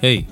Hey, 0.00 0.26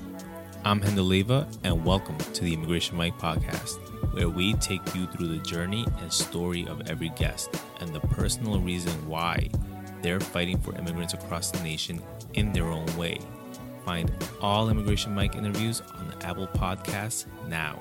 I'm 0.65 0.81
Hendel 0.81 1.45
and 1.63 1.85
welcome 1.85 2.17
to 2.17 2.43
the 2.43 2.55
Immigration 2.55 2.97
Mic 2.97 3.13
podcast, 3.19 3.77
where 4.15 4.27
we 4.27 4.55
take 4.55 4.81
you 4.95 5.05
through 5.05 5.27
the 5.27 5.43
journey 5.43 5.85
and 5.99 6.11
story 6.11 6.65
of 6.67 6.89
every 6.89 7.09
guest 7.09 7.51
and 7.79 7.93
the 7.93 7.99
personal 7.99 8.59
reason 8.59 8.91
why 9.07 9.47
they're 10.01 10.19
fighting 10.19 10.57
for 10.57 10.75
immigrants 10.75 11.13
across 11.13 11.51
the 11.51 11.61
nation 11.61 12.01
in 12.33 12.51
their 12.51 12.65
own 12.65 12.87
way. 12.97 13.19
Find 13.85 14.11
all 14.41 14.71
Immigration 14.71 15.13
Mic 15.13 15.35
interviews 15.35 15.83
on 15.99 16.07
the 16.07 16.25
Apple 16.25 16.47
Podcasts 16.47 17.27
now. 17.47 17.79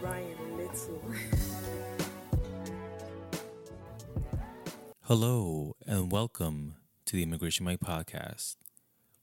Ryan 0.00 0.56
Little. 0.56 1.02
Hello, 5.02 5.76
and 5.86 6.10
welcome 6.10 6.76
to 7.04 7.16
the 7.16 7.22
Immigration 7.22 7.66
Mic 7.66 7.80
podcast. 7.80 8.56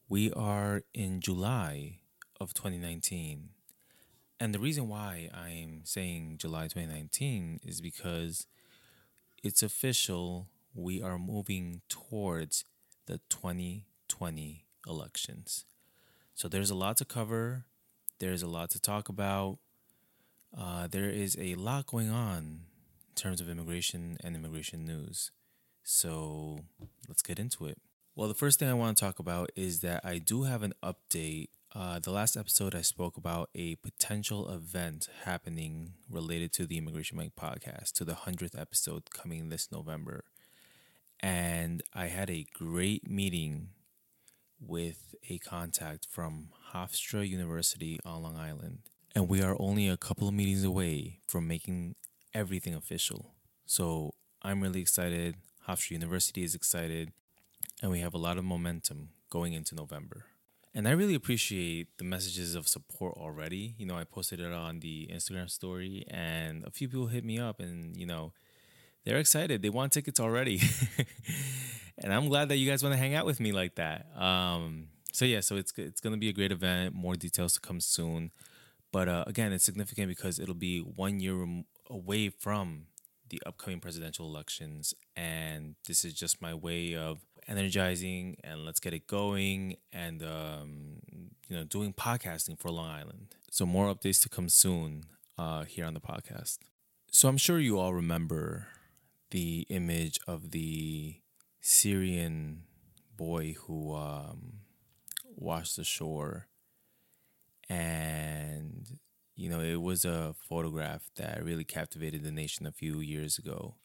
We 0.09 0.31
are 0.31 0.83
in 0.93 1.19
July 1.19 1.99
of 2.39 2.53
2019. 2.53 3.49
And 4.39 4.53
the 4.53 4.59
reason 4.59 4.87
why 4.87 5.29
I'm 5.33 5.81
saying 5.83 6.37
July 6.37 6.63
2019 6.69 7.59
is 7.61 7.81
because 7.81 8.47
it's 9.43 9.61
official. 9.61 10.47
We 10.73 11.01
are 11.01 11.19
moving 11.19 11.81
towards 11.89 12.63
the 13.07 13.19
2020 13.29 14.65
elections. 14.87 15.65
So 16.35 16.47
there's 16.47 16.69
a 16.69 16.75
lot 16.75 16.95
to 16.97 17.05
cover, 17.05 17.65
there's 18.19 18.43
a 18.43 18.47
lot 18.47 18.69
to 18.71 18.79
talk 18.79 19.09
about. 19.09 19.57
Uh, 20.57 20.87
there 20.89 21.09
is 21.09 21.35
a 21.37 21.55
lot 21.55 21.85
going 21.85 22.09
on 22.09 22.61
in 23.09 23.15
terms 23.15 23.41
of 23.41 23.49
immigration 23.49 24.17
and 24.23 24.37
immigration 24.37 24.85
news. 24.85 25.31
So 25.83 26.59
let's 27.09 27.21
get 27.21 27.39
into 27.39 27.65
it. 27.65 27.77
Well, 28.17 28.27
the 28.27 28.33
first 28.33 28.57
thing 28.57 28.67
I 28.67 28.73
want 28.73 28.97
to 28.97 29.05
talk 29.05 29.19
about 29.19 29.51
is 29.55 29.81
that 29.81 30.03
I 30.03 30.17
do 30.17 30.41
have 30.41 30.63
an 30.63 30.73
update. 30.81 31.49
Uh, 31.75 31.99
the 31.99 32.09
last 32.09 32.35
episode, 32.35 32.73
I 32.73 32.81
spoke 32.81 33.15
about 33.15 33.51
a 33.53 33.75
potential 33.75 34.49
event 34.49 35.07
happening 35.25 35.93
related 36.09 36.51
to 36.53 36.65
the 36.65 36.79
Immigration 36.79 37.19
Mic 37.19 37.35
podcast, 37.35 37.91
to 37.91 38.03
the 38.03 38.13
100th 38.13 38.59
episode 38.59 39.11
coming 39.11 39.49
this 39.49 39.71
November. 39.71 40.23
And 41.19 41.83
I 41.93 42.07
had 42.07 42.31
a 42.31 42.47
great 42.55 43.07
meeting 43.07 43.69
with 44.59 45.13
a 45.29 45.37
contact 45.37 46.07
from 46.09 46.47
Hofstra 46.73 47.29
University 47.29 47.99
on 48.03 48.23
Long 48.23 48.35
Island. 48.35 48.79
And 49.13 49.29
we 49.29 49.43
are 49.43 49.55
only 49.59 49.87
a 49.87 49.95
couple 49.95 50.27
of 50.27 50.33
meetings 50.33 50.63
away 50.63 51.19
from 51.27 51.47
making 51.47 51.93
everything 52.33 52.73
official. 52.73 53.35
So 53.67 54.15
I'm 54.41 54.61
really 54.61 54.81
excited. 54.81 55.35
Hofstra 55.67 55.91
University 55.91 56.43
is 56.43 56.55
excited 56.55 57.11
and 57.81 57.91
we 57.91 57.99
have 57.99 58.13
a 58.13 58.17
lot 58.17 58.37
of 58.37 58.43
momentum 58.43 59.09
going 59.29 59.53
into 59.53 59.75
November. 59.75 60.25
And 60.73 60.87
I 60.87 60.91
really 60.91 61.15
appreciate 61.15 61.97
the 61.97 62.03
messages 62.03 62.53
of 62.53 62.67
support 62.67 63.17
already. 63.17 63.73
You 63.77 63.85
know, 63.85 63.97
I 63.97 64.03
posted 64.03 64.39
it 64.39 64.51
on 64.51 64.79
the 64.79 65.09
Instagram 65.11 65.49
story, 65.49 66.05
and 66.09 66.63
a 66.65 66.69
few 66.69 66.87
people 66.87 67.07
hit 67.07 67.25
me 67.25 67.39
up, 67.39 67.59
and 67.59 67.97
you 67.97 68.05
know, 68.05 68.33
they're 69.03 69.17
excited. 69.17 69.61
They 69.61 69.69
want 69.69 69.91
tickets 69.91 70.19
already, 70.19 70.61
and 71.97 72.13
I'm 72.13 72.27
glad 72.27 72.49
that 72.49 72.57
you 72.57 72.69
guys 72.69 72.83
want 72.83 72.93
to 72.93 72.99
hang 72.99 73.15
out 73.15 73.25
with 73.25 73.39
me 73.39 73.51
like 73.51 73.75
that. 73.75 74.05
Um, 74.15 74.89
so 75.11 75.25
yeah, 75.25 75.39
so 75.39 75.55
it's 75.55 75.73
it's 75.77 75.99
gonna 75.99 76.17
be 76.17 76.29
a 76.29 76.33
great 76.33 76.51
event. 76.51 76.93
More 76.93 77.15
details 77.15 77.53
to 77.53 77.59
come 77.59 77.79
soon, 77.79 78.31
but 78.91 79.09
uh, 79.09 79.23
again, 79.25 79.53
it's 79.53 79.63
significant 79.63 80.09
because 80.09 80.39
it'll 80.39 80.53
be 80.53 80.79
one 80.79 81.19
year 81.19 81.43
away 81.89 82.29
from 82.29 82.85
the 83.29 83.41
upcoming 83.47 83.79
presidential 83.79 84.27
elections, 84.27 84.93
and 85.15 85.73
this 85.87 86.05
is 86.05 86.13
just 86.13 86.39
my 86.39 86.53
way 86.53 86.95
of 86.95 87.25
energizing 87.47 88.37
and 88.43 88.65
let's 88.65 88.79
get 88.79 88.93
it 88.93 89.07
going 89.07 89.77
and 89.93 90.21
um, 90.21 90.99
you 91.47 91.55
know 91.55 91.63
doing 91.63 91.93
podcasting 91.93 92.59
for 92.59 92.69
Long 92.69 92.89
Island. 92.89 93.35
So 93.51 93.65
more 93.65 93.93
updates 93.93 94.21
to 94.23 94.29
come 94.29 94.49
soon 94.49 95.05
uh, 95.37 95.63
here 95.63 95.85
on 95.85 95.93
the 95.93 95.99
podcast. 95.99 96.59
So 97.11 97.29
I'm 97.29 97.37
sure 97.37 97.59
you 97.59 97.79
all 97.79 97.93
remember 97.93 98.67
the 99.31 99.65
image 99.69 100.19
of 100.27 100.51
the 100.51 101.15
Syrian 101.61 102.63
boy 103.15 103.55
who 103.65 103.95
um, 103.95 104.59
washed 105.35 105.77
ashore, 105.77 106.47
and 107.69 108.99
you 109.35 109.49
know 109.49 109.61
it 109.61 109.81
was 109.81 110.05
a 110.05 110.35
photograph 110.37 111.09
that 111.15 111.43
really 111.43 111.63
captivated 111.63 112.23
the 112.23 112.31
nation 112.31 112.65
a 112.65 112.71
few 112.71 112.99
years 112.99 113.37
ago. 113.37 113.75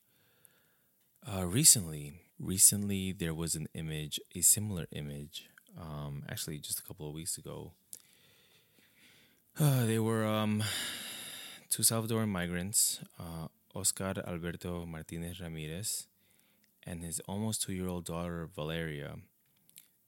Uh, 1.24 1.46
recently, 1.46 2.14
recently 2.42 3.12
there 3.12 3.32
was 3.32 3.54
an 3.54 3.68
image, 3.74 4.20
a 4.34 4.40
similar 4.42 4.86
image, 4.92 5.48
um, 5.80 6.24
actually 6.28 6.58
just 6.58 6.78
a 6.80 6.82
couple 6.82 7.08
of 7.08 7.14
weeks 7.14 7.38
ago. 7.38 7.72
Uh, 9.58 9.86
they 9.90 9.98
were 9.98 10.26
um, 10.26 10.62
two 11.70 11.82
Salvadoran 11.82 12.28
migrants, 12.28 13.00
uh, 13.18 13.46
Oscar 13.74 14.14
Alberto 14.26 14.84
Martinez 14.84 15.40
Ramirez 15.40 16.06
and 16.84 17.02
his 17.02 17.20
almost 17.20 17.62
two 17.62 17.72
year 17.72 17.88
old 17.88 18.04
daughter 18.04 18.48
Valeria. 18.54 19.16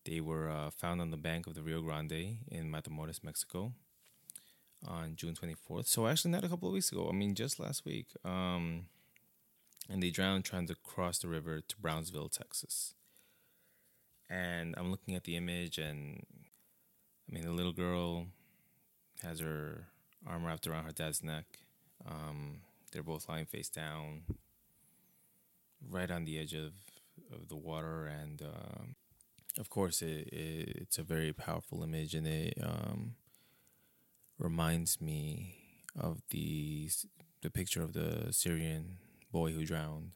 They 0.05 0.21
were 0.21 0.51
uh, 0.51 0.71
found 0.71 1.01
on 1.01 1.11
the 1.11 1.17
bank 1.17 1.47
of 1.47 1.55
the 1.55 1.63
Rio 1.63 1.81
Grande 1.81 2.39
in 2.51 2.71
Matamoros, 2.71 3.25
Mexico 3.25 3.73
on 4.87 5.17
June 5.17 5.35
24th. 5.35 5.87
So, 5.87 6.07
actually, 6.07 6.33
not 6.33 6.45
a 6.45 6.49
couple 6.49 6.69
of 6.69 6.75
weeks 6.75 6.93
ago. 6.93 7.09
I 7.09 7.15
mean, 7.15 7.35
just 7.35 7.59
last 7.59 7.87
week. 7.87 8.09
Um, 8.23 8.87
and 9.89 10.03
they 10.03 10.11
drowned 10.11 10.45
trying 10.45 10.67
to 10.69 10.75
cross 10.75 11.19
the 11.19 11.29
river 11.29 11.61
to 11.61 11.77
Brownsville, 11.77 12.29
Texas. 12.29 12.95
And 14.29 14.75
I'm 14.79 14.91
looking 14.91 15.15
at 15.15 15.25
the 15.25 15.37
image, 15.37 15.79
and 15.79 16.25
I 17.29 17.35
mean, 17.35 17.45
the 17.45 17.53
little 17.53 17.73
girl 17.73 18.27
has 19.23 19.41
her 19.41 19.89
arm 20.27 20.45
wrapped 20.45 20.67
around 20.67 20.85
her 20.85 20.93
dad's 20.93 21.23
neck. 21.23 21.45
Um, 22.07 22.61
they're 22.93 23.03
both 23.03 23.29
lying 23.29 23.47
face 23.47 23.69
down, 23.69 24.23
right 25.91 26.11
on 26.11 26.25
the 26.25 26.39
edge 26.39 26.55
of, 26.55 26.73
of 27.33 27.49
the 27.49 27.57
water, 27.57 28.07
and 28.07 28.43
um, 28.43 28.95
of 29.59 29.69
course, 29.71 30.03
it, 30.03 30.29
it, 30.33 30.77
it's 30.77 30.99
a 30.99 31.03
very 31.03 31.33
powerful 31.33 31.83
image, 31.83 32.15
and 32.15 32.27
it 32.27 32.55
um, 32.63 33.15
reminds 34.39 35.01
me 35.01 35.57
of 35.99 36.23
the 36.31 36.91
the 37.43 37.51
picture 37.51 37.83
of 37.83 37.93
the 37.93 38.33
Syrian 38.33 38.97
boy 39.35 39.51
who 39.51 39.67
drowned. 39.67 40.13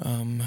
Um, 0.00 0.42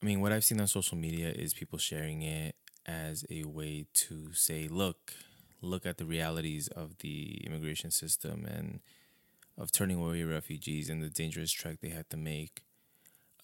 I 0.00 0.06
mean, 0.06 0.20
what 0.20 0.30
I've 0.30 0.44
seen 0.44 0.60
on 0.60 0.68
social 0.68 0.96
media 0.96 1.30
is 1.30 1.52
people 1.52 1.76
sharing 1.76 2.22
it 2.22 2.54
as 2.86 3.24
a 3.28 3.42
way 3.42 3.86
to 3.94 4.32
say, 4.32 4.68
look, 4.68 5.12
look 5.60 5.84
at 5.84 5.98
the 5.98 6.06
realities 6.06 6.68
of 6.68 6.98
the 6.98 7.44
immigration 7.44 7.90
system 7.90 8.46
and 8.46 8.78
of 9.58 9.72
turning 9.72 9.98
away 9.98 10.22
refugees 10.22 10.88
and 10.88 11.02
the 11.02 11.10
dangerous 11.10 11.50
trek 11.50 11.78
they 11.80 11.88
had 11.88 12.08
to 12.10 12.16
make. 12.16 12.62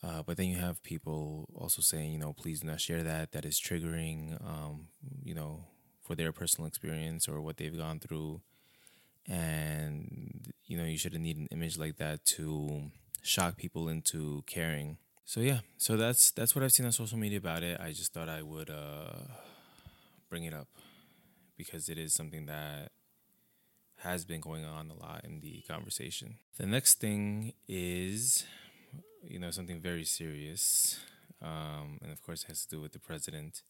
Uh, 0.00 0.22
but 0.22 0.37
then 0.37 0.47
you 0.47 0.59
have 0.59 0.81
people 0.84 1.49
also 1.56 1.83
saying, 1.83 2.12
you 2.12 2.19
know, 2.21 2.33
please 2.33 2.60
do 2.60 2.69
not 2.69 2.81
share 2.81 3.03
that. 3.03 3.33
That 3.33 3.44
is 3.44 3.60
triggering, 3.60 4.41
um, 4.47 4.87
you 5.25 5.34
know, 5.34 5.65
for 6.04 6.15
their 6.15 6.31
personal 6.31 6.69
experience 6.69 7.27
or 7.27 7.41
what 7.41 7.56
they've 7.56 7.77
gone 7.77 7.99
through 7.99 8.43
and 9.29 10.53
you 10.67 10.77
know 10.77 10.85
you 10.85 10.99
shouldn't 10.99 11.23
need 11.23 11.37
an 11.37 11.49
image 11.51 11.79
like 11.79 11.97
that 11.97 12.25
to 12.25 12.91
shock 13.23 13.57
people 13.57 13.89
into 13.89 14.43
caring. 14.47 14.99
So 15.25 15.41
yeah. 15.41 15.61
So 15.79 15.97
that's 15.97 16.31
that's 16.31 16.55
what 16.55 16.62
i've 16.62 16.73
seen 16.73 16.87
on 16.87 16.93
social 16.93 17.19
media 17.19 17.39
about 17.39 17.63
it. 17.63 17.81
I 17.81 17.93
just 17.93 18.13
thought 18.13 18.29
i 18.29 18.43
would 18.43 18.71
uh 18.71 19.13
bring 20.29 20.45
it 20.45 20.55
up 20.55 20.69
because 21.57 21.89
it 21.89 21.99
is 21.99 22.13
something 22.13 22.47
that 22.47 22.91
has 23.99 24.25
been 24.25 24.41
going 24.41 24.65
on 24.65 24.91
a 24.91 24.95
lot 24.95 25.25
in 25.25 25.41
the 25.41 25.63
conversation. 25.67 26.37
The 26.59 26.67
next 26.67 27.01
thing 27.01 27.55
is 27.69 28.45
you 29.23 29.39
know 29.39 29.51
something 29.51 29.81
very 29.81 30.05
serious 30.05 31.01
um, 31.41 31.99
and 32.03 32.13
of 32.13 32.23
course 32.23 32.43
it 32.45 32.49
has 32.49 32.65
to 32.67 32.77
do 32.77 32.81
with 32.81 32.93
the 32.93 32.99
president. 32.99 33.63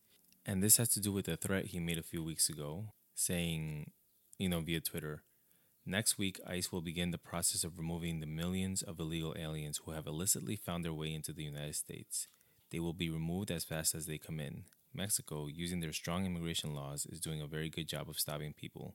And 0.47 0.63
this 0.63 0.77
has 0.77 0.89
to 0.91 1.01
do 1.01 1.13
with 1.13 1.27
a 1.29 1.37
threat 1.37 1.67
he 1.67 1.79
made 1.81 1.99
a 1.99 2.03
few 2.03 2.23
weeks 2.23 2.49
ago 2.49 2.87
saying 3.15 3.93
you 4.39 4.49
know 4.49 4.61
via 4.61 4.81
twitter 4.81 5.23
Next 5.87 6.17
week, 6.17 6.41
ICE 6.47 6.73
will 6.73 6.81
begin 6.81 7.11
the 7.11 7.19
process 7.19 7.63
of 7.63 7.77
removing 7.77 8.21
the 8.21 8.27
millions 8.27 8.83
of 8.83 8.99
illegal 8.99 9.35
aliens 9.39 9.81
who 9.85 9.91
have 9.93 10.07
illicitly 10.07 10.57
found 10.57 10.83
their 10.85 10.95
way 10.95 11.13
into 11.13 11.33
the 11.33 11.45
United 11.45 11.77
States. 11.77 12.27
They 12.71 12.81
will 12.81 12.95
be 12.95 13.11
removed 13.11 13.51
as 13.51 13.65
fast 13.65 13.95
as 13.95 14.07
they 14.07 14.17
come 14.17 14.41
in. 14.41 14.65
Mexico, 14.95 15.47
using 15.47 15.81
their 15.81 15.93
strong 15.93 16.25
immigration 16.25 16.75
laws, 16.75 17.05
is 17.05 17.21
doing 17.21 17.43
a 17.43 17.47
very 17.47 17.69
good 17.69 17.87
job 17.87 18.09
of 18.09 18.19
stopping 18.19 18.55
people 18.55 18.95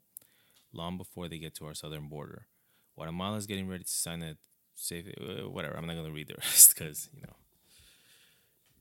long 0.74 0.98
before 0.98 1.28
they 1.28 1.38
get 1.38 1.54
to 1.56 1.66
our 1.66 1.76
southern 1.76 2.08
border. 2.08 2.48
Guatemala 2.96 3.38
is 3.38 3.46
getting 3.46 3.68
ready 3.68 3.84
to 3.84 3.90
sign 3.90 4.24
a 4.24 4.36
safe 4.76 5.06
uh, 5.20 5.50
whatever. 5.50 5.78
I'm 5.78 5.86
not 5.86 5.94
to 5.94 6.12
read 6.12 6.28
the 6.28 6.36
rest 6.38 6.76
cuz, 6.76 7.10
you 7.14 7.22
know, 7.22 7.36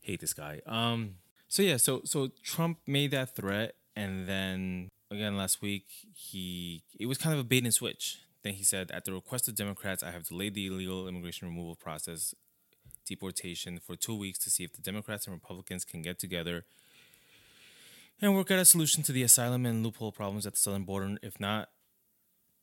hate 0.00 0.20
this 0.20 0.32
guy. 0.32 0.60
Um 0.66 1.16
so 1.48 1.62
yeah, 1.62 1.76
so 1.76 2.02
so 2.04 2.28
Trump 2.42 2.78
made 2.86 3.10
that 3.10 3.34
threat 3.34 3.74
and 3.96 4.28
then 4.28 4.90
again 5.10 5.36
last 5.36 5.62
week, 5.62 5.86
he 6.14 6.82
it 6.98 7.06
was 7.06 7.18
kind 7.18 7.34
of 7.34 7.40
a 7.40 7.44
bait 7.44 7.64
and 7.64 7.74
switch. 7.74 8.18
Then 8.42 8.54
he 8.54 8.62
said, 8.62 8.90
at 8.92 9.04
the 9.04 9.12
request 9.12 9.48
of 9.48 9.56
Democrats, 9.56 10.02
I 10.02 10.12
have 10.12 10.24
delayed 10.24 10.54
the 10.54 10.68
illegal 10.68 11.08
immigration 11.08 11.48
removal 11.48 11.74
process, 11.74 12.34
deportation, 13.04 13.80
for 13.84 13.96
two 13.96 14.14
weeks 14.14 14.38
to 14.40 14.50
see 14.50 14.62
if 14.62 14.72
the 14.72 14.80
Democrats 14.80 15.26
and 15.26 15.34
Republicans 15.34 15.84
can 15.84 16.02
get 16.02 16.18
together 16.18 16.64
and 18.20 18.34
work 18.34 18.50
out 18.50 18.58
a 18.58 18.64
solution 18.64 19.02
to 19.04 19.12
the 19.12 19.22
asylum 19.22 19.66
and 19.66 19.82
loophole 19.84 20.12
problems 20.12 20.46
at 20.46 20.54
the 20.54 20.58
southern 20.58 20.84
border. 20.84 21.16
If 21.22 21.40
not, 21.40 21.68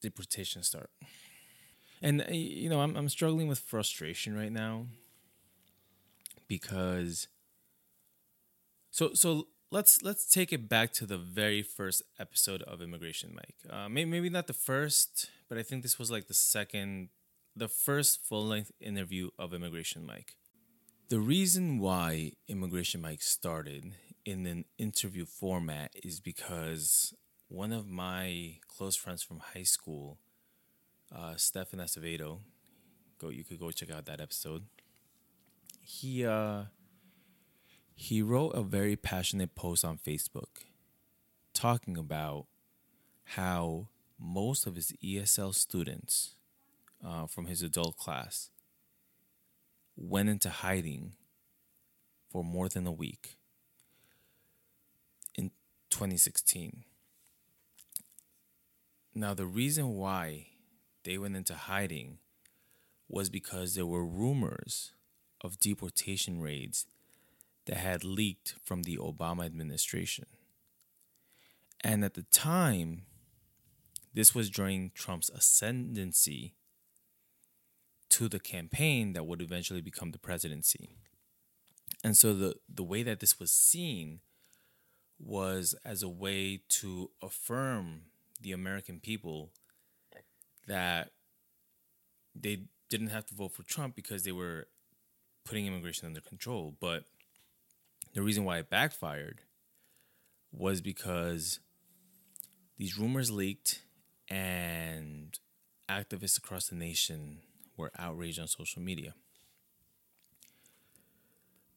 deportation 0.01 0.63
start. 0.63 0.89
And 2.01 2.21
uh, 2.21 2.31
you 2.31 2.69
know, 2.69 2.81
I'm 2.81 2.95
I'm 2.95 3.09
struggling 3.09 3.48
with 3.48 3.59
frustration 3.59 4.38
right 4.38 4.51
now 4.51 4.88
because 6.48 7.27
so 8.91 9.13
so 9.13 9.48
let's 9.75 10.01
let's 10.01 10.25
take 10.25 10.54
it 10.54 10.69
back 10.69 10.94
to 10.94 11.06
the 11.06 11.18
very 11.18 11.62
first 11.62 12.01
episode 12.18 12.62
of 12.62 12.81
Immigration 12.81 13.36
Mic. 13.36 13.56
Uh, 13.69 13.89
maybe 13.89 14.10
maybe 14.10 14.30
not 14.30 14.48
the 14.48 14.54
first, 14.54 15.30
but 15.50 15.57
I 15.57 15.63
think 15.63 15.83
this 15.83 16.00
was 16.00 16.10
like 16.10 16.27
the 16.27 16.33
second, 16.33 17.10
the 17.57 17.68
first 17.68 18.24
full 18.24 18.45
length 18.45 18.72
interview 18.80 19.31
of 19.38 19.54
Immigration 19.54 20.06
Mic. 20.06 20.38
The 21.10 21.19
reason 21.19 21.80
why 21.80 22.31
Immigration 22.48 23.01
Mic 23.01 23.22
started 23.22 23.95
in 24.24 24.45
an 24.45 24.63
interview 24.77 25.25
format 25.25 25.92
is 25.94 26.22
because 26.22 27.13
one 27.50 27.74
of 27.74 27.86
my 27.86 28.60
close 28.69 28.95
friends 28.95 29.22
from 29.22 29.39
high 29.54 29.63
school, 29.63 30.19
uh, 31.13 31.36
Stefan 31.36 31.80
Acevedo, 31.81 32.39
go 33.19 33.27
you 33.27 33.44
could 33.44 33.60
go 33.60 33.72
check 33.72 33.92
out 33.92 34.06
that 34.06 34.22
episode. 34.22 34.63
He 35.81 36.25
uh, 36.25 36.63
he 37.95 38.21
wrote 38.21 38.51
a 38.51 38.62
very 38.62 38.95
passionate 38.97 39.56
post 39.56 39.86
on 39.86 39.97
Facebook 39.97 40.65
talking 41.53 41.97
about 41.97 42.45
how 43.24 43.88
most 44.19 44.68
of 44.68 44.75
his 44.75 44.94
ESL 45.03 45.56
students 45.56 46.36
uh, 47.03 47.25
from 47.25 47.45
his 47.45 47.63
adult 47.63 47.97
class 47.97 48.50
went 49.95 50.27
into 50.27 50.50
hiding 50.50 51.13
for 52.30 52.44
more 52.44 52.68
than 52.68 52.86
a 52.86 52.92
week 52.92 53.38
in 55.33 55.51
2016. 55.89 56.83
Now, 59.13 59.33
the 59.33 59.45
reason 59.45 59.95
why 59.95 60.48
they 61.06 61.18
went 61.18 61.38
into 61.38 61.53
hiding 61.56 62.18
was 63.07 63.30
because 63.30 63.75
there 63.75 63.86
were 63.86 64.06
rumors 64.06 64.91
of 65.39 65.59
deportation 65.59 66.41
raids 66.41 66.86
that 67.65 67.77
had 67.77 68.03
leaked 68.03 68.56
from 68.63 68.83
the 68.83 68.97
Obama 68.97 69.45
administration. 69.45 70.25
And 71.83 72.03
at 72.03 72.13
the 72.13 72.23
time, 72.23 73.03
this 74.13 74.33
was 74.33 74.50
during 74.50 74.91
Trump's 74.95 75.29
ascendancy 75.29 76.53
to 78.09 78.29
the 78.29 78.39
campaign 78.39 79.13
that 79.13 79.25
would 79.25 79.41
eventually 79.41 79.81
become 79.81 80.12
the 80.12 80.19
presidency. 80.19 80.89
And 82.03 82.15
so 82.15 82.33
the, 82.33 82.56
the 82.73 82.83
way 82.83 83.03
that 83.03 83.19
this 83.19 83.39
was 83.39 83.51
seen 83.51 84.19
was 85.19 85.75
as 85.83 86.03
a 86.03 86.09
way 86.09 86.62
to 86.67 87.09
affirm 87.21 88.03
the 88.39 88.51
American 88.51 89.00
people 89.00 89.51
that 90.67 91.12
they 92.33 92.63
didn't 92.89 93.07
have 93.07 93.25
to 93.27 93.35
vote 93.35 93.53
for 93.53 93.63
Trump 93.63 93.95
because 93.95 94.23
they 94.23 94.31
were 94.31 94.67
putting 95.45 95.67
immigration 95.67 96.07
under 96.07 96.21
control. 96.21 96.75
But 96.79 97.03
the 98.15 98.23
reason 98.23 98.45
why 98.45 98.57
it 98.57 98.69
backfired 98.69 99.41
was 100.51 100.79
because 100.79 101.59
these 102.77 102.97
rumors 102.97 103.29
leaked 103.29 103.81
and 104.29 105.38
activists 105.89 106.38
across 106.38 106.67
the 106.67 106.75
nation 106.75 107.39
were 107.75 107.91
outraged 108.00 108.39
on 108.39 108.47
social 108.47 108.81
media. 108.81 109.13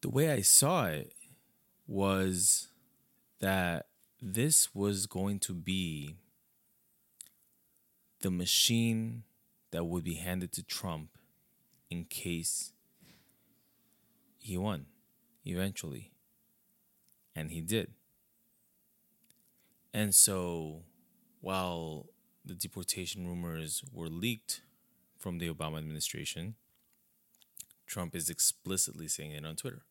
The 0.00 0.11
way 0.11 0.31
I 0.31 0.43
saw 0.43 0.87
it 0.87 1.12
was 1.88 2.69
that 3.40 3.87
this 4.23 4.73
was 4.73 5.06
going 5.06 5.40
to 5.40 5.52
be 5.52 6.14
the 8.20 8.31
machine 8.31 9.25
that 9.73 9.85
would 9.85 10.05
be 10.05 10.14
handed 10.14 10.52
to 10.52 10.62
Trump 10.62 11.11
in 11.90 12.05
case 12.05 12.73
he 14.38 14.56
won 14.56 14.87
eventually. 15.44 16.12
And 17.38 17.52
he 17.52 17.61
did. 17.61 17.93
And 19.94 20.12
so 20.12 20.82
while 21.40 22.06
the 22.44 22.55
deportation 22.55 23.29
rumors 23.29 23.85
were 23.93 24.08
leaked 24.08 24.62
from 25.20 25.38
the 25.38 25.49
Obama 25.49 25.79
administration, 25.79 26.56
Trump 27.87 28.17
is 28.17 28.29
explicitly 28.29 29.06
saying 29.06 29.31
it 29.31 29.46
on 29.46 29.55
Twitter. 29.55 29.82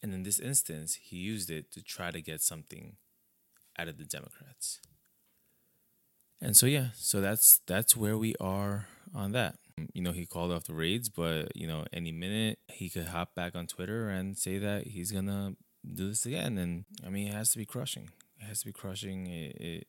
And 0.00 0.14
in 0.14 0.22
this 0.22 0.38
instance, 0.38 0.94
he 1.02 1.16
used 1.16 1.50
it 1.50 1.72
to 1.72 1.82
try 1.82 2.12
to 2.12 2.20
get 2.20 2.40
something 2.40 2.94
out 3.76 3.88
of 3.88 3.98
the 3.98 4.04
Democrats. 4.04 4.80
And 6.40 6.56
so 6.56 6.66
yeah, 6.66 6.88
so 6.94 7.20
that's 7.20 7.62
that's 7.66 7.96
where 7.96 8.16
we 8.16 8.36
are 8.38 8.86
on 9.12 9.32
that. 9.32 9.56
You 9.92 10.02
know, 10.02 10.12
he 10.12 10.26
called 10.26 10.52
off 10.52 10.64
the 10.64 10.74
raids, 10.74 11.08
but 11.08 11.56
you 11.56 11.66
know, 11.66 11.84
any 11.92 12.12
minute 12.12 12.58
he 12.68 12.88
could 12.88 13.08
hop 13.08 13.34
back 13.34 13.54
on 13.54 13.66
Twitter 13.66 14.08
and 14.08 14.36
say 14.36 14.58
that 14.58 14.88
he's 14.88 15.10
gonna 15.10 15.56
do 15.92 16.08
this 16.08 16.26
again. 16.26 16.58
And 16.58 16.84
I 17.04 17.10
mean, 17.10 17.28
it 17.28 17.34
has 17.34 17.50
to 17.50 17.58
be 17.58 17.66
crushing. 17.66 18.10
It 18.40 18.44
has 18.44 18.60
to 18.60 18.66
be 18.66 18.72
crushing. 18.72 19.26
It, 19.26 19.56
it 19.56 19.86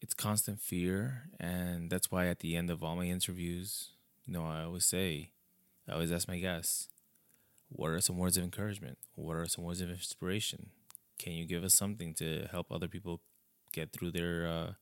it's 0.00 0.14
constant 0.14 0.60
fear, 0.60 1.24
and 1.38 1.90
that's 1.90 2.10
why 2.10 2.26
at 2.28 2.38
the 2.38 2.56
end 2.56 2.70
of 2.70 2.82
all 2.82 2.96
my 2.96 3.04
interviews, 3.04 3.90
you 4.26 4.32
know, 4.32 4.46
I 4.46 4.62
always 4.62 4.86
say, 4.86 5.30
I 5.88 5.92
always 5.92 6.10
ask 6.10 6.26
my 6.26 6.38
guests, 6.38 6.88
what 7.68 7.90
are 7.90 8.00
some 8.00 8.16
words 8.16 8.36
of 8.36 8.44
encouragement? 8.44 8.98
What 9.14 9.36
are 9.36 9.46
some 9.46 9.64
words 9.64 9.80
of 9.80 9.90
inspiration? 9.90 10.70
Can 11.18 11.34
you 11.34 11.44
give 11.46 11.64
us 11.64 11.74
something 11.74 12.14
to 12.14 12.48
help 12.50 12.72
other 12.72 12.88
people 12.88 13.20
get 13.72 13.92
through 13.92 14.12
their 14.12 14.46
uh, 14.48 14.72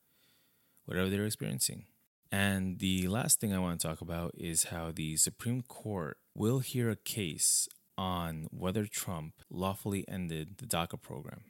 whatever 0.84 1.10
they're 1.10 1.26
experiencing? 1.26 1.84
And 2.30 2.78
the 2.78 3.08
last 3.08 3.40
thing 3.40 3.54
I 3.54 3.58
want 3.58 3.80
to 3.80 3.86
talk 3.86 4.00
about 4.00 4.34
is 4.36 4.64
how 4.64 4.92
the 4.94 5.16
Supreme 5.16 5.62
Court 5.62 6.18
will 6.34 6.58
hear 6.58 6.90
a 6.90 6.96
case 6.96 7.68
on 7.96 8.46
whether 8.50 8.86
Trump 8.86 9.34
lawfully 9.50 10.04
ended 10.06 10.58
the 10.58 10.66
DACA 10.66 11.00
program. 11.00 11.44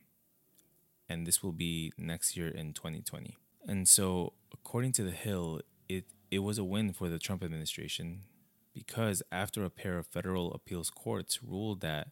And 1.08 1.26
this 1.26 1.42
will 1.42 1.52
be 1.52 1.92
next 1.98 2.36
year 2.36 2.48
in 2.48 2.72
2020. 2.72 3.36
And 3.66 3.88
so, 3.88 4.34
according 4.52 4.92
to 4.92 5.02
The 5.02 5.10
Hill, 5.10 5.60
it, 5.88 6.04
it 6.30 6.40
was 6.40 6.58
a 6.58 6.64
win 6.64 6.92
for 6.92 7.08
the 7.08 7.18
Trump 7.18 7.42
administration 7.42 8.22
because 8.72 9.22
after 9.32 9.64
a 9.64 9.70
pair 9.70 9.98
of 9.98 10.06
federal 10.06 10.52
appeals 10.52 10.90
courts 10.90 11.42
ruled 11.42 11.80
that 11.80 12.08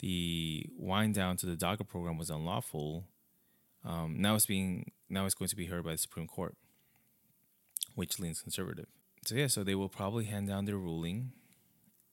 the 0.00 0.66
wind 0.76 1.14
down 1.14 1.36
to 1.36 1.46
the 1.46 1.54
DACA 1.54 1.86
program 1.86 2.18
was 2.18 2.30
unlawful, 2.30 3.04
um, 3.84 4.16
now 4.18 4.34
it's 4.34 4.46
being 4.46 4.90
now 5.08 5.24
it's 5.26 5.34
going 5.34 5.48
to 5.48 5.56
be 5.56 5.66
heard 5.66 5.84
by 5.84 5.92
the 5.92 5.98
Supreme 5.98 6.26
Court, 6.26 6.56
which 7.94 8.18
leans 8.18 8.40
conservative. 8.40 8.86
So 9.24 9.34
yeah, 9.34 9.46
so 9.46 9.62
they 9.62 9.74
will 9.74 9.88
probably 9.88 10.24
hand 10.24 10.48
down 10.48 10.64
their 10.64 10.78
ruling 10.78 11.32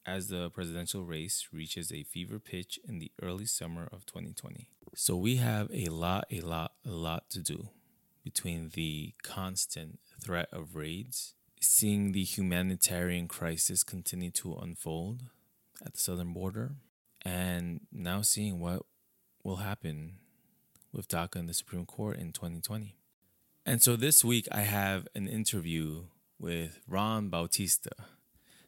as 0.06 0.28
the 0.28 0.50
presidential 0.50 1.04
race 1.04 1.48
reaches 1.52 1.92
a 1.92 2.04
fever 2.04 2.40
pitch 2.40 2.80
in 2.88 3.00
the 3.00 3.12
early 3.22 3.46
summer 3.46 3.88
of 3.92 4.06
2020. 4.06 4.70
So 4.96 5.16
we 5.16 5.38
have 5.38 5.70
a 5.72 5.86
lot, 5.86 6.26
a 6.32 6.42
lot, 6.42 6.74
a 6.86 6.92
lot 6.92 7.30
to 7.32 7.42
do 7.42 7.70
between 8.24 8.70
the 8.74 9.14
constant 9.24 10.00
threat 10.22 10.50
of 10.52 10.76
raids, 10.76 11.36
seeing 11.62 12.12
the 12.12 12.24
humanitarian 12.24 13.28
crisis 13.28 13.84
continue 13.84 14.32
to 14.32 14.56
unfold 14.56 15.24
at 15.86 15.94
the 15.94 16.00
southern 16.00 16.34
border, 16.34 16.76
and 17.24 17.82
now 17.92 18.22
seeing 18.22 18.60
what 18.60 18.84
will 19.44 19.58
happen 19.58 20.16
with 20.92 21.08
DACA 21.08 21.38
in 21.38 21.46
the 21.46 21.54
Supreme 21.54 21.86
Court 21.86 22.18
in 22.18 22.32
2020. 22.32 22.96
And 23.70 23.84
so 23.84 23.96
this 23.96 24.26
week 24.26 24.48
I 24.52 24.62
have 24.62 25.08
an 25.14 25.28
interview 25.28 26.06
with 26.40 26.80
Ron 26.88 27.30
Bautista. 27.30 27.92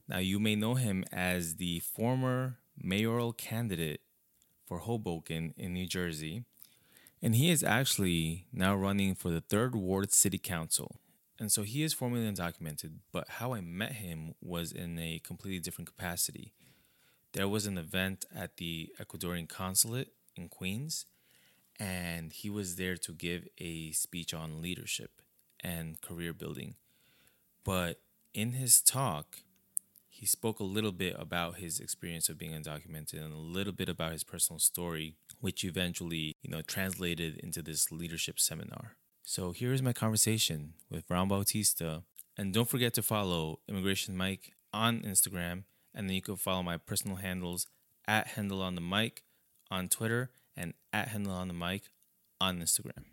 Now, 0.08 0.20
you 0.20 0.39
may 0.39 0.55
know 0.55 0.75
him 0.75 1.05
as 1.12 1.55
the 1.55 1.79
former 1.79 2.60
mayoral 2.77 3.34
candidate 3.34 4.01
for 4.63 4.77
Hoboken 4.77 5.55
in 5.58 5.74
New 5.74 5.88
Jersey 5.88 6.43
and 7.20 7.34
he 7.34 7.50
is 7.50 7.63
actually 7.63 8.46
now 8.53 8.75
running 8.75 9.15
for 9.15 9.31
the 9.31 9.41
third 9.41 9.74
ward 9.74 10.13
city 10.13 10.38
council. 10.38 10.98
And 11.39 11.51
so 11.51 11.63
he 11.63 11.81
is 11.81 11.93
formally 11.96 12.31
undocumented, 12.31 12.98
but 13.12 13.27
how 13.27 13.55
I 13.55 13.62
met 13.62 13.93
him 13.93 14.36
was 14.39 14.72
in 14.72 15.00
a 15.00 15.20
completely 15.24 15.60
different 15.60 15.88
capacity. 15.88 16.53
There 17.34 17.48
was 17.48 17.65
an 17.65 17.79
event 17.79 18.25
at 18.36 18.58
the 18.58 18.91
Ecuadorian 19.00 19.50
consulate 19.50 20.10
in 20.36 20.48
Queens, 20.48 21.08
and 21.82 22.32
he 22.32 22.48
was 22.48 22.76
there 22.76 22.96
to 22.96 23.12
give 23.12 23.48
a 23.58 23.92
speech 23.92 24.36
on 24.36 24.62
leadership 24.62 25.24
and 25.62 26.00
career 26.00 26.32
building. 26.32 26.76
But 27.66 28.02
in 28.36 28.52
his 28.52 28.82
talk, 28.82 29.40
he 30.08 30.28
spoke 30.28 30.60
a 30.60 30.64
little 30.64 30.92
bit 30.92 31.16
about 31.18 31.58
his 31.58 31.80
experience 31.80 32.30
of 32.30 32.38
being 32.38 32.52
undocumented 32.52 33.14
and 33.14 33.34
a 33.34 33.38
little 33.38 33.74
bit 33.74 33.90
about 33.90 34.12
his 34.12 34.24
personal 34.24 34.60
story 34.60 35.16
which 35.40 35.64
eventually, 35.64 36.36
you 36.44 36.52
know, 36.52 36.62
translated 36.62 37.38
into 37.38 37.64
this 37.64 37.92
leadership 37.92 38.40
seminar. 38.40 38.96
So 39.24 39.52
here 39.52 39.74
is 39.74 39.82
my 39.82 39.92
conversation 39.92 40.74
with 40.88 41.10
Ron 41.10 41.30
Bautista. 41.30 42.04
And 42.38 42.54
don't 42.54 42.70
forget 42.70 42.94
to 42.94 43.02
follow 43.02 43.60
Immigration 43.68 44.16
Mic 44.16 44.54
on 44.72 45.02
Instagram. 45.02 45.64
And 45.96 46.08
then 46.08 46.16
you 46.16 46.22
can 46.22 46.36
follow 46.36 46.62
my 46.62 46.78
personal 46.78 47.18
handles 47.18 47.66
at 48.08 48.28
Handle 48.28 48.62
on 48.62 48.76
the 48.76 48.82
Mic 48.82 49.24
on 49.72 49.90
Twitter 49.90 50.30
and 50.55 50.74
at 50.93 51.10
Handle 51.10 51.34
on 51.34 51.48
the 51.48 51.53
Mic 51.53 51.84
on 52.39 52.60
Instagram. 52.60 53.05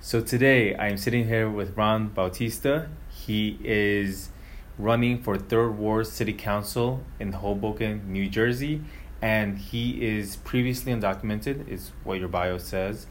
So 0.00 0.20
today 0.20 0.76
I'm 0.76 0.96
sitting 0.96 1.26
here 1.26 1.48
with 1.48 1.76
Ron 1.76 2.08
Bautista. 2.08 2.88
He 3.08 3.58
is 3.64 4.30
running 4.78 5.22
for 5.22 5.38
Third 5.38 5.78
Ward 5.78 6.06
City 6.06 6.32
Council 6.32 7.02
in 7.18 7.32
Hoboken, 7.32 8.12
New 8.12 8.28
Jersey, 8.28 8.82
and 9.22 9.58
he 9.58 10.06
is 10.06 10.36
previously 10.36 10.92
undocumented, 10.92 11.68
is 11.68 11.92
what 12.02 12.18
your 12.18 12.28
bio 12.28 12.58
says. 12.58 13.06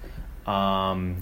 Um, 0.45 1.17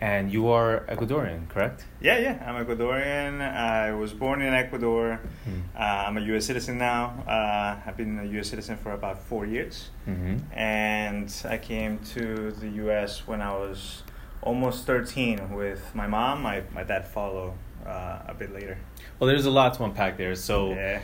and 0.00 0.32
you 0.32 0.48
are 0.48 0.80
Ecuadorian, 0.88 1.48
correct? 1.48 1.84
Yeah, 2.00 2.18
yeah. 2.18 2.42
I'm 2.46 2.64
Ecuadorian. 2.64 3.40
I 3.42 3.92
was 3.92 4.12
born 4.12 4.40
in 4.40 4.54
Ecuador. 4.54 5.20
Mm. 5.46 5.62
Uh, 5.74 5.78
I'm 6.06 6.16
a 6.16 6.20
U.S. 6.32 6.46
citizen 6.46 6.78
now. 6.78 7.22
Uh, 7.26 7.76
I've 7.86 7.96
been 7.96 8.18
a 8.18 8.24
U.S. 8.36 8.48
citizen 8.48 8.76
for 8.76 8.92
about 8.92 9.18
four 9.22 9.44
years, 9.46 9.90
Mm-hmm. 10.08 10.38
and 10.58 11.32
I 11.48 11.58
came 11.58 11.98
to 12.14 12.50
the 12.52 12.68
U.S. 12.84 13.26
when 13.26 13.40
I 13.42 13.52
was 13.52 14.02
almost 14.42 14.86
13 14.86 15.54
with 15.54 15.94
my 15.94 16.06
mom. 16.06 16.42
My 16.42 16.62
my 16.74 16.82
dad 16.82 17.06
followed 17.06 17.52
uh, 17.86 18.20
a 18.26 18.34
bit 18.38 18.52
later. 18.54 18.78
Well, 19.18 19.28
there's 19.28 19.46
a 19.46 19.50
lot 19.50 19.74
to 19.74 19.84
unpack 19.84 20.16
there. 20.16 20.34
So, 20.34 20.70
Yeah. 20.70 21.00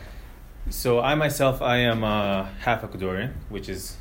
so 0.70 1.00
I 1.00 1.14
myself, 1.14 1.60
I 1.60 1.76
am 1.78 2.02
uh, 2.02 2.44
half 2.60 2.80
Ecuadorian, 2.82 3.32
which 3.50 3.68
is 3.68 3.96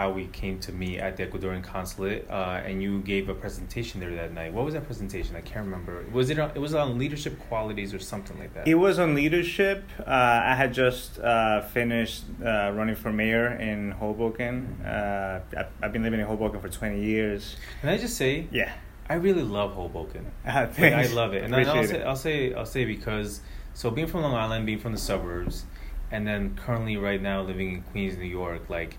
how 0.00 0.10
we 0.10 0.26
came 0.28 0.58
to 0.58 0.72
meet 0.72 0.98
at 0.98 1.18
the 1.18 1.26
Ecuadorian 1.26 1.62
consulate. 1.62 2.26
Uh, 2.30 2.62
and 2.64 2.82
you 2.82 3.00
gave 3.00 3.28
a 3.28 3.34
presentation 3.34 4.00
there 4.00 4.14
that 4.14 4.32
night. 4.32 4.50
What 4.50 4.64
was 4.64 4.72
that 4.72 4.86
presentation? 4.86 5.36
I 5.36 5.42
can't 5.42 5.66
remember. 5.66 6.02
Was 6.10 6.30
it? 6.30 6.38
On, 6.38 6.50
it 6.54 6.58
was 6.58 6.74
on 6.74 6.96
leadership 6.98 7.38
qualities 7.48 7.92
or 7.92 7.98
something 7.98 8.38
like 8.38 8.54
that. 8.54 8.66
It 8.66 8.76
was 8.76 8.98
on 8.98 9.14
leadership. 9.14 9.84
Uh, 9.98 10.04
I 10.52 10.54
had 10.54 10.72
just 10.72 11.18
uh, 11.18 11.60
finished 11.60 12.22
uh, 12.42 12.72
running 12.74 12.96
for 12.96 13.12
mayor 13.12 13.48
in 13.70 13.90
Hoboken. 13.90 14.80
Uh, 14.82 15.40
I've, 15.58 15.66
I've 15.82 15.92
been 15.92 16.02
living 16.02 16.20
in 16.20 16.26
Hoboken 16.26 16.60
for 16.60 16.70
20 16.70 16.98
years. 17.04 17.56
Can 17.82 17.90
I 17.90 17.98
just 17.98 18.16
say, 18.16 18.46
Yeah. 18.50 18.72
I 19.10 19.14
really 19.14 19.42
love 19.42 19.72
Hoboken. 19.74 20.24
Uh, 20.46 20.66
Like, 20.78 20.94
I 20.94 21.06
love 21.08 21.34
it, 21.34 21.42
and 21.44 21.54
I- 21.54 21.64
I'll 21.64 21.84
say. 21.84 22.02
I'll 22.02 22.16
say, 22.16 22.54
I'll 22.54 22.64
say 22.76 22.84
because 22.86 23.40
so 23.74 23.90
being 23.90 24.06
from 24.06 24.22
Long 24.22 24.34
Island, 24.34 24.64
being 24.64 24.78
from 24.78 24.92
the 24.92 24.98
suburbs, 25.10 25.66
and 26.10 26.26
then 26.26 26.56
currently 26.56 26.96
right 26.96 27.20
now 27.20 27.42
living 27.42 27.68
in 27.74 27.82
Queens, 27.82 28.16
New 28.16 28.24
York, 28.24 28.70
like 28.70 28.96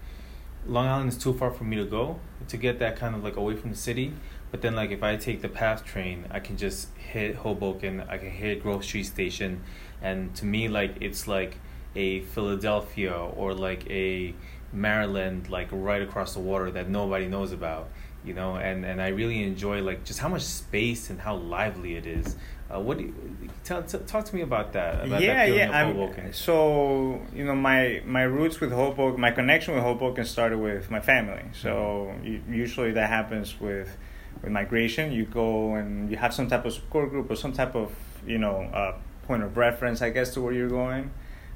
Long 0.68 0.88
Island 0.88 1.10
is 1.10 1.18
too 1.18 1.34
far 1.34 1.52
for 1.52 1.64
me 1.64 1.76
to 1.78 1.86
go 1.86 2.20
to 2.48 2.58
get 2.58 2.80
that 2.80 2.96
kind 2.96 3.16
of 3.16 3.24
like 3.24 3.36
away 3.36 3.56
from 3.56 3.72
the 3.72 3.76
city. 3.76 4.14
But 4.52 4.62
then 4.62 4.76
like 4.76 4.92
if 4.92 5.02
I 5.02 5.16
take 5.16 5.42
the 5.42 5.50
PATH 5.50 5.86
train, 5.86 6.26
I 6.30 6.40
can 6.40 6.58
just 6.58 6.96
hit 6.98 7.36
Hoboken, 7.36 8.02
I 8.10 8.18
can 8.18 8.30
hit 8.30 8.62
Grove 8.62 8.84
Street 8.84 9.06
Station, 9.06 9.64
and 10.02 10.36
to 10.36 10.46
me 10.46 10.68
like 10.68 10.96
it's 11.02 11.28
like 11.28 11.58
a 11.96 12.22
Philadelphia 12.22 13.14
or 13.14 13.54
like 13.54 13.90
a 13.90 14.34
Maryland, 14.74 15.50
like 15.50 15.68
right 15.72 16.02
across 16.02 16.34
the 16.34 16.40
water 16.40 16.72
that 16.72 16.90
nobody 16.90 17.28
knows 17.28 17.52
about 17.52 17.90
you 18.24 18.34
know? 18.34 18.56
And 18.56 18.86
and 18.86 19.02
i 19.02 19.10
really 19.10 19.44
enjoy 19.44 19.82
like 19.82 20.04
just 20.04 20.20
how 20.20 20.30
much 20.30 20.44
space 20.44 21.10
and 21.10 21.20
how 21.20 21.36
lively 21.36 21.96
it 21.96 22.06
is 22.06 22.36
uh, 22.74 22.80
what 22.80 22.98
do 22.98 23.04
you 23.06 23.14
tell, 23.64 23.84
t- 23.84 23.98
talk 24.08 24.26
to 24.26 24.36
me 24.36 24.42
about 24.42 24.74
that 24.74 25.06
about 25.06 25.22
yeah, 25.22 25.46
that 25.46 25.56
yeah. 25.56 25.72
I'm- 25.72 26.34
so 26.34 27.22
you 27.36 27.44
know, 27.46 27.56
my 27.56 28.02
my 28.06 28.24
roots 28.24 28.60
with 28.60 28.72
Hoboken, 28.72 29.20
my 29.20 29.32
connection 29.32 29.74
with 29.76 29.84
Hoboken 29.84 30.26
started 30.26 30.60
with 30.60 30.90
my 30.90 31.00
family. 31.00 31.44
So 31.54 32.14
Mm-hmm. 32.24 32.54
usually 32.54 32.92
that 32.94 33.10
happens 33.10 33.60
with 33.60 33.90
with 34.42 34.52
migration. 34.52 35.12
You 35.12 35.26
go 35.26 35.76
and 35.76 36.10
you 36.10 36.18
have 36.18 36.34
some 36.34 36.48
type 36.48 36.66
of 36.66 36.74
support 36.74 37.10
group 37.10 37.30
or 37.30 37.36
some 37.36 37.54
type 37.54 37.76
of 37.76 37.92
you 38.26 38.38
know 38.38 38.58
uh, 38.74 38.94
point 39.28 39.44
of 39.44 39.58
reference, 39.58 40.02
I 40.02 40.10
guess, 40.10 40.34
to 40.36 40.42
where 40.42 40.54
you're 40.54 40.70
going. 40.70 41.12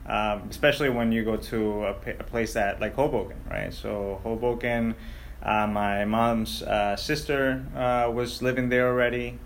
Um, 0.08 0.44
especially 0.52 0.90
when 0.90 1.12
you 1.12 1.24
go 1.24 1.36
to 1.36 1.86
a, 1.86 1.92
a 2.20 2.24
place 2.24 2.54
that 2.54 2.80
like 2.80 2.94
Hoboken, 2.96 3.38
right? 3.50 3.74
So 3.74 4.20
Hoboken. 4.24 4.96
Uh, 5.44 5.68
my 5.68 6.06
mom's 6.06 6.64
uh, 6.64 6.96
sister 6.96 7.64
uh, 7.76 8.10
was 8.12 8.42
living 8.42 8.70
there 8.70 8.88
already. 8.88 9.38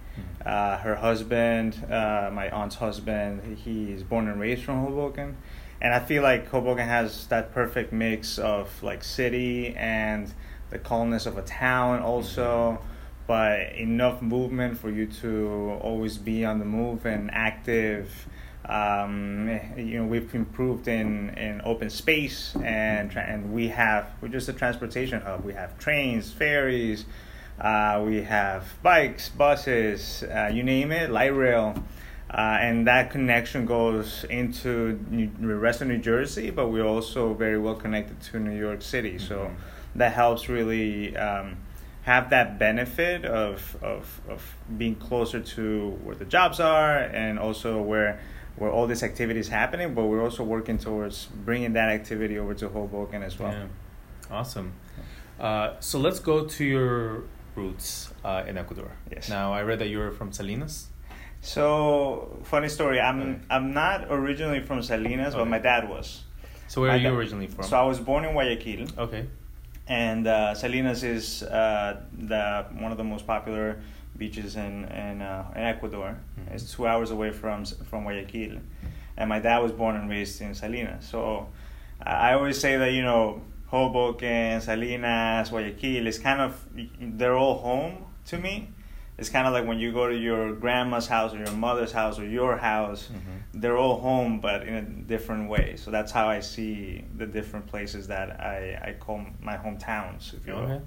Uh, 0.45 0.77
her 0.77 0.95
husband, 0.95 1.85
uh, 1.91 2.29
my 2.31 2.49
aunt's 2.49 2.75
husband, 2.75 3.57
he's 3.57 4.03
born 4.03 4.27
and 4.27 4.39
raised 4.39 4.63
from 4.63 4.85
Hoboken. 4.85 5.37
And 5.81 5.93
I 5.93 5.99
feel 5.99 6.23
like 6.23 6.47
Hoboken 6.49 6.87
has 6.87 7.27
that 7.27 7.53
perfect 7.53 7.91
mix 7.93 8.37
of 8.37 8.81
like 8.83 9.03
city 9.03 9.75
and 9.75 10.31
the 10.69 10.79
calmness 10.79 11.25
of 11.25 11.37
a 11.37 11.41
town 11.41 12.01
also, 12.01 12.79
but 13.27 13.73
enough 13.73 14.21
movement 14.21 14.77
for 14.77 14.89
you 14.89 15.07
to 15.07 15.77
always 15.81 16.17
be 16.17 16.45
on 16.45 16.59
the 16.59 16.65
move 16.65 17.05
and 17.05 17.29
active. 17.33 18.27
Um, 18.65 19.59
you 19.77 19.99
know, 19.99 20.05
we've 20.05 20.33
improved 20.35 20.87
in, 20.87 21.29
in 21.31 21.61
open 21.63 21.89
space 21.89 22.55
and 22.63 23.15
and 23.17 23.51
we 23.51 23.69
have 23.69 24.11
we're 24.21 24.27
just 24.27 24.47
a 24.47 24.53
transportation 24.53 25.21
hub. 25.21 25.43
We 25.43 25.53
have 25.53 25.77
trains, 25.79 26.31
ferries, 26.31 27.05
uh, 27.59 28.01
we 28.05 28.21
have 28.23 28.63
bikes, 28.81 29.29
buses, 29.29 30.23
uh, 30.23 30.49
you 30.53 30.63
name 30.63 30.91
it, 30.91 31.09
light 31.09 31.35
rail. 31.35 31.75
Uh, 32.31 32.57
and 32.61 32.85
that 32.87 33.09
connection 33.09 33.65
goes 33.65 34.23
into 34.29 34.99
New, 35.09 35.31
the 35.39 35.55
rest 35.55 35.81
of 35.81 35.87
New 35.87 35.97
Jersey, 35.97 36.51
but 36.51 36.67
we're 36.69 36.85
also 36.85 37.33
very 37.33 37.57
well 37.57 37.73
connected 37.75 38.21
to 38.31 38.39
New 38.39 38.55
York 38.57 38.81
City. 38.83 39.17
So 39.17 39.35
Mhm. 39.37 39.55
that 39.95 40.13
helps 40.13 40.47
really 40.47 41.17
um, 41.17 41.57
have 42.03 42.29
that 42.29 42.59
benefit 42.59 43.25
of, 43.25 43.75
of, 43.81 44.21
of 44.29 44.55
being 44.77 44.93
closer 44.95 45.39
to 45.39 45.97
where 46.03 46.15
the 46.15 46.25
jobs 46.25 46.59
are 46.59 46.97
and 46.97 47.39
also 47.39 47.81
where 47.81 48.19
where 48.57 48.69
all 48.71 48.87
this 48.87 49.03
activity 49.03 49.39
is 49.39 49.47
happening. 49.49 49.93
But 49.95 50.03
we're 50.05 50.21
also 50.23 50.43
working 50.43 50.77
towards 50.77 51.27
bringing 51.45 51.73
that 51.73 51.89
activity 51.89 52.37
over 52.37 52.53
to 52.55 52.67
Hoboken 52.69 53.23
as 53.23 53.39
well. 53.39 53.51
yeah 53.53 53.65
awesome 54.29 54.73
uh, 55.39 55.73
so 55.79 55.97
let's 55.97 56.19
go 56.19 56.45
to 56.45 56.63
your 56.63 57.23
roots 57.63 58.13
uh, 58.23 58.43
in 58.49 58.57
ecuador 58.57 58.91
Yes. 59.11 59.29
now 59.29 59.47
i 59.53 59.61
read 59.69 59.79
that 59.79 59.89
you're 59.93 60.11
from 60.19 60.29
salinas 60.31 60.75
So 61.41 62.37
funny 62.51 62.67
story. 62.77 62.99
I'm 62.99 63.19
Okay. 63.21 63.39
I'm 63.55 63.67
not 63.73 63.97
originally 64.17 64.59
from 64.67 64.79
Salinas, 64.83 65.33
but 65.39 65.47
my 65.55 65.59
dad 65.69 65.83
was. 65.93 66.07
so 66.71 66.75
where 66.81 66.89
My 66.91 66.95
are 66.95 67.01
you 67.03 67.09
dad- 67.11 67.17
originally 67.19 67.47
from 67.53 67.63
So 67.69 67.73
I 67.83 67.85
was 67.91 67.99
born 68.09 68.21
in 68.27 68.31
Guayaquil, 68.35 68.83
okay 69.05 69.23
and 70.05 70.23
uh, 70.27 70.53
Salinas 70.61 71.01
is 71.15 71.25
uh, 71.43 71.91
the 72.31 72.43
one 72.83 72.91
of 72.95 72.97
the 73.01 73.07
most 73.13 73.25
popular 73.33 73.67
beaches 74.21 74.51
in 74.65 74.73
in, 75.03 75.15
uh, 75.31 75.57
in 75.57 75.63
Ecuador. 75.73 76.09
Mhm. 76.11 76.53
It's 76.53 76.65
two 76.75 76.85
hours 76.91 77.09
away 77.15 77.31
from 77.41 77.57
from 77.89 77.99
Guayaquil, 78.07 78.53
and 79.17 79.25
my 79.33 79.39
dad 79.47 79.59
was 79.65 79.71
born 79.81 79.93
and 79.99 80.05
raised 80.15 80.35
in 80.45 80.51
Salinas. 80.61 81.03
So 81.13 81.21
I 82.27 82.29
always 82.37 82.57
say 82.65 82.73
that 82.81 82.91
you 82.97 83.03
know 83.09 83.23
Hoboken, 83.69 84.61
Salinas, 84.61 85.49
Guayaquil, 85.49 86.07
it's 86.07 86.17
kind 86.19 86.41
of 86.41 86.65
they're 86.99 87.35
all 87.37 87.57
home 87.59 88.05
to 88.27 88.37
me. 88.37 88.69
It's 89.17 89.27
kind 89.29 89.45
of 89.47 89.53
like 89.53 89.65
when 89.67 89.79
you 89.79 89.91
go 89.91 90.07
to 90.07 90.15
your 90.15 90.53
grandma's 90.53 91.07
house 91.07 91.33
or 91.33 91.39
your 91.39 91.51
mother's 91.51 91.91
house 91.91 92.17
or 92.19 92.25
your 92.25 92.55
house 92.57 93.09
Mhm. 93.11 93.61
they're 93.61 93.77
all 93.77 93.99
home 93.99 94.39
but 94.39 94.63
in 94.67 94.75
a 94.75 94.81
different 94.81 95.49
way 95.49 95.75
so 95.75 95.91
that's 95.91 96.11
how 96.11 96.29
i 96.29 96.39
see 96.39 97.03
the 97.17 97.25
different 97.25 97.65
places 97.67 98.07
that 98.07 98.39
i, 98.39 98.79
I 98.89 98.93
call 98.97 99.25
my 99.41 99.57
hometowns 99.57 100.33
if 100.37 100.47
you 100.47 100.53
will 100.53 100.61
okay 100.61 100.81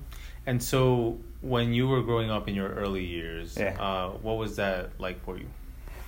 and 0.46 0.62
so 0.62 1.18
when 1.42 1.74
you 1.74 1.88
were 1.88 2.00
growing 2.02 2.30
up 2.30 2.48
in 2.48 2.54
your 2.54 2.70
early 2.70 3.04
years 3.04 3.58
Yeah. 3.58 3.76
uh, 3.78 4.10
what 4.26 4.38
was 4.38 4.56
that 4.56 4.90
like 4.98 5.18
for 5.26 5.36
you 5.36 5.48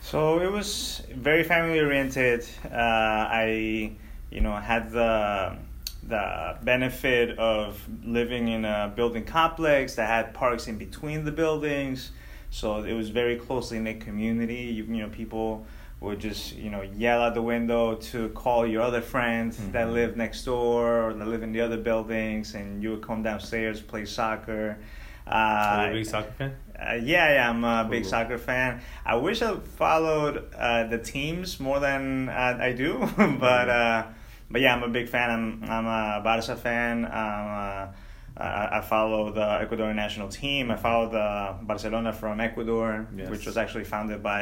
so 0.00 0.40
it 0.40 0.50
was 0.50 1.02
very 1.14 1.42
family 1.44 1.78
oriented 1.80 2.46
uh, 2.64 2.68
i 3.44 3.92
you 4.30 4.40
know 4.40 4.54
had 4.56 4.90
the 4.92 5.56
the 6.08 6.56
benefit 6.62 7.38
of 7.38 7.80
living 8.04 8.48
in 8.48 8.64
a 8.64 8.92
building 8.94 9.24
complex 9.24 9.94
that 9.94 10.08
had 10.08 10.34
parks 10.34 10.66
in 10.68 10.76
between 10.78 11.24
the 11.24 11.32
buildings. 11.32 12.10
So 12.50 12.82
it 12.84 12.92
was 12.92 13.08
very 13.10 13.36
closely 13.36 13.78
knit 13.78 14.00
community. 14.00 14.64
You, 14.76 14.84
you 14.84 15.02
know 15.02 15.08
people 15.08 15.66
would 16.00 16.18
just 16.20 16.54
you 16.56 16.70
know 16.70 16.82
yell 16.82 17.22
out 17.22 17.34
the 17.34 17.42
window 17.42 17.94
to 17.94 18.28
call 18.30 18.66
your 18.66 18.82
other 18.82 19.00
friends 19.00 19.56
that 19.72 19.88
Mhm. 19.88 19.92
live 19.94 20.16
next 20.16 20.44
door 20.44 21.08
or 21.08 21.14
that 21.14 21.26
live 21.26 21.42
in 21.42 21.52
the 21.52 21.62
other 21.62 21.78
buildings 21.78 22.54
and 22.54 22.82
you 22.82 22.90
would 22.90 23.02
come 23.02 23.22
downstairs 23.22 23.80
play 23.80 24.04
soccer. 24.04 24.76
Are 25.26 25.78
uh, 25.80 25.84
you 25.86 25.90
a 25.90 25.94
big 25.94 26.06
soccer 26.06 26.32
fan? 26.32 26.52
uh, 26.78 26.94
yeah, 27.02 27.32
yeah, 27.34 27.48
I'm 27.50 27.64
a 27.64 27.86
big 27.88 28.04
soccer 28.04 28.36
fan. 28.36 28.80
I 29.06 29.16
wish 29.16 29.40
I 29.40 29.56
followed 29.56 30.44
uh, 30.54 30.84
the 30.88 30.98
teams 30.98 31.58
more 31.58 31.80
than 31.80 32.28
uh, 32.28 32.58
I 32.60 32.72
do, 32.72 33.08
but 33.16 33.68
uh, 33.70 34.04
but 34.54 34.62
yeah, 34.62 34.72
I'm 34.74 34.84
a 34.84 34.88
big 34.88 35.08
fan. 35.08 35.28
I'm 35.36 35.46
I'm 35.74 35.86
a 35.86 36.22
Barca 36.22 36.54
fan. 36.56 37.04
I'm, 37.04 37.90
I 38.36 38.78
I 38.78 38.80
follow 38.80 39.32
the 39.32 39.40
Ecuadorian 39.64 39.96
national 39.96 40.28
team. 40.28 40.70
I 40.70 40.76
follow 40.76 41.06
the 41.10 41.56
Barcelona 41.70 42.12
from 42.12 42.40
Ecuador, 42.40 43.06
Yes. 43.16 43.28
which 43.30 43.44
was 43.46 43.56
actually 43.56 43.84
founded 43.84 44.22
by 44.22 44.40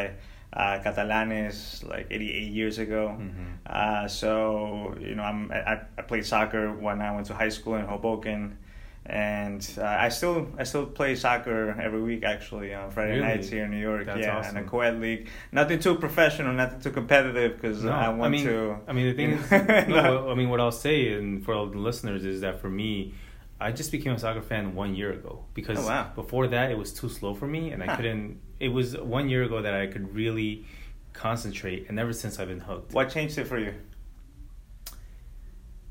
uh, 0.52 0.78
Catalanes 0.85 1.83
like 1.92 2.07
88 2.11 2.52
years 2.52 2.78
ago. 2.78 3.16
Mhm. 3.19 3.57
Uh, 3.66 4.07
so 4.09 4.95
you 5.00 5.14
know, 5.14 5.23
I'm 5.31 5.50
I, 5.50 5.81
I 5.99 6.02
played 6.02 6.26
soccer 6.26 6.64
when 6.87 7.00
I 7.00 7.11
went 7.14 7.26
to 7.28 7.35
high 7.35 7.49
school 7.59 7.76
in 7.76 7.87
Hoboken, 7.87 8.59
and 9.06 9.68
uh, 9.78 9.82
I 9.85 10.09
still 10.11 10.49
I 10.59 10.62
still 10.64 10.87
play 10.87 11.16
soccer 11.16 11.71
every 11.80 12.00
week 12.00 12.23
actually 12.25 12.73
on 12.73 12.90
Friday 12.90 13.16
Really? 13.16 13.23
nights 13.26 13.49
here 13.49 13.64
in 13.64 13.71
New 13.73 13.80
York. 13.80 14.06
That's 14.06 14.21
yeah, 14.21 14.38
awesome. 14.38 14.56
in 14.59 14.64
a 14.64 14.66
co-ed 14.68 15.00
league. 15.00 15.28
Nothing 15.50 15.80
too 15.80 15.97
professional, 15.97 16.52
nothing 16.52 16.80
too 16.80 16.90
competitive 16.92 17.56
because 17.61 17.82
No, 17.82 17.92
I 17.92 18.09
want 18.11 18.30
mean, 18.32 18.44
to. 18.47 18.78
I 18.87 18.92
mean, 18.92 19.06
the 19.09 19.14
thing 19.14 19.30
is, 19.38 19.88
no, 19.88 20.30
I 20.30 20.35
mean, 20.35 20.49
what 20.50 20.61
I'll 20.61 20.71
say, 20.71 21.12
and 21.14 21.44
for 21.44 21.52
all 21.54 21.66
the 21.66 21.78
listeners, 21.78 22.25
is 22.25 22.42
that 22.42 22.61
for 22.61 22.71
me, 22.71 23.14
I 23.61 23.73
just 23.73 23.90
became 23.92 24.12
a 24.12 24.18
soccer 24.18 24.42
fan 24.42 24.75
one 24.75 24.94
year 24.94 25.12
ago 25.12 25.44
because 25.54 25.78
Oh, 25.78 25.87
wow. 25.88 26.11
before 26.14 26.47
that 26.49 26.71
it 26.71 26.78
was 26.78 26.92
too 26.92 27.09
slow 27.09 27.35
for 27.35 27.47
me 27.47 27.71
and 27.73 27.82
I 27.82 27.87
Huh. 27.87 27.97
couldn't. 27.97 28.40
It 28.61 28.68
was 28.68 28.97
one 28.97 29.28
year 29.28 29.42
ago 29.42 29.62
that 29.62 29.75
I 29.75 29.88
could 29.88 30.14
really 30.14 30.64
concentrate, 31.12 31.87
and 31.88 31.99
ever 31.99 32.12
since 32.12 32.38
I've 32.38 32.49
been 32.49 32.61
hooked. 32.61 32.92
What 32.94 33.11
changed 33.11 33.37
it 33.38 33.47
for 33.47 33.59
you? 33.59 33.75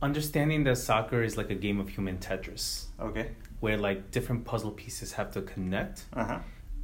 Understanding 0.02 0.64
that 0.64 0.78
soccer 0.78 1.22
is 1.24 1.38
like 1.38 1.50
a 1.52 1.56
game 1.56 1.80
of 1.80 1.90
human 1.90 2.18
Tetris, 2.18 2.86
Okay. 3.00 3.32
where 3.60 3.78
like 3.78 4.12
different 4.12 4.46
puzzle 4.46 4.72
pieces 4.72 5.14
have 5.14 5.32
to 5.32 5.42
connect. 5.42 6.06
Uh 6.14 6.26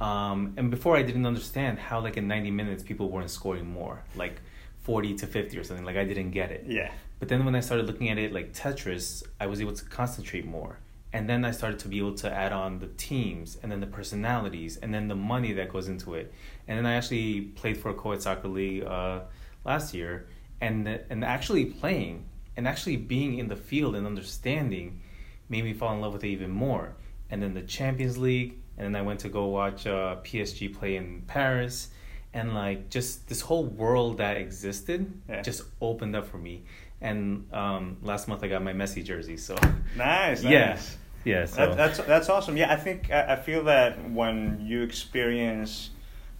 huh. 0.00 0.04
Um, 0.06 0.54
and 0.56 0.70
before 0.70 0.96
I 0.96 1.02
didn't 1.02 1.26
understand 1.26 1.78
how 1.80 2.00
like 2.00 2.16
in 2.16 2.28
90 2.28 2.52
minutes 2.52 2.82
people 2.84 3.08
weren't 3.10 3.30
scoring 3.30 3.66
more, 3.66 4.04
like 4.14 4.40
40 4.82 5.14
to 5.16 5.26
50 5.26 5.58
or 5.58 5.64
something. 5.64 5.84
Like 5.84 5.96
I 5.96 6.04
didn't 6.04 6.30
get 6.30 6.52
it. 6.52 6.64
Yeah. 6.68 6.92
But 7.18 7.28
then 7.28 7.44
when 7.44 7.56
I 7.56 7.60
started 7.60 7.86
looking 7.86 8.08
at 8.10 8.18
it 8.18 8.32
like 8.32 8.52
Tetris, 8.52 9.24
I 9.40 9.46
was 9.48 9.60
able 9.60 9.72
to 9.72 9.84
concentrate 9.84 10.46
more. 10.46 10.78
And 11.12 11.28
then 11.28 11.44
I 11.44 11.50
started 11.50 11.80
to 11.80 11.88
be 11.88 11.98
able 11.98 12.14
to 12.16 12.30
add 12.32 12.52
on 12.52 12.78
the 12.78 12.86
teams 12.86 13.58
and 13.62 13.72
then 13.72 13.80
the 13.80 13.86
personalities 13.88 14.76
and 14.76 14.94
then 14.94 15.08
the 15.08 15.16
money 15.16 15.52
that 15.54 15.70
goes 15.70 15.88
into 15.88 16.14
it. 16.14 16.32
And 16.68 16.78
then 16.78 16.86
I 16.86 16.94
actually 16.94 17.40
played 17.40 17.76
for 17.78 17.88
a 17.88 17.94
co-ed 17.94 18.22
soccer 18.22 18.46
league 18.46 18.84
uh, 18.84 19.22
last 19.64 19.94
year 19.94 20.28
and 20.60 20.86
and 21.10 21.24
actually 21.24 21.64
playing 21.64 22.26
and 22.58 22.66
actually 22.68 22.96
being 22.96 23.38
in 23.38 23.46
the 23.48 23.56
field 23.56 23.94
and 23.94 24.04
understanding 24.06 25.00
made 25.48 25.64
me 25.64 25.72
fall 25.72 25.94
in 25.94 26.00
love 26.00 26.12
with 26.12 26.24
it 26.24 26.28
even 26.28 26.50
more. 26.50 26.92
And 27.30 27.40
then 27.42 27.54
the 27.54 27.62
Champions 27.62 28.18
League 28.18 28.58
and 28.76 28.84
then 28.94 28.96
I 28.96 29.02
went 29.02 29.20
to 29.20 29.28
go 29.28 29.46
watch 29.46 29.86
uh, 29.86 30.16
PSG 30.24 30.74
play 30.76 30.96
in 30.96 31.22
Paris 31.26 31.88
and 32.34 32.54
like 32.54 32.90
just 32.90 33.28
this 33.28 33.40
whole 33.40 33.64
world 33.64 34.18
that 34.18 34.36
existed 34.36 35.10
Yeah. 35.28 35.40
just 35.42 35.62
opened 35.80 36.14
up 36.16 36.26
for 36.26 36.38
me. 36.38 36.64
And 37.00 37.46
um, 37.52 37.96
last 38.02 38.26
month 38.28 38.42
I 38.42 38.48
got 38.48 38.62
my 38.62 38.72
Messi 38.72 39.04
jersey, 39.04 39.36
so 39.36 39.54
Nice. 39.96 40.42
yeah, 40.42 40.70
nice. 40.70 40.96
yeah. 41.24 41.44
So 41.46 41.56
That, 41.56 41.76
that's 41.76 41.98
that's 42.12 42.28
awesome. 42.28 42.56
Yeah, 42.56 42.72
I 42.72 42.76
think 42.76 43.10
I, 43.12 43.34
I 43.34 43.36
feel 43.36 43.62
that 43.64 44.10
when 44.10 44.60
you 44.60 44.82
experience, 44.82 45.90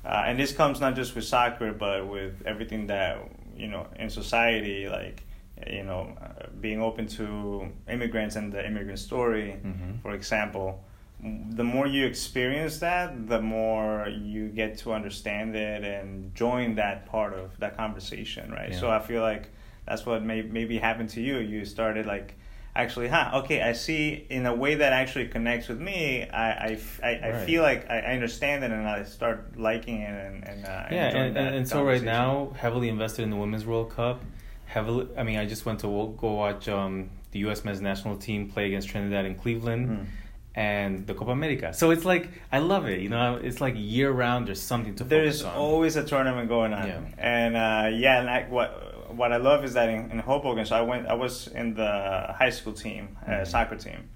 uh, 0.05 0.25
and 0.27 0.39
this 0.39 0.53
comes 0.53 0.81
not 0.81 0.97
just 0.97 1.15
with 1.15 1.25
soccer, 1.25 1.73
but 1.73 2.09
with 2.09 2.43
everything 2.45 2.89
that 2.89 3.13
you 3.57 3.69
know 3.69 3.87
in 3.99 4.11
society, 4.11 4.89
like 4.89 5.23
you 5.67 5.83
know, 5.83 6.17
uh, 6.21 6.47
being 6.61 6.81
open 6.81 7.07
to 7.07 7.69
immigrants 7.88 8.37
and 8.37 8.53
the 8.53 8.65
immigrant 8.67 8.99
story, 8.99 9.57
Mhm. 9.65 10.00
for 10.03 10.12
example. 10.12 10.85
The 11.21 11.65
more 11.65 11.87
you 11.88 12.07
experience 12.07 12.79
that, 12.79 13.27
the 13.29 13.41
more 13.41 14.07
you 14.09 14.49
get 14.50 14.79
to 14.79 14.93
understand 14.93 15.57
it 15.57 15.83
and 15.83 16.33
join 16.35 16.77
that 16.77 17.07
part 17.07 17.33
of 17.35 17.59
that 17.59 17.77
conversation, 17.77 18.53
right? 18.53 18.73
So 18.73 18.88
I 18.88 19.00
feel 19.00 19.21
like 19.23 19.50
that's 19.85 20.07
what 20.07 20.23
may, 20.23 20.43
maybe 20.43 20.79
happened 20.79 21.09
to 21.11 21.21
you. 21.21 21.38
You 21.38 21.65
started 21.65 22.07
like 22.07 22.35
actually, 22.77 23.09
huh? 23.09 23.33
Okay, 23.43 23.61
I 23.61 23.73
see 23.73 24.27
in 24.31 24.47
a 24.47 24.55
way 24.55 24.77
that 24.77 24.93
actually 24.93 25.27
connects 25.27 25.67
with 25.69 25.81
me. 25.81 26.23
I 26.31 26.79
I 26.79 26.79
Right. 27.03 27.47
feel 27.47 27.62
like 27.62 27.91
I, 27.91 27.99
I 27.99 28.12
understand 28.12 28.62
it 28.62 28.71
and 28.71 28.87
I 28.87 29.03
start 29.03 29.59
liking 29.59 30.03
it 30.03 30.15
and 30.27 30.47
and 30.47 30.65
uh, 30.65 30.85
yeah, 30.93 31.17
and, 31.17 31.37
and, 31.37 31.55
and 31.57 31.69
so 31.69 31.83
right 31.83 32.03
now, 32.03 32.53
heavily 32.57 32.88
invested 32.88 33.23
in 33.23 33.31
the 33.31 33.37
Women's 33.37 33.67
World 33.67 33.91
Cup. 33.91 34.23
Heavily, 34.69 35.09
I 35.17 35.23
mean, 35.23 35.39
I 35.39 35.47
just 35.47 35.65
went 35.67 35.81
to 35.81 36.15
go 36.21 36.33
watch 36.35 36.69
um, 36.69 37.11
the 37.33 37.39
U.S. 37.41 37.65
men's 37.65 37.81
national 37.81 38.17
team 38.17 38.49
play 38.51 38.67
against 38.67 38.89
Trinidad 38.89 39.25
in 39.25 39.35
Cleveland. 39.35 39.89
Mm. 39.89 40.07
And 40.55 41.07
the 41.07 41.15
Copa 41.15 41.31
America, 41.31 41.73
so 41.73 41.93
it's 41.93 42.05
like 42.05 42.31
I 42.51 42.59
love 42.59 42.87
it. 42.89 42.99
You 43.01 43.09
know, 43.11 43.37
it's 43.37 43.61
like 43.61 43.75
year 43.77 44.11
round. 44.11 44.49
There's 44.49 44.61
something 44.61 44.95
to 44.97 45.05
There's 45.05 45.45
always 45.45 45.95
a 45.95 46.03
tournament 46.05 46.49
going 46.49 46.73
on, 46.73 46.87
Yeah. 46.89 47.01
and 47.17 47.57
uh, 47.57 47.97
yeah, 47.97 48.19
and 48.19 48.29
I, 48.29 48.43
what 48.49 49.15
what 49.15 49.31
I 49.33 49.37
love 49.37 49.63
is 49.65 49.75
that 49.75 49.89
in, 49.89 50.11
in 50.11 50.19
Hoboken. 50.19 50.67
So 50.67 50.75
I 50.75 50.81
went, 50.81 51.07
I 51.07 51.15
was 51.15 51.47
in 51.47 51.75
the 51.75 52.35
high 52.37 52.51
school 52.51 52.73
team, 52.73 53.17
uh, 53.25 53.31
Mhm. 53.31 53.47
soccer 53.47 53.77
team, 53.77 54.09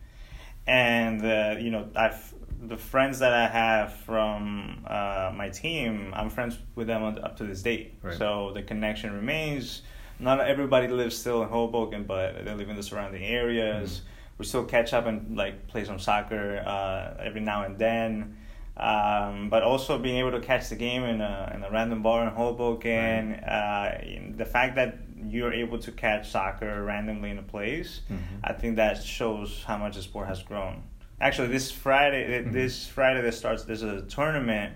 and 0.67 1.25
uh, 1.25 1.57
you 1.61 1.71
know, 1.71 1.89
I've 1.95 2.35
the 2.61 2.77
friends 2.77 3.21
that 3.21 3.33
I 3.33 3.47
have 3.47 3.93
from 3.99 4.85
uh, 4.87 5.33
my 5.37 5.49
team. 5.49 6.13
I'm 6.17 6.29
friends 6.31 6.59
with 6.75 6.89
them 6.89 7.05
up 7.05 7.37
to 7.37 7.45
this 7.45 7.63
date. 7.63 7.95
Right. 8.03 8.17
So 8.19 8.51
the 8.53 8.63
connection 8.63 9.13
remains. 9.13 9.83
Not 10.23 10.41
everybody 10.41 10.87
lives 10.89 11.17
still 11.19 11.43
in 11.43 11.49
Hoboken, 11.49 12.05
but 12.05 12.45
they 12.45 12.55
live 12.55 12.71
in 12.71 12.77
the 12.77 12.83
surrounding 12.83 13.25
areas. 13.25 14.01
Mhm. 14.01 14.39
We 14.39 14.45
still 14.45 14.65
catch 14.65 14.93
up 14.95 15.07
and 15.07 15.37
like 15.37 15.67
play 15.67 15.85
some 15.85 15.99
soccer 15.99 16.63
uh, 16.65 17.23
every 17.23 17.41
now 17.41 17.65
and 17.65 17.77
then. 17.79 18.37
Um, 18.77 19.51
but 19.51 19.63
also 19.63 19.99
being 19.99 20.17
able 20.17 20.31
to 20.31 20.41
catch 20.41 20.69
the 20.71 20.77
game 20.77 21.03
in 21.05 21.21
a, 21.21 21.53
in 21.55 21.63
a 21.63 21.71
random 21.71 22.03
bar 22.03 22.23
in 22.27 22.31
Hoboken, 22.31 23.35
uh, 23.35 24.01
the 24.37 24.47
fact 24.47 24.77
that 24.77 24.97
you're 25.25 25.53
able 25.53 25.79
to 25.81 25.93
catch 25.93 26.31
soccer 26.31 26.83
randomly 26.83 27.31
in 27.31 27.39
a 27.39 27.43
place, 27.43 28.01
Mhm. 28.11 28.19
I 28.43 28.53
think 28.55 28.77
that 28.77 29.03
shows 29.03 29.63
how 29.67 29.77
much 29.77 29.97
the 29.97 30.03
sport 30.03 30.27
has 30.29 30.43
grown. 30.43 30.85
Actually, 31.21 31.49
this 31.49 31.71
Friday, 31.71 32.43
Mhm. 32.43 32.53
this 32.53 32.89
Friday 32.89 33.21
that 33.21 33.35
starts, 33.35 33.65
there's 33.65 33.83
a 33.83 34.03
tournament 34.03 34.75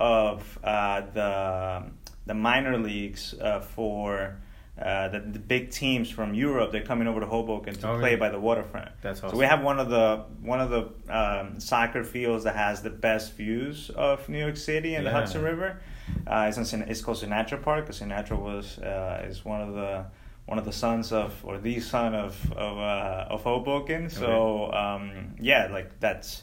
of 0.00 0.58
uh, 0.64 1.02
the 1.12 1.82
the 2.26 2.34
minor 2.34 2.76
leagues 2.76 3.34
uh, 3.40 3.60
for 3.60 4.36
uh, 4.80 5.08
the, 5.08 5.20
the 5.20 5.38
big 5.38 5.70
teams 5.70 6.10
from 6.10 6.34
Europe. 6.34 6.70
They're 6.70 6.82
coming 6.82 7.08
over 7.08 7.20
to 7.20 7.26
Hoboken 7.26 7.74
to 7.76 7.90
Oh, 7.90 7.98
play 7.98 8.16
by 8.16 8.28
the 8.28 8.38
waterfront. 8.38 8.90
That's 9.00 9.20
awesome. 9.20 9.30
So 9.30 9.36
we 9.38 9.46
have 9.46 9.62
one 9.62 9.80
of 9.80 9.88
the 9.88 10.24
one 10.42 10.60
of 10.60 10.70
the 10.70 10.90
um, 11.12 11.60
soccer 11.60 12.04
fields 12.04 12.44
that 12.44 12.56
has 12.56 12.82
the 12.82 12.90
best 12.90 13.32
views 13.34 13.90
of 13.90 14.28
New 14.28 14.38
York 14.38 14.56
City 14.56 14.94
and 14.94 15.06
the 15.06 15.10
Hudson 15.10 15.42
River. 15.42 15.80
Uh, 16.26 16.46
it's, 16.48 16.72
in, 16.72 16.82
it's 16.82 17.00
called 17.00 17.16
Sinatra 17.18 17.62
Park 17.62 17.86
because 17.86 18.00
Sinatra 18.00 18.38
was 18.38 18.78
uh, 18.78 19.26
is 19.28 19.44
one 19.44 19.60
of 19.60 19.74
the 19.74 20.04
one 20.44 20.58
of 20.58 20.64
the 20.64 20.72
sons 20.72 21.12
of 21.12 21.34
or 21.44 21.58
the 21.58 21.80
son 21.80 22.14
of 22.14 22.52
of 22.52 22.78
uh, 22.78 23.26
of 23.30 23.42
Hoboken. 23.42 24.10
So 24.10 24.72
um, 24.72 25.34
yeah, 25.40 25.68
like 25.72 25.98
that's 26.00 26.42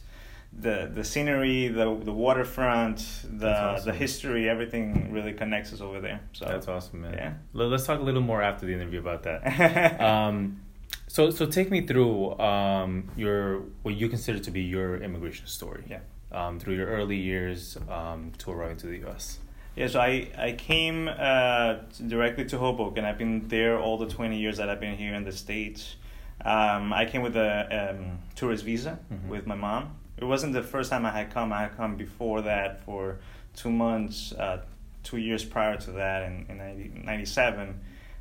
the 0.60 0.90
the 0.94 1.04
scenery, 1.04 1.68
the 1.68 1.86
the 2.04 2.14
waterfront, 2.14 3.00
the 3.40 3.50
awesome. 3.56 3.86
the 3.92 3.94
history, 3.98 4.48
everything 4.50 5.12
really 5.12 5.34
connects 5.34 5.74
us 5.74 5.82
over 5.82 6.00
there. 6.00 6.22
So 6.34 6.46
That's 6.46 6.68
awesome, 6.68 7.02
man. 7.02 7.14
Yeah. 7.14 7.34
Let- 7.54 7.70
Let's 7.70 7.86
talk 7.86 8.00
a 8.00 8.04
little 8.04 8.22
more 8.22 8.42
after 8.42 8.66
the 8.66 8.74
interview 8.74 9.00
about 9.00 9.24
that. 9.24 10.00
um, 10.02 10.60
so, 11.08 11.30
so 11.32 11.46
take 11.46 11.70
me 11.72 11.82
through 11.86 12.38
um, 12.40 13.10
your 13.16 13.62
what 13.84 13.96
you 13.96 14.10
consider 14.10 14.40
to 14.40 14.52
be 14.52 14.62
your 14.62 14.98
immigration 14.98 15.48
story. 15.48 15.84
Yeah. 15.90 16.00
Um, 16.32 16.60
through 16.60 16.74
your 16.76 16.88
early 16.88 17.18
years 17.18 17.78
um, 17.90 18.32
to 18.40 18.52
arriving 18.52 18.78
to 18.78 18.88
the 18.88 18.98
U.S. 19.06 19.38
Yeah, 19.76 19.88
so 19.88 20.00
I, 20.00 20.30
I 20.38 20.52
came 20.54 21.08
uh, 21.08 21.76
directly 22.08 22.46
to 22.46 22.58
Hoboken. 22.58 23.00
And 23.00 23.08
I've 23.08 23.20
been 23.20 23.48
there 23.50 23.78
all 23.80 23.98
the 24.00 24.08
20 24.08 24.40
years 24.40 24.58
that 24.58 24.68
I've 24.70 24.80
been 24.80 24.98
here 24.98 25.14
in 25.14 25.24
the 25.26 25.32
States. 25.32 25.96
Um, 26.44 26.92
I 26.92 27.06
came 27.06 27.22
with 27.22 27.36
a 27.38 27.92
um, 27.92 28.18
tourist 28.36 28.64
visa 28.66 28.98
Mhm. 29.12 29.28
with 29.30 29.46
my 29.46 29.54
mom. 29.56 29.96
It 30.24 30.28
wasn't 30.28 30.54
the 30.54 30.64
first 30.64 30.90
time 30.90 31.06
I 31.06 31.12
had 31.12 31.34
come. 31.34 31.52
I 31.52 31.64
had 31.64 31.76
come 31.76 31.98
before 31.98 32.44
that 32.44 32.82
for 32.86 33.18
two 33.58 33.70
months, 33.70 34.32
uh, 34.32 34.62
two 35.04 35.18
years 35.18 35.44
prior 35.44 35.76
to 35.76 35.92
that 35.92 36.24
in, 36.24 36.46
in 36.48 36.60
90, 36.60 37.02
97, 37.04 37.68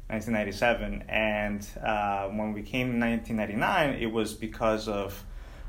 1997. 0.09 1.05
And 1.09 1.65
uh, 1.81 2.27
when 2.27 2.53
we 2.55 2.63
came 2.63 2.91
in 2.91 2.99
1999, 2.99 4.03
it 4.03 4.13
was 4.13 4.35
because 4.35 4.89
of 4.89 5.25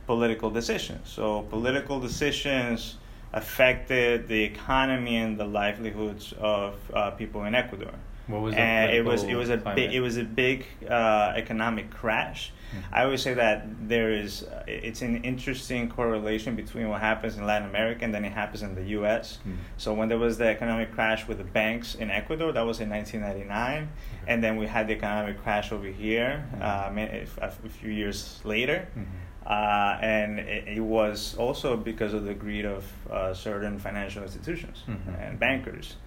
political 0.08 0.50
decisions. 0.50 1.08
So 1.08 1.44
political 1.44 2.00
decisions 2.00 2.96
affected 3.32 4.28
the 4.28 4.42
economy 4.44 5.18
and 5.18 5.40
the 5.40 5.46
livelihoods 5.46 6.34
of 6.40 6.80
uh, 6.96 7.12
people 7.12 7.44
in 7.44 7.54
Ecuador. 7.54 7.94
What 8.28 8.42
was 8.42 8.56
the 8.56 8.62
and 8.62 8.92
it 8.92 9.04
was 9.04 9.24
it 9.24 9.36
was 9.36 9.50
a 9.50 9.58
climate? 9.58 9.76
big 9.76 9.94
it 9.94 10.00
was 10.00 10.18
a 10.18 10.24
big 10.24 10.66
uh, 10.90 11.34
economic 11.36 11.90
crash. 11.92 12.52
Mhm. 12.74 12.84
I 12.92 13.04
always 13.04 13.22
say 13.22 13.34
that 13.36 13.66
there 13.88 14.12
is 14.12 14.44
uh, 14.44 14.64
it's 14.68 15.02
an 15.02 15.24
interesting 15.24 15.90
correlation 15.90 16.56
between 16.56 16.88
what 16.90 17.02
happens 17.02 17.38
in 17.38 17.46
Latin 17.46 17.68
America 17.70 18.06
and 18.06 18.14
then 18.14 18.24
it 18.26 18.32
happens 18.32 18.62
in 18.64 18.76
the 18.76 18.84
U.S. 19.00 19.40
Mhm. 19.48 19.58
So 19.78 19.94
when 19.94 20.08
there 20.10 20.18
was 20.18 20.38
the 20.38 20.48
economic 20.48 20.94
crash 20.94 21.28
with 21.28 21.38
the 21.38 21.44
banks 21.44 21.96
in 21.96 22.10
Ecuador, 22.10 22.52
that 22.54 22.66
was 22.66 22.80
in 22.80 22.90
1999, 22.90 23.90
and 24.28 24.44
then 24.44 24.56
we 24.58 24.68
had 24.68 24.88
the 24.88 24.94
economic 24.94 25.42
crash 25.44 25.72
over 25.72 25.88
here 25.88 26.46
Mhm. 26.56 26.62
um, 26.90 26.98
a, 26.98 27.28
a 27.42 27.52
few 27.70 27.92
years 27.92 28.40
later. 28.46 28.88
Mhm. 28.98 29.06
Uh, 29.46 29.98
and 30.02 30.40
it, 30.40 30.64
it 30.78 30.80
was 30.80 31.36
also 31.38 31.76
because 31.76 32.14
of 32.14 32.24
the 32.24 32.34
greed 32.34 32.66
of 32.66 32.86
uh, 33.12 33.34
certain 33.34 33.78
financial 33.78 34.24
institutions 34.24 34.84
Mhm. 34.88 35.22
and 35.22 35.38
bankers. 35.38 35.98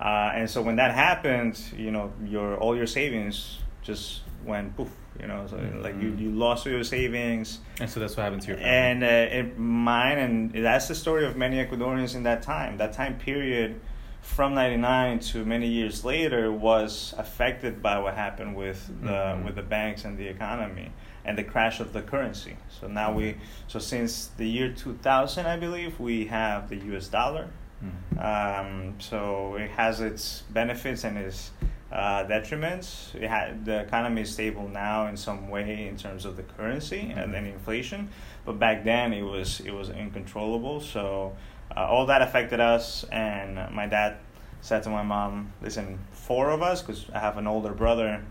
Uh, 0.00 0.32
and 0.34 0.48
so 0.48 0.62
when 0.62 0.76
that 0.76 0.94
happened, 0.94 1.60
you 1.76 1.90
know, 1.90 2.12
your 2.24 2.56
all 2.56 2.74
your 2.76 2.86
savings 2.86 3.58
just 3.82 4.22
went 4.44 4.74
poof. 4.76 4.88
You 5.20 5.26
know, 5.26 5.46
so 5.50 5.56
like 5.82 6.00
you, 6.00 6.12
Mhm. 6.12 6.20
you 6.20 6.30
lost 6.30 6.66
all 6.66 6.72
your 6.72 6.84
savings. 6.84 7.58
And 7.78 7.90
so 7.90 8.00
that's 8.00 8.16
what 8.16 8.22
happened 8.22 8.40
to 8.42 8.48
your 8.48 8.56
family. 8.56 8.70
And 8.72 9.04
uh, 9.04 9.36
it, 9.38 9.58
mine, 9.58 10.18
and 10.18 10.50
that's 10.64 10.88
the 10.88 10.94
story 10.94 11.26
of 11.26 11.36
many 11.36 11.56
Ecuadorians 11.62 12.14
in 12.14 12.22
that 12.22 12.40
time. 12.42 12.78
That 12.78 12.94
time 12.94 13.18
period 13.18 13.78
from 14.22 14.54
99 14.54 15.18
to 15.18 15.44
many 15.44 15.66
years 15.66 16.04
later 16.06 16.50
was 16.50 17.14
affected 17.18 17.82
by 17.82 17.98
what 17.98 18.14
happened 18.14 18.54
with 18.56 18.86
the, 19.02 19.10
Mhm. 19.12 19.44
with 19.44 19.56
the 19.56 19.62
banks 19.62 20.04
and 20.06 20.16
the 20.16 20.28
economy 20.28 20.92
and 21.24 21.36
the 21.36 21.44
crash 21.44 21.80
of 21.80 21.92
the 21.92 22.00
currency. 22.00 22.56
So 22.68 22.86
now 22.86 23.12
we, 23.12 23.36
so 23.66 23.78
since 23.78 24.28
the 24.38 24.46
year 24.48 24.72
2000, 24.72 25.44
I 25.46 25.56
believe, 25.58 26.00
we 26.00 26.26
have 26.26 26.70
the 26.70 26.76
US 26.94 27.08
dollar. 27.08 27.48
Mhm. 27.82 28.22
Um, 28.22 28.94
so 29.00 29.56
it 29.56 29.70
has 29.70 30.00
its 30.00 30.42
benefits 30.50 31.04
and 31.04 31.16
its 31.16 31.50
uh, 31.92 32.24
detriments. 32.24 33.14
It 33.14 33.28
had, 33.28 33.64
the 33.64 33.80
economy 33.80 34.22
is 34.22 34.30
stable 34.32 34.68
now 34.68 35.06
in 35.06 35.16
some 35.16 35.48
way 35.48 35.88
in 35.88 35.96
terms 35.96 36.24
of 36.24 36.36
the 36.36 36.42
currency 36.42 37.12
and 37.16 37.32
then 37.34 37.46
inflation, 37.46 38.10
but 38.44 38.58
back 38.58 38.84
then 38.84 39.12
it 39.12 39.22
was 39.22 39.60
it 39.60 39.72
was 39.72 39.90
uncontrollable. 39.90 40.80
So 40.80 41.34
uh, 41.76 41.86
all 41.86 42.06
that 42.06 42.22
affected 42.22 42.60
us, 42.60 43.04
and 43.10 43.58
my 43.74 43.86
dad 43.86 44.16
said 44.60 44.82
to 44.84 44.90
my 44.90 45.02
mom, 45.02 45.52
"Listen, 45.62 45.98
four 46.12 46.50
of 46.50 46.62
us, 46.62 46.82
because 46.82 47.06
I 47.14 47.18
have 47.18 47.38
an 47.38 47.46
older 47.46 47.72
brother, 47.72 48.22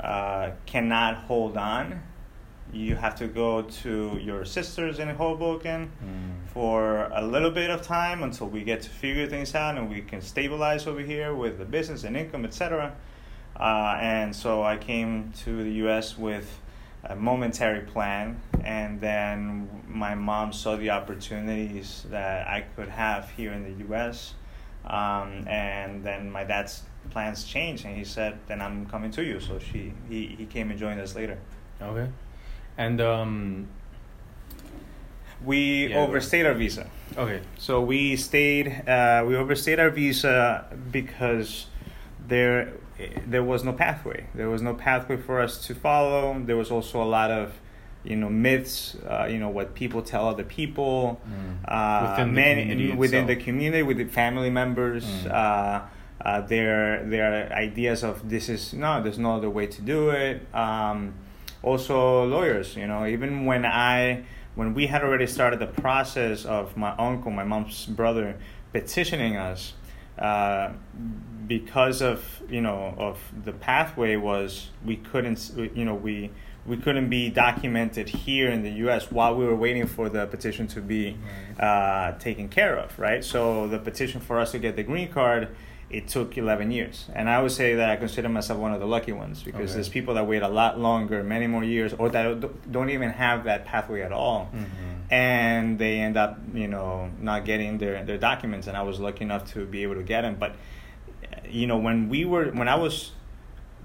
uh, 0.00 0.50
cannot 0.64 1.16
hold 1.16 1.56
on. 1.56 2.02
You 2.72 2.96
have 2.96 3.14
to 3.16 3.26
go 3.26 3.62
to 3.62 4.18
your 4.20 4.44
sisters 4.44 4.98
in 4.98 5.08
Hoboken." 5.08 5.90
Mm. 6.04 6.32
for 6.52 7.10
a 7.14 7.24
little 7.24 7.50
bit 7.50 7.70
of 7.70 7.80
time 7.80 8.22
until 8.22 8.46
we 8.46 8.62
get 8.62 8.82
to 8.82 8.90
figure 8.90 9.26
things 9.26 9.54
out 9.54 9.78
and 9.78 9.88
we 9.88 10.02
can 10.02 10.20
stabilize 10.20 10.86
over 10.86 11.00
here 11.00 11.34
with 11.34 11.56
the 11.58 11.64
business 11.64 12.04
and 12.04 12.14
income, 12.14 12.44
etc. 12.44 12.94
Uh, 13.58 13.96
and 14.00 14.36
so 14.36 14.62
I 14.62 14.76
came 14.76 15.32
to 15.44 15.64
the 15.64 15.72
U.S. 15.84 16.18
with 16.18 16.60
a 17.04 17.16
momentary 17.16 17.80
plan, 17.80 18.40
and 18.62 19.00
then 19.00 19.68
my 19.88 20.14
mom 20.14 20.52
saw 20.52 20.76
the 20.76 20.90
opportunities 20.90 22.04
that 22.10 22.46
I 22.46 22.64
could 22.76 22.88
have 22.88 23.30
here 23.30 23.52
in 23.52 23.64
the 23.64 23.84
U.S. 23.86 24.34
Um, 24.84 25.46
and 25.48 26.04
then 26.04 26.30
my 26.30 26.44
dad's 26.44 26.82
plans 27.10 27.44
changed, 27.44 27.84
and 27.84 27.96
he 27.96 28.04
said, 28.04 28.38
"Then 28.46 28.60
I'm 28.60 28.86
coming 28.86 29.10
to 29.12 29.24
you." 29.24 29.40
So 29.40 29.58
she 29.58 29.92
he, 30.08 30.26
he 30.38 30.46
came 30.46 30.70
and 30.70 30.78
joined 30.78 31.00
us 31.00 31.14
later. 31.14 31.38
Okay. 31.80 32.10
And 32.78 33.00
um. 33.00 33.68
We 35.44 35.88
Yeah, 35.88 35.98
overstayed 35.98 36.46
our 36.46 36.54
visa. 36.54 36.86
Okay. 37.16 37.40
So 37.58 37.80
we 37.80 38.16
stayed. 38.16 38.68
Uh, 38.88 39.24
we 39.26 39.36
overstayed 39.36 39.80
our 39.80 39.90
visa 39.90 40.66
because 40.92 41.66
there 42.28 42.72
there 43.26 43.42
was 43.42 43.64
no 43.64 43.72
pathway. 43.72 44.26
There 44.34 44.48
was 44.48 44.62
no 44.62 44.74
pathway 44.74 45.16
for 45.16 45.40
us 45.40 45.66
to 45.66 45.74
follow. 45.74 46.40
There 46.44 46.56
was 46.56 46.70
also 46.70 47.02
a 47.02 47.10
lot 47.18 47.30
of 47.32 47.54
you 48.04 48.14
know 48.16 48.28
myths. 48.28 48.94
Uh, 49.08 49.26
you 49.28 49.38
know 49.38 49.48
what 49.48 49.74
people 49.74 50.00
tell 50.02 50.28
other 50.28 50.44
people. 50.44 51.20
Mm. 51.28 51.58
Uh, 51.66 52.10
Within 52.10 52.28
the 52.28 52.32
many- 52.32 52.62
community 52.62 52.96
within 52.96 53.26
the 53.26 53.36
community, 53.36 53.82
with 53.82 53.96
the 53.96 54.04
family 54.06 54.50
members. 54.50 55.04
Mm. 55.04 55.30
Uh, 55.32 55.80
uh, 56.24 56.40
their 56.42 57.04
their 57.04 57.52
ideas 57.52 58.04
of 58.04 58.28
this 58.30 58.48
is 58.48 58.72
no, 58.72 59.02
there's 59.02 59.18
no 59.18 59.34
other 59.34 59.50
way 59.50 59.66
to 59.66 59.82
do 59.82 60.10
it. 60.10 60.46
Um, 60.54 61.14
also 61.62 62.24
lawyers, 62.24 62.76
you 62.76 62.86
know, 62.86 63.06
even 63.06 63.44
when 63.44 63.64
I 63.64 64.24
when 64.54 64.74
we 64.74 64.86
had 64.86 65.02
already 65.02 65.26
started 65.26 65.60
the 65.60 65.66
process 65.66 66.44
of 66.44 66.76
my 66.76 66.94
uncle, 66.96 67.30
my 67.30 67.44
mom's 67.44 67.86
brother, 67.86 68.36
petitioning 68.72 69.36
us, 69.36 69.72
uh, 70.18 70.72
because 71.46 72.02
of 72.02 72.42
you 72.48 72.60
know 72.60 72.94
of 72.98 73.18
the 73.44 73.52
pathway 73.52 74.16
was 74.16 74.70
we 74.84 74.96
couldn't 74.96 75.52
you 75.74 75.84
know 75.84 75.94
we 75.94 76.30
we 76.64 76.76
couldn't 76.76 77.08
be 77.08 77.28
documented 77.28 78.08
here 78.08 78.48
in 78.48 78.62
the 78.62 78.70
U.S. 78.84 79.10
while 79.10 79.34
we 79.34 79.44
were 79.44 79.56
waiting 79.56 79.86
for 79.86 80.08
the 80.08 80.26
petition 80.26 80.68
to 80.68 80.80
be 80.80 81.16
uh, 81.58 82.12
taken 82.12 82.48
care 82.48 82.76
of, 82.76 82.96
right? 82.98 83.24
So 83.24 83.66
the 83.66 83.78
petition 83.78 84.20
for 84.20 84.38
us 84.38 84.52
to 84.52 84.60
get 84.60 84.76
the 84.76 84.84
green 84.84 85.08
card, 85.10 85.48
it 85.92 86.08
took 86.08 86.38
11 86.38 86.70
years, 86.70 87.08
and 87.14 87.28
I 87.28 87.42
would 87.42 87.52
say 87.52 87.74
that 87.74 87.90
I 87.90 87.96
consider 87.96 88.28
myself 88.28 88.58
one 88.58 88.72
of 88.72 88.80
the 88.80 88.86
lucky 88.86 89.12
ones 89.12 89.42
because 89.42 89.62
Okay. 89.70 89.74
there's 89.74 89.88
people 89.88 90.14
that 90.14 90.26
wait 90.26 90.42
a 90.42 90.48
lot 90.48 90.78
longer, 90.80 91.22
many 91.22 91.46
more 91.46 91.62
years, 91.62 91.92
or 91.92 92.08
that 92.10 92.72
don't 92.72 92.90
even 92.90 93.10
have 93.10 93.44
that 93.44 93.64
pathway 93.66 94.00
at 94.02 94.12
all 94.12 94.50
Mhm. 94.54 94.66
and 95.10 95.78
they 95.78 95.98
end 96.00 96.16
up 96.16 96.38
you 96.54 96.66
know 96.68 97.10
not 97.20 97.44
getting 97.44 97.76
their 97.78 98.02
their 98.04 98.16
documents 98.16 98.66
and 98.66 98.76
i 98.78 98.82
was 98.82 98.98
lucky 98.98 99.22
enough 99.24 99.44
to 99.52 99.66
be 99.66 99.82
able 99.82 99.94
to 99.94 100.02
get 100.02 100.22
them 100.22 100.36
but 100.38 100.52
you 101.48 101.66
know 101.66 101.76
when 101.76 102.08
we 102.08 102.24
were 102.24 102.46
when 102.52 102.66
i 102.68 102.74
was 102.74 103.12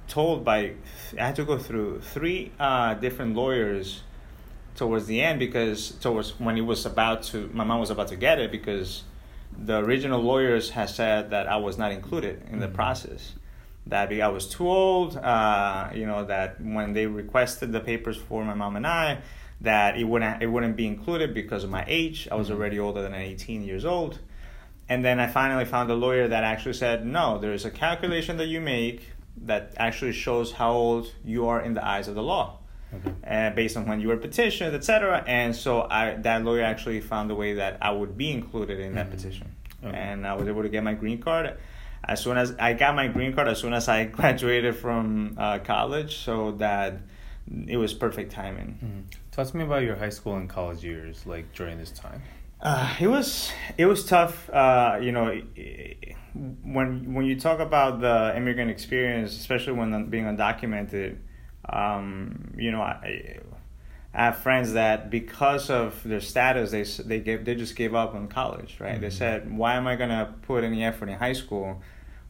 told 0.07 0.45
by 0.45 0.71
i 1.19 1.23
had 1.27 1.35
to 1.35 1.43
go 1.43 1.57
through 1.57 1.99
three 1.99 2.51
uh, 2.59 2.93
different 2.93 3.35
lawyers 3.35 4.03
towards 4.75 5.05
the 5.07 5.21
end 5.21 5.37
because 5.39 5.91
towards 5.99 6.39
when 6.39 6.55
it 6.57 6.61
was 6.61 6.85
about 6.85 7.23
to 7.23 7.49
my 7.53 7.63
mom 7.65 7.79
was 7.79 7.89
about 7.89 8.07
to 8.07 8.15
get 8.15 8.39
it 8.39 8.49
because 8.51 9.03
the 9.57 9.77
original 9.79 10.21
lawyers 10.21 10.69
had 10.71 10.89
said 10.89 11.31
that 11.31 11.47
i 11.47 11.55
was 11.57 11.77
not 11.77 11.91
included 11.91 12.43
in 12.51 12.59
the 12.59 12.67
Mhm. 12.67 12.73
process 12.73 13.33
that 13.89 14.11
I 14.11 14.27
was 14.27 14.49
too 14.49 14.67
old, 14.67 15.15
uh, 15.15 15.87
you 15.93 16.05
know, 16.05 16.25
that 16.25 16.59
when 16.59 16.91
they 16.91 17.05
requested 17.07 17.71
the 17.71 17.79
papers 17.79 18.17
for 18.17 18.43
my 18.43 18.53
mom 18.53 18.75
and 18.75 18.85
I, 18.85 19.19
that 19.61 19.97
it 19.97 20.03
wouldn't 20.03 20.43
it 20.43 20.47
wouldn't 20.47 20.75
be 20.75 20.85
included 20.85 21.33
because 21.33 21.63
of 21.63 21.69
my 21.69 21.85
age. 21.87 22.27
I 22.29 22.35
was 22.35 22.49
Mhm. 22.49 22.55
already 22.55 22.79
older 22.79 23.01
than 23.01 23.13
18 23.13 23.63
years 23.63 23.85
old. 23.85 24.19
And 24.89 25.03
then 25.03 25.19
I 25.21 25.27
finally 25.27 25.65
found 25.65 25.89
a 25.89 25.95
lawyer 25.95 26.27
that 26.27 26.43
actually 26.43 26.73
said, 26.73 27.05
no, 27.05 27.37
there's 27.37 27.65
a 27.65 27.71
calculation 27.71 28.35
that 28.37 28.47
you 28.47 28.59
make 28.61 29.13
that 29.45 29.71
actually 29.77 30.11
shows 30.13 30.53
how 30.53 30.71
old 30.73 31.13
you 31.23 31.47
are 31.47 31.61
in 31.61 31.73
the 31.73 31.85
eyes 31.85 32.07
of 32.07 32.15
the 32.15 32.23
law, 32.23 32.56
Okay. 32.93 33.11
uh, 33.27 33.49
based 33.51 33.75
on 33.75 33.85
when 33.85 33.99
you 33.99 34.07
were 34.07 34.15
petitioned, 34.17 34.73
etc. 34.73 35.23
And 35.27 35.53
so 35.55 35.81
I, 35.89 36.13
that 36.21 36.43
lawyer 36.45 36.63
actually 36.63 37.01
found 37.01 37.29
a 37.31 37.35
way 37.35 37.53
that 37.55 37.77
I 37.81 37.91
would 37.91 38.17
be 38.17 38.31
included 38.31 38.79
in 38.79 38.95
that 38.95 39.07
Mhm. 39.07 39.11
petition, 39.11 39.47
Okay. 39.83 39.97
and 39.97 40.25
I 40.25 40.33
was 40.35 40.47
able 40.47 40.61
to 40.63 40.69
get 40.69 40.83
my 40.83 40.93
green 40.93 41.19
card. 41.21 41.57
As 42.07 42.21
soon 42.21 42.37
as 42.37 42.55
I 42.59 42.73
got 42.73 42.95
my 42.95 43.07
green 43.07 43.33
card, 43.33 43.49
as 43.49 43.59
soon 43.59 43.73
as 43.73 43.89
I 43.89 44.05
graduated 44.19 44.75
from 44.75 45.35
uh, 45.37 45.59
college, 45.59 46.15
so 46.17 46.51
that 46.53 46.93
it 47.67 47.75
was 47.77 47.93
perfect 47.93 48.31
timing. 48.31 48.77
Mhm. 48.83 49.17
Talk 49.31 49.47
to 49.47 49.57
me 49.57 49.63
about 49.65 49.83
your 49.83 49.97
high 49.97 50.09
school 50.09 50.35
and 50.37 50.47
college 50.49 50.83
years, 50.83 51.25
like 51.25 51.53
during 51.53 51.77
this 51.77 51.91
time. 51.91 52.21
Uh, 52.61 52.95
it 52.99 53.07
was 53.07 53.51
it 53.77 53.85
was 53.85 54.05
tough. 54.05 54.49
Uh, 54.49 54.97
you 55.01 55.11
know, 55.11 55.39
when 56.63 57.13
when 57.13 57.25
you 57.25 57.39
talk 57.39 57.59
about 57.59 57.99
the 58.01 58.33
immigrant 58.35 58.71
experience, 58.71 59.31
especially 59.37 59.73
when 59.73 60.09
being 60.09 60.25
undocumented, 60.25 61.17
um, 61.69 62.53
you 62.57 62.71
know, 62.71 62.81
I, 62.81 63.39
I 64.13 64.25
have 64.25 64.37
friends 64.37 64.73
that 64.73 65.09
because 65.09 65.69
of 65.69 66.01
their 66.03 66.21
status, 66.21 66.71
they 66.71 66.83
they 67.03 67.19
gave 67.19 67.45
they 67.45 67.55
just 67.55 67.75
gave 67.75 67.93
up 67.93 68.15
on 68.15 68.27
college. 68.27 68.77
Right? 68.79 68.99
They 68.99 69.07
Mhm. 69.07 69.13
said, 69.13 69.57
"Why 69.57 69.75
am 69.75 69.87
I 69.87 69.95
gonna 69.95 70.33
put 70.43 70.63
any 70.63 70.83
effort 70.83 71.09
in 71.09 71.17
high 71.17 71.33
school?" 71.33 71.81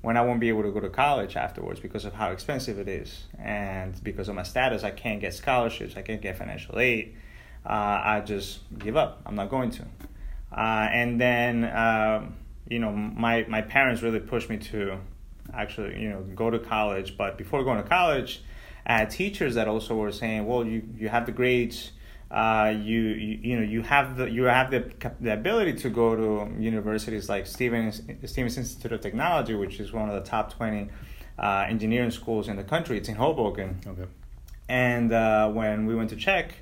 When 0.02 0.16
I 0.16 0.22
won't 0.22 0.40
be 0.40 0.50
able 0.50 0.62
to 0.64 0.72
go 0.72 0.80
to 0.80 0.90
college 0.90 1.36
afterwards 1.36 1.80
because 1.80 2.06
of 2.06 2.14
how 2.14 2.30
expensive 2.32 2.78
it 2.80 2.88
is, 2.88 3.26
and 3.40 4.02
because 4.04 4.30
of 4.30 4.36
my 4.36 4.44
status, 4.44 4.84
I 4.84 4.92
can't 4.92 5.20
get 5.20 5.34
scholarships, 5.34 5.98
I 5.98 6.02
can't 6.04 6.22
get 6.22 6.38
financial 6.38 6.80
aid. 6.80 7.16
Uh, 7.66 8.02
I 8.04 8.22
just 8.22 8.60
give 8.78 8.96
up. 8.96 9.22
I'm 9.26 9.36
not 9.36 9.50
going 9.50 9.72
to. 9.72 9.84
Uh, 10.56 10.88
and 10.92 11.20
then 11.20 11.66
um, 11.76 12.36
you 12.70 12.80
know 12.80 12.92
my 12.92 13.46
my 13.50 13.62
parents 13.62 14.02
really 14.02 14.20
pushed 14.20 14.50
me 14.50 14.58
to 14.58 15.00
actually 15.54 16.00
you 16.02 16.10
know 16.10 16.22
go 16.36 16.50
to 16.50 16.60
college. 16.60 17.18
But 17.18 17.38
before 17.38 17.64
going 17.64 17.82
to 17.82 17.90
college, 17.90 18.42
Had 18.88 19.10
teachers 19.10 19.56
that 19.56 19.68
also 19.68 19.96
were 19.96 20.14
saying, 20.14 20.48
well, 20.48 20.66
you 20.66 20.82
you 20.98 21.10
have 21.10 21.26
the 21.26 21.34
grades. 21.34 21.92
Uh, 22.32 22.74
you, 22.76 23.00
you 23.00 23.40
you 23.42 23.56
know 23.58 23.64
you 23.64 23.82
have 23.84 24.18
the 24.18 24.30
you 24.30 24.44
have 24.44 24.72
the, 24.72 24.82
the 25.22 25.34
ability 25.34 25.74
to 25.74 25.90
go 25.90 26.16
to 26.16 26.52
universities 26.60 27.30
like 27.30 27.46
Stevens 27.46 28.02
Stevens 28.26 28.58
Institute 28.58 28.94
of 28.94 29.02
Technology, 29.02 29.56
which 29.56 29.80
is 29.80 29.94
one 29.94 30.10
of 30.10 30.16
the 30.16 30.30
top 30.30 30.54
twenty 30.54 30.90
uh, 31.38 31.66
engineering 31.70 32.12
schools 32.12 32.48
in 32.48 32.56
the 32.56 32.64
country. 32.64 32.98
It's 32.98 33.10
in 33.10 33.16
Hoboken. 33.16 33.80
Okay. 33.86 34.08
And 34.70 35.14
uh, 35.14 35.50
when 35.52 35.86
we 35.86 35.96
went 35.96 36.10
to 36.10 36.18
check, 36.18 36.54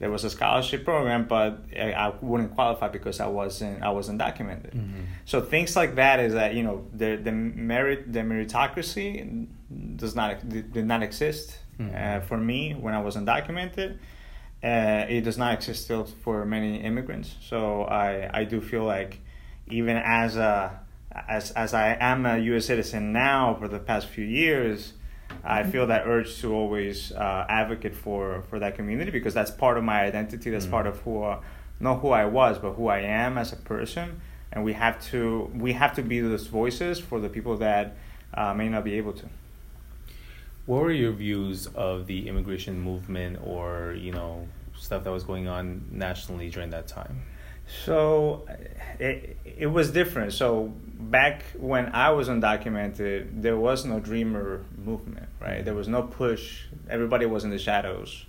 there 0.00 0.10
was 0.10 0.24
a 0.24 0.30
scholarship 0.30 0.84
program, 0.84 1.26
but 1.28 1.64
I, 1.78 1.92
I 1.92 2.12
wouldn't 2.20 2.54
qualify 2.54 2.88
because 2.88 3.20
I 3.20 3.26
wasn't 3.26 3.82
I 3.82 3.90
wasn't 3.90 4.18
documented. 4.18 4.72
Mhm. 4.72 5.04
So 5.24 5.40
things 5.40 5.76
like 5.76 5.94
that 5.96 6.18
is 6.20 6.32
that 6.34 6.54
you 6.54 6.62
know 6.62 6.86
the 6.92 7.16
the 7.16 7.32
merit 7.32 8.12
the 8.12 8.20
meritocracy 8.20 9.46
does 9.96 10.14
not 10.14 10.48
did 10.48 10.86
not 10.86 11.02
exist 11.02 11.58
Mhm. 11.78 11.94
uh, 11.94 12.20
for 12.20 12.36
me 12.38 12.72
when 12.74 12.94
I 12.94 13.00
was 13.00 13.16
undocumented. 13.16 13.98
Uh, 14.62 15.04
it 15.08 15.22
does 15.22 15.36
not 15.36 15.52
exist 15.54 15.84
still 15.84 16.04
for 16.24 16.44
many 16.46 16.80
immigrants. 16.80 17.36
So 17.40 17.82
I 17.84 18.30
I 18.40 18.44
do 18.44 18.60
feel 18.60 18.84
like 18.84 19.20
even 19.68 19.96
as 19.96 20.36
a 20.36 20.80
as 21.28 21.50
as 21.52 21.74
I 21.74 21.96
am 22.00 22.26
a 22.26 22.38
U.S. 22.50 22.64
citizen 22.66 23.12
now 23.12 23.54
for 23.58 23.68
the 23.68 23.78
past 23.78 24.06
few 24.08 24.24
years, 24.24 24.94
I 25.42 25.62
feel 25.64 25.86
that 25.88 26.06
urge 26.06 26.38
to 26.40 26.54
always 26.54 27.12
uh, 27.12 27.46
advocate 27.48 27.94
for 27.96 28.42
for 28.48 28.58
that 28.58 28.76
community 28.76 29.10
because 29.10 29.34
that's 29.34 29.50
part 29.50 29.76
of 29.78 29.84
my 29.84 30.02
identity. 30.02 30.50
That's 30.50 30.66
Mm. 30.66 30.70
part 30.70 30.86
of 30.86 31.00
who 31.00 31.22
uh, 31.22 31.40
not 31.80 32.00
who 32.00 32.10
I 32.10 32.24
was, 32.26 32.58
but 32.58 32.72
who 32.72 32.88
I 32.88 33.00
am 33.00 33.36
as 33.38 33.52
a 33.52 33.56
person. 33.56 34.20
And 34.52 34.64
we 34.64 34.74
have 34.74 35.02
to 35.10 35.50
we 35.54 35.72
have 35.72 35.94
to 35.96 36.02
be 36.02 36.20
those 36.20 36.46
voices 36.46 37.00
for 37.00 37.18
the 37.20 37.28
people 37.28 37.56
that 37.58 37.96
uh, 38.34 38.54
may 38.54 38.68
not 38.68 38.84
be 38.84 38.94
able 38.94 39.12
to. 39.14 39.26
What 40.66 40.80
were 40.82 40.92
your 40.92 41.12
views 41.12 41.66
of 41.74 42.06
the 42.06 42.26
immigration 42.28 42.80
movement, 42.80 43.38
or 43.44 43.94
you 43.98 44.12
know, 44.12 44.48
stuff 44.78 45.04
that 45.04 45.10
was 45.10 45.22
going 45.24 45.46
on 45.48 45.84
nationally 45.90 46.48
during 46.50 46.70
that 46.70 46.86
time? 46.86 47.22
So 47.84 48.46
it, 48.98 49.36
it 49.44 49.66
was 49.66 49.90
different. 49.90 50.32
So 50.32 50.72
back 50.98 51.42
when 51.58 51.86
I 51.94 52.10
was 52.10 52.28
undocumented, 52.28 53.42
there 53.42 53.56
was 53.56 53.84
no 53.84 54.00
dreamer 54.00 54.62
movement, 54.76 55.28
right? 55.40 55.64
There 55.64 55.74
was 55.74 55.88
no 55.88 56.02
push. 56.02 56.62
Everybody 56.88 57.26
was 57.26 57.44
in 57.44 57.50
the 57.50 57.58
shadows. 57.58 58.24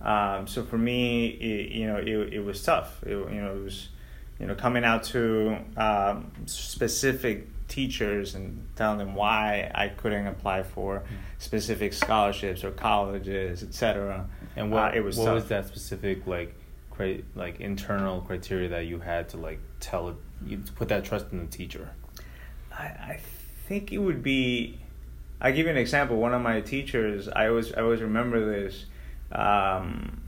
Um, 0.00 0.46
so 0.46 0.64
for 0.64 0.78
me, 0.78 1.26
it, 1.28 1.72
you 1.72 1.86
know, 1.86 1.96
it, 1.98 2.34
it 2.34 2.44
was 2.44 2.62
tough. 2.62 3.02
It, 3.04 3.10
you 3.10 3.40
know, 3.40 3.54
it 3.56 3.62
was, 3.64 3.88
you 4.38 4.46
know, 4.46 4.54
coming 4.54 4.84
out 4.84 5.04
to 5.04 5.58
um, 5.76 6.32
specific 6.46 7.46
teachers 7.68 8.34
and 8.34 8.66
telling 8.74 8.98
them 8.98 9.14
why 9.14 9.70
I 9.74 9.88
couldn't 9.88 10.26
apply 10.26 10.62
for 10.64 11.04
specific 11.38 11.92
scholarships 11.92 12.64
or 12.64 12.70
colleges, 12.72 13.62
etc. 13.62 14.26
And 14.56 14.72
what 14.72 14.92
Uh, 14.94 14.96
it 14.96 15.04
was 15.04 15.16
what 15.16 15.26
tough. 15.26 15.34
was 15.34 15.44
that 15.48 15.66
specific 15.68 16.26
like 16.26 16.54
like 17.34 17.60
internal 17.60 18.20
criteria 18.22 18.68
that 18.70 18.86
you 18.86 19.00
had 19.00 19.28
to 19.30 19.36
like 19.36 19.60
tell 19.80 20.08
it 20.10 20.16
you 20.46 20.58
put 20.76 20.88
that 20.88 21.04
trust 21.04 21.26
in 21.32 21.38
the 21.38 21.46
teacher? 21.46 21.90
I, 22.72 22.84
I 22.84 23.20
think 23.66 23.92
it 23.92 23.98
would 23.98 24.22
be. 24.22 24.78
I 25.40 25.52
give 25.52 25.66
you 25.66 25.72
an 25.72 25.78
example. 25.78 26.16
One 26.16 26.34
of 26.34 26.42
my 26.42 26.60
teachers, 26.60 27.28
I 27.28 27.48
always 27.48 27.72
I 27.72 27.80
always 27.82 28.00
remember 28.00 28.44
this. 28.44 28.84
Um, 29.32 30.20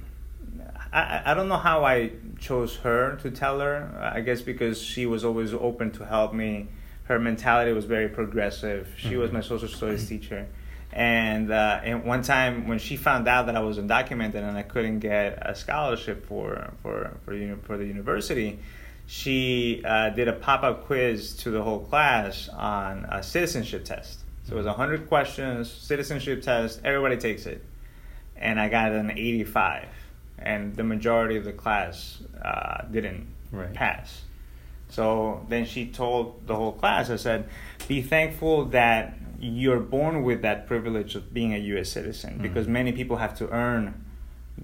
I 0.92 1.22
I- 1.26 1.34
don't 1.34 1.48
know 1.48 1.56
how 1.58 1.84
I 1.84 2.12
chose 2.38 2.76
her 2.78 3.16
to 3.22 3.30
tell 3.30 3.60
her. 3.60 4.10
I 4.16 4.20
guess 4.20 4.40
because 4.42 4.80
she 4.80 5.06
was 5.06 5.24
always 5.24 5.52
open 5.54 5.90
to 5.92 6.04
help 6.06 6.32
me. 6.34 6.68
Her 7.04 7.18
mentality 7.18 7.72
was 7.72 7.84
very 7.84 8.08
progressive. 8.08 8.88
She 8.96 9.16
was 9.16 9.30
Mhm. 9.30 9.34
my 9.34 9.40
social 9.40 9.68
studies 9.68 10.08
teacher. 10.08 10.46
And 10.92 11.50
uh, 11.50 11.80
and 11.82 12.04
one 12.04 12.22
time 12.22 12.68
when 12.68 12.78
she 12.78 12.96
found 12.96 13.26
out 13.26 13.46
that 13.46 13.56
I 13.56 13.60
was 13.60 13.78
undocumented 13.78 14.34
and 14.34 14.58
I 14.58 14.62
couldn't 14.62 14.98
get 14.98 15.38
a 15.40 15.54
scholarship 15.54 16.26
for 16.26 16.70
for 16.82 17.16
for, 17.24 17.32
uni- 17.34 17.56
for 17.62 17.78
the 17.78 17.86
university, 17.86 18.58
she 19.06 19.82
uh, 19.84 20.10
did 20.10 20.28
a 20.28 20.34
pop 20.34 20.62
up 20.62 20.84
quiz 20.84 21.34
to 21.38 21.50
the 21.50 21.62
whole 21.62 21.80
class 21.80 22.48
on 22.50 23.06
a 23.08 23.22
citizenship 23.22 23.84
test. 23.86 24.20
So 24.44 24.52
it 24.54 24.56
was 24.64 24.66
hundred 24.66 25.08
questions, 25.08 25.70
citizenship 25.70 26.42
test. 26.42 26.80
Everybody 26.84 27.16
takes 27.16 27.46
it, 27.46 27.64
and 28.36 28.60
I 28.60 28.68
got 28.68 28.92
an 28.92 29.12
eighty 29.12 29.44
five, 29.44 29.88
and 30.38 30.76
the 30.76 30.84
majority 30.84 31.36
of 31.36 31.44
the 31.44 31.52
class 31.52 32.18
uh, 32.44 32.84
didn't 32.90 33.28
Right. 33.50 33.72
pass. 33.72 34.22
So 34.90 35.46
then 35.48 35.64
she 35.64 35.86
told 35.86 36.46
the 36.46 36.54
whole 36.54 36.72
class, 36.72 37.08
I 37.08 37.16
said, 37.16 37.48
be 37.88 38.02
thankful 38.02 38.66
that 38.66 39.14
you're 39.42 39.80
born 39.80 40.22
with 40.22 40.40
that 40.42 40.66
privilege 40.68 41.16
of 41.16 41.34
being 41.34 41.52
a 41.52 41.58
U.S. 41.74 41.88
citizen 41.90 42.38
Mhm. 42.38 42.42
because 42.42 42.68
many 42.68 42.92
people 42.92 43.16
have 43.16 43.36
to 43.38 43.50
earn 43.50 43.92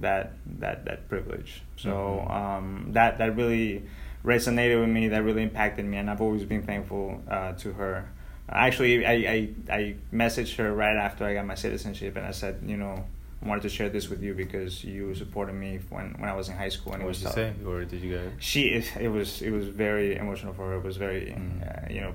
that 0.01 0.33
that 0.61 0.85
that 0.85 1.09
privilege. 1.09 1.63
So 1.77 1.91
Mhm. 1.91 2.31
um, 2.31 2.89
that 2.93 3.19
that 3.19 3.35
really 3.37 3.83
resonated 4.25 4.79
with 4.81 4.89
me. 4.89 5.09
That 5.09 5.23
really 5.25 5.43
impacted 5.43 5.85
me, 5.85 5.97
and 5.97 6.09
I've 6.11 6.21
always 6.21 6.45
been 6.45 6.63
thankful 6.63 7.23
uh, 7.29 7.53
to 7.55 7.73
her. 7.73 8.09
Actually, 8.49 9.05
I, 9.05 9.13
I 9.13 9.49
I 9.79 9.95
messaged 10.13 10.57
her 10.57 10.73
right 10.73 10.97
after 10.97 11.25
I 11.25 11.35
got 11.35 11.45
my 11.47 11.55
citizenship, 11.57 12.17
and 12.17 12.25
I 12.25 12.31
said, 12.31 12.55
you 12.65 12.77
know, 12.77 13.05
I 13.43 13.49
wanted 13.49 13.63
to 13.63 13.69
share 13.69 13.89
this 13.89 14.09
with 14.09 14.23
you 14.23 14.33
because 14.35 14.85
you 14.85 15.15
supported 15.15 15.55
me 15.55 15.81
when 15.91 16.15
when 16.21 16.29
I 16.31 16.35
was 16.35 16.49
in 16.49 16.57
high 16.57 16.71
school, 16.77 16.93
and 16.95 17.03
what 17.03 17.07
it 17.07 17.09
was 17.09 17.19
did 17.19 17.25
you 17.25 17.35
tough 17.35 17.57
say, 17.59 17.67
or 17.67 17.85
did 17.85 18.01
you 18.03 18.11
go? 18.19 18.23
she 18.39 18.63
it 19.01 19.09
was 19.11 19.43
it 19.43 19.51
was 19.51 19.67
very 19.69 20.17
emotional 20.17 20.53
for 20.55 20.69
her 20.71 20.77
it 20.77 20.85
was 20.85 20.97
very 20.97 21.23
Mm. 21.33 21.63
uh, 21.67 21.93
you 21.93 22.01
know 22.01 22.13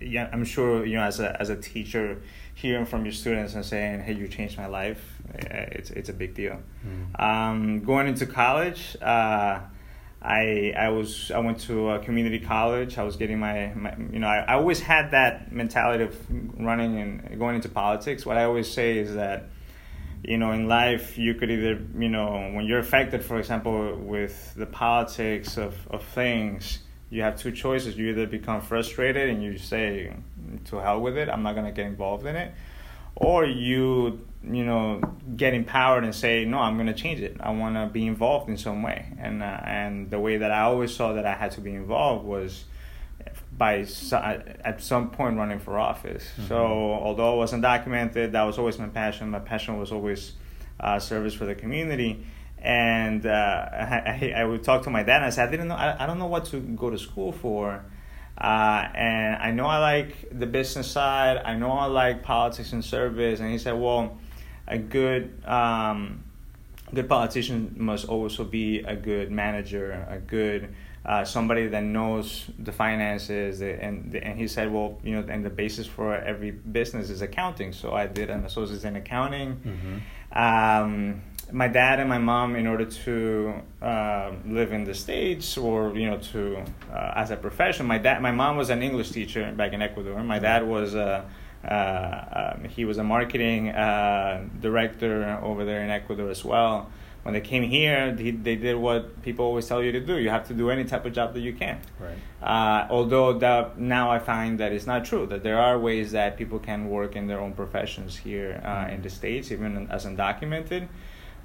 yeah 0.00 0.28
i'm 0.32 0.44
sure 0.44 0.84
you 0.86 0.96
know 0.96 1.02
as 1.02 1.20
a 1.20 1.40
as 1.40 1.48
a 1.50 1.56
teacher 1.56 2.20
hearing 2.54 2.86
from 2.86 3.04
your 3.04 3.12
students 3.12 3.54
and 3.54 3.64
saying 3.64 4.00
hey 4.00 4.12
you 4.14 4.28
changed 4.28 4.56
my 4.58 4.66
life 4.66 5.02
uh, 5.34 5.38
it's 5.78 5.90
it's 5.90 6.08
a 6.08 6.12
big 6.12 6.34
deal 6.34 6.58
Mm. 6.86 7.20
um, 7.20 7.80
going 7.80 8.06
into 8.06 8.26
college 8.26 8.96
uh, 9.02 9.60
I 10.22 10.72
I 10.76 10.88
was 10.88 11.30
I 11.30 11.38
went 11.40 11.60
to 11.68 11.90
a 11.90 11.98
community 12.00 12.40
college. 12.40 12.96
I 12.98 13.04
was 13.04 13.16
getting 13.16 13.38
my, 13.38 13.72
my 13.74 13.94
you 14.12 14.18
know 14.18 14.26
I, 14.26 14.38
I 14.48 14.54
always 14.54 14.80
had 14.80 15.10
that 15.12 15.52
mentality 15.52 16.04
of 16.04 16.16
running 16.58 16.98
and 16.98 17.38
going 17.38 17.54
into 17.56 17.68
politics. 17.68 18.24
What 18.26 18.36
I 18.36 18.44
always 18.44 18.68
say 18.70 18.98
is 18.98 19.14
that 19.14 19.50
you 20.24 20.38
know 20.38 20.50
in 20.52 20.66
life 20.68 21.18
you 21.18 21.34
could 21.34 21.50
either 21.50 21.78
you 21.98 22.08
know 22.08 22.50
when 22.54 22.64
you're 22.66 22.78
affected 22.80 23.24
for 23.24 23.38
example 23.38 23.94
with 23.96 24.54
the 24.56 24.66
politics 24.66 25.58
of, 25.58 25.74
of 25.90 26.02
things 26.02 26.80
you 27.10 27.22
have 27.22 27.36
two 27.38 27.52
choices. 27.52 27.96
You 27.96 28.08
either 28.10 28.26
become 28.26 28.60
frustrated 28.60 29.28
and 29.30 29.42
you 29.42 29.58
say 29.58 30.12
to 30.66 30.76
hell 30.76 31.00
with 31.00 31.16
it 31.18 31.28
i'm 31.28 31.42
not 31.42 31.54
going 31.54 31.66
to 31.66 31.72
get 31.72 31.86
involved 31.86 32.24
in 32.24 32.36
it 32.36 32.52
or 33.16 33.44
you 33.44 34.24
you 34.44 34.64
know 34.64 35.00
get 35.36 35.54
empowered 35.54 36.04
and 36.04 36.14
say 36.14 36.44
no 36.44 36.58
i'm 36.58 36.74
going 36.76 36.86
to 36.86 36.94
change 36.94 37.20
it. 37.20 37.36
I 37.40 37.50
want 37.50 37.74
to 37.74 37.86
be 37.92 38.06
involved 38.06 38.48
in 38.48 38.56
some 38.56 38.82
way. 38.82 39.12
And 39.18 39.42
uh, 39.42 39.46
and 39.64 40.10
the 40.10 40.20
way 40.20 40.36
that 40.36 40.50
i 40.52 40.62
always 40.62 40.94
saw 40.94 41.14
that 41.14 41.26
i 41.26 41.34
had 41.34 41.50
to 41.52 41.60
be 41.60 41.74
involved 41.74 42.24
was 42.24 42.64
by 43.56 43.84
so, 43.84 44.16
at 44.18 44.80
some 44.82 45.10
point 45.10 45.36
running 45.36 45.58
for 45.58 45.78
office. 45.78 46.24
Mhm. 46.38 46.48
so 46.48 46.56
although 46.56 47.32
i 47.32 47.36
was 47.36 47.52
undocumented 47.52 48.32
that 48.32 48.42
was 48.44 48.58
always 48.58 48.78
my 48.78 48.88
passion. 48.88 49.30
My 49.30 49.40
passion 49.40 49.78
was 49.78 49.90
always 49.92 50.32
uh, 50.78 50.98
service 50.98 51.34
for 51.34 51.46
the 51.46 51.54
community 51.54 52.24
and 52.58 53.24
uh, 53.26 53.68
I, 53.72 54.32
I 54.36 54.44
would 54.44 54.62
talk 54.62 54.82
to 54.84 54.90
my 54.90 55.02
dad 55.02 55.16
and 55.16 55.26
I 55.26 55.30
said 55.30 55.48
I 55.48 55.50
didn't 55.50 55.68
know 55.68 55.74
I, 55.74 56.04
I 56.04 56.06
don't 56.06 56.18
know 56.18 56.26
what 56.26 56.46
to 56.46 56.60
go 56.60 56.90
to 56.90 56.98
school 56.98 57.32
for. 57.32 57.84
Uh, 58.38 58.86
and 58.94 59.36
I 59.36 59.50
know 59.50 59.64
I 59.64 59.78
like 59.78 60.28
the 60.30 60.46
business 60.46 60.90
side. 60.90 61.40
I 61.42 61.54
know 61.56 61.72
I 61.72 61.86
like 61.86 62.22
politics 62.22 62.72
and 62.72 62.84
service. 62.84 63.40
And 63.40 63.50
he 63.50 63.58
said 63.58 63.72
well 63.72 64.18
a 64.66 64.78
good 64.78 65.42
um, 65.46 66.24
good 66.92 67.08
politician 67.08 67.74
must 67.76 68.08
also 68.08 68.44
be 68.44 68.80
a 68.80 68.96
good 68.96 69.30
manager 69.30 70.06
a 70.08 70.18
good 70.18 70.74
uh, 71.04 71.24
somebody 71.24 71.68
that 71.68 71.84
knows 71.84 72.46
the 72.58 72.72
finances. 72.72 73.62
And 73.62 74.14
and 74.16 74.38
he 74.38 74.48
said 74.48 74.72
well 74.72 74.98
you 75.04 75.14
know 75.14 75.26
and 75.28 75.44
the 75.44 75.50
basis 75.50 75.86
for 75.86 76.16
every 76.16 76.50
business 76.50 77.10
is 77.10 77.22
accounting. 77.22 77.72
So 77.72 77.92
I 77.92 78.06
did 78.06 78.28
an 78.28 78.44
associate's 78.44 78.84
in 78.84 78.96
accounting. 78.96 79.56
Mm-hmm. 79.56 80.38
um, 80.38 81.22
my 81.52 81.68
dad 81.68 82.00
and 82.00 82.08
my 82.08 82.18
mom, 82.18 82.56
in 82.56 82.66
order 82.66 82.84
to 82.84 83.54
uh, 83.80 84.32
live 84.46 84.72
in 84.72 84.84
the 84.84 84.94
states 84.94 85.56
or 85.56 85.96
you 85.96 86.10
know 86.10 86.18
to 86.18 86.64
uh, 86.92 87.12
as 87.16 87.30
a 87.30 87.36
profession, 87.36 87.86
my 87.86 87.98
dad, 87.98 88.20
my 88.20 88.32
mom 88.32 88.56
was 88.56 88.70
an 88.70 88.82
English 88.82 89.10
teacher 89.10 89.52
back 89.52 89.72
in 89.72 89.82
Ecuador. 89.82 90.22
My 90.22 90.38
dad 90.38 90.66
was 90.66 90.94
a 90.94 91.24
uh, 91.64 92.54
um, 92.54 92.64
he 92.64 92.84
was 92.84 92.98
a 92.98 93.04
marketing 93.04 93.70
uh, 93.70 94.44
director 94.60 95.38
over 95.42 95.64
there 95.64 95.82
in 95.82 95.90
Ecuador 95.90 96.30
as 96.30 96.44
well. 96.44 96.90
When 97.22 97.34
they 97.34 97.40
came 97.40 97.64
here, 97.64 98.14
he, 98.14 98.30
they 98.30 98.54
did 98.54 98.76
what 98.76 99.20
people 99.22 99.46
always 99.46 99.66
tell 99.66 99.82
you 99.82 99.90
to 99.90 100.00
do. 100.00 100.16
You 100.16 100.30
have 100.30 100.46
to 100.46 100.54
do 100.54 100.70
any 100.70 100.84
type 100.84 101.04
of 101.06 101.12
job 101.12 101.34
that 101.34 101.40
you 101.40 101.54
can. 101.54 101.80
Right. 101.98 102.16
Uh, 102.40 102.86
although 102.88 103.36
that 103.38 103.80
now 103.80 104.12
I 104.12 104.20
find 104.20 104.60
that 104.60 104.70
it's 104.70 104.86
not 104.86 105.04
true. 105.04 105.26
That 105.26 105.42
there 105.42 105.58
are 105.58 105.76
ways 105.76 106.12
that 106.12 106.36
people 106.36 106.60
can 106.60 106.88
work 106.88 107.16
in 107.16 107.26
their 107.26 107.40
own 107.40 107.52
professions 107.52 108.16
here 108.16 108.62
uh, 108.64 108.92
in 108.92 109.02
the 109.02 109.10
states, 109.10 109.50
even 109.50 109.88
as 109.90 110.06
undocumented. 110.06 110.86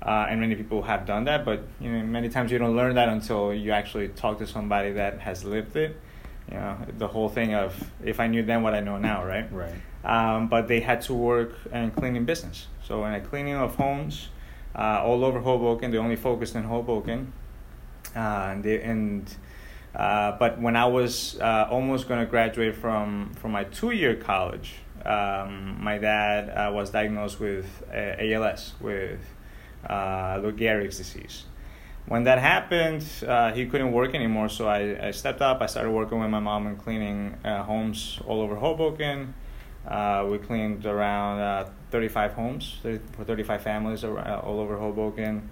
Uh, 0.02 0.26
and 0.30 0.42
many 0.42 0.56
people 0.56 0.82
have 0.82 1.06
done 1.06 1.26
that, 1.26 1.46
but 1.46 1.62
you 1.80 1.92
know, 1.92 2.04
many 2.04 2.28
times 2.28 2.52
you 2.52 2.58
don't 2.58 2.76
learn 2.76 2.96
that 2.96 3.08
until 3.08 3.54
you 3.54 3.72
actually 3.72 4.08
talk 4.08 4.40
to 4.40 4.48
somebody 4.48 4.94
that 4.94 5.20
has 5.20 5.44
lived 5.44 5.76
it. 5.76 5.96
You 6.50 6.58
know, 6.58 6.78
the 6.98 7.08
whole 7.08 7.30
thing 7.30 7.54
of 7.54 7.92
if 8.04 8.20
I 8.20 8.28
knew 8.28 8.42
then 8.44 8.64
what 8.64 8.74
I 8.74 8.80
know 8.80 8.98
now, 8.98 9.24
right? 9.24 9.48
Right. 9.54 9.76
um, 10.04 10.48
but 10.48 10.68
they 10.68 10.80
had 10.80 11.02
to 11.04 11.14
work 11.14 11.54
in 11.72 11.92
cleaning 11.92 12.26
business. 12.26 12.68
So 12.84 13.06
in 13.06 13.14
a 13.14 13.22
cleaning 13.22 13.56
of 13.56 13.76
homes 13.76 14.30
uh, 14.76 15.02
all 15.04 15.24
over 15.24 15.40
Hoboken, 15.40 15.92
they 15.92 15.98
only 15.98 16.16
focused 16.16 16.56
in 16.56 16.64
Hoboken. 16.64 17.32
Uh, 18.16 18.20
and 18.20 18.64
they, 18.64 18.82
and 18.82 19.34
uh, 19.96 20.32
but 20.40 20.60
when 20.60 20.76
I 20.76 20.86
was 20.86 21.40
uh, 21.40 21.68
almost 21.70 22.08
going 22.08 22.20
to 22.20 22.26
graduate 22.26 22.76
from 22.76 23.34
from 23.36 23.52
my 23.52 23.66
two 23.66 23.92
year 23.92 24.16
college, 24.16 24.76
um, 25.06 25.78
my 25.82 25.98
dad 25.98 26.50
uh, 26.50 26.72
was 26.74 26.90
diagnosed 26.90 27.40
with 27.40 27.84
uh, 27.94 28.16
ALS 28.20 28.74
with 28.82 29.20
uh, 29.88 30.40
Lou 30.42 30.52
Gehrig's 30.52 30.98
disease. 30.98 31.46
When 32.08 32.24
that 32.24 32.40
happened, 32.40 33.06
uh, 33.28 33.54
he 33.54 33.66
couldn't 33.66 33.92
work 33.92 34.16
anymore, 34.16 34.50
so 34.50 34.68
I, 34.68 35.08
I 35.08 35.12
stepped 35.12 35.42
up. 35.42 35.62
I 35.62 35.68
started 35.68 35.92
working 35.92 36.20
with 36.20 36.30
my 36.30 36.40
mom 36.40 36.68
and 36.68 36.78
cleaning 36.78 37.38
uh, 37.46 37.64
homes 37.64 38.20
all 38.26 38.42
over 38.42 38.56
Hoboken. 38.56 39.34
Uh, 39.88 40.28
we 40.30 40.38
cleaned 40.38 40.86
around 40.86 41.40
uh, 41.40 41.70
35 41.90 42.34
homes 42.34 42.78
30, 42.84 43.00
for 43.14 43.24
35 43.24 43.62
families 43.62 44.04
uh, 44.04 44.42
all 44.44 44.60
over 44.60 44.78
Hoboken. 44.78 45.50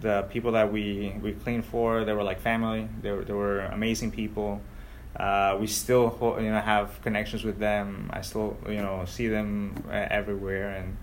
The 0.00 0.22
people 0.28 0.52
that 0.52 0.70
we, 0.70 1.16
we 1.22 1.32
cleaned 1.32 1.64
for, 1.64 2.04
they 2.04 2.12
were 2.12 2.22
like 2.22 2.40
family. 2.40 2.86
They 3.00 3.10
were, 3.10 3.24
they 3.24 3.32
were 3.32 3.60
amazing 3.60 4.10
people. 4.10 4.60
Uh, 5.16 5.56
we 5.58 5.66
still 5.66 6.36
you 6.38 6.50
know 6.50 6.60
have 6.60 7.00
connections 7.02 7.42
with 7.42 7.58
them. 7.58 8.10
I 8.12 8.20
still 8.20 8.58
you 8.68 8.82
know 8.82 9.04
see 9.06 9.28
them 9.28 9.82
everywhere, 9.90 10.70
and 10.70 10.96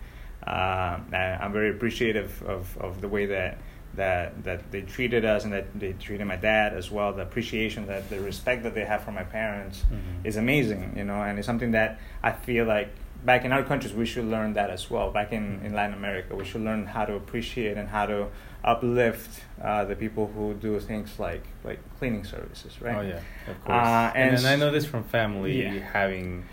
uh, 0.47 0.99
I- 1.13 1.37
I'm 1.41 1.51
very 1.53 1.69
appreciative 1.71 2.41
of, 2.43 2.77
of 2.79 3.01
the 3.01 3.07
way 3.07 3.25
that 3.27 3.57
that 3.95 4.43
that 4.43 4.71
they 4.71 4.81
treated 4.81 5.23
us 5.23 5.45
and 5.45 5.53
that 5.53 5.67
they 5.79 5.93
treated 5.93 6.25
my 6.27 6.35
dad 6.35 6.73
as 6.73 6.91
well. 6.91 7.13
The 7.13 7.21
appreciation 7.21 7.87
that 7.87 8.09
the 8.09 8.19
respect 8.19 8.63
that 8.63 8.73
they 8.75 8.83
have 8.83 9.03
for 9.03 9.11
my 9.11 9.23
parents 9.23 9.85
Mhm. 9.91 10.25
is 10.25 10.35
amazing, 10.35 10.93
you 10.97 11.05
know, 11.05 11.21
and 11.21 11.39
it's 11.39 11.45
something 11.45 11.71
that 11.71 11.99
I 12.21 12.31
feel 12.33 12.65
like 12.65 12.89
back 13.23 13.45
in 13.45 13.51
our 13.53 13.63
countries 13.63 13.93
we 13.93 14.05
should 14.05 14.25
learn 14.25 14.53
that 14.53 14.69
as 14.69 14.91
well. 14.91 15.11
Back 15.11 15.31
in, 15.31 15.61
in 15.63 15.73
Latin 15.73 15.95
America, 15.95 16.35
we 16.35 16.43
should 16.45 16.61
learn 16.61 16.85
how 16.85 17.05
to 17.05 17.15
appreciate 17.15 17.77
and 17.77 17.87
how 17.87 18.05
to 18.05 18.27
uplift 18.65 19.43
uh, 19.63 19.85
the 19.85 19.95
people 19.95 20.27
who 20.27 20.53
do 20.55 20.77
things 20.79 21.17
like 21.19 21.43
like 21.63 21.79
cleaning 21.97 22.23
services, 22.25 22.81
right? 22.81 22.97
Oh 22.97 23.01
yeah, 23.01 23.21
of 23.51 23.63
course. 23.63 23.87
Uh, 23.87 24.11
and, 24.15 24.35
and 24.35 24.45
I 24.45 24.55
know 24.57 24.71
this 24.71 24.85
from 24.85 25.03
family 25.05 25.63
Yeah. 25.63 25.79
having, 25.93 26.43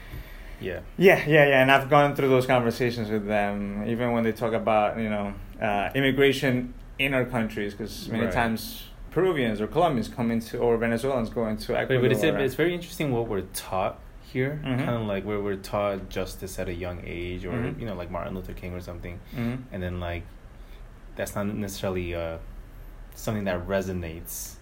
yeah. 0.63 0.81
Yeah, 0.99 1.23
yeah, 1.27 1.47
yeah, 1.49 1.63
and 1.63 1.71
I've 1.71 1.89
gone 1.91 2.15
through 2.17 2.29
those 2.29 2.47
conversations 2.47 3.11
with 3.11 3.27
them, 3.27 3.85
even 3.87 4.13
when 4.13 4.25
they 4.25 4.33
talk 4.33 4.53
about 4.53 4.99
you 4.99 5.11
know 5.11 5.35
uh, 5.61 5.91
immigration 5.95 6.75
in 6.99 7.15
our 7.15 7.25
countries, 7.25 7.75
because 7.75 8.09
many 8.09 8.25
Right. 8.25 8.33
times 8.35 8.85
Peruvians 9.11 9.61
or 9.61 9.67
Colombians 9.67 10.09
come 10.09 10.31
into 10.31 10.59
or 10.59 10.77
Venezuelans 10.79 11.29
go 11.31 11.47
into 11.47 11.73
But, 11.73 11.83
Ecuador. 11.83 12.03
but 12.03 12.13
it's, 12.13 12.23
it's 12.23 12.55
very 12.55 12.75
interesting 12.75 13.13
what 13.13 13.29
we're 13.29 13.43
taught 13.53 13.99
here. 14.33 14.61
Mhm. 14.65 14.79
Kind 14.79 14.91
of 14.91 15.03
like 15.03 15.25
where 15.25 15.41
we're 15.41 15.57
taught 15.57 16.09
justice 16.09 16.59
at 16.59 16.69
a 16.69 16.75
young 16.75 17.03
age, 17.05 17.45
or 17.45 17.53
Mhm. 17.53 17.79
you 17.81 17.87
know, 17.87 17.95
like 17.95 18.11
Martin 18.11 18.35
Luther 18.35 18.55
King 18.55 18.73
or 18.75 18.81
something, 18.81 19.19
Mhm. 19.37 19.59
and 19.73 19.83
then 19.83 20.01
like 20.01 20.23
that's 21.17 21.35
not 21.35 21.47
necessarily 21.47 22.15
uh, 22.15 22.39
something 23.15 23.45
that 23.45 23.67
resonates 23.69 24.55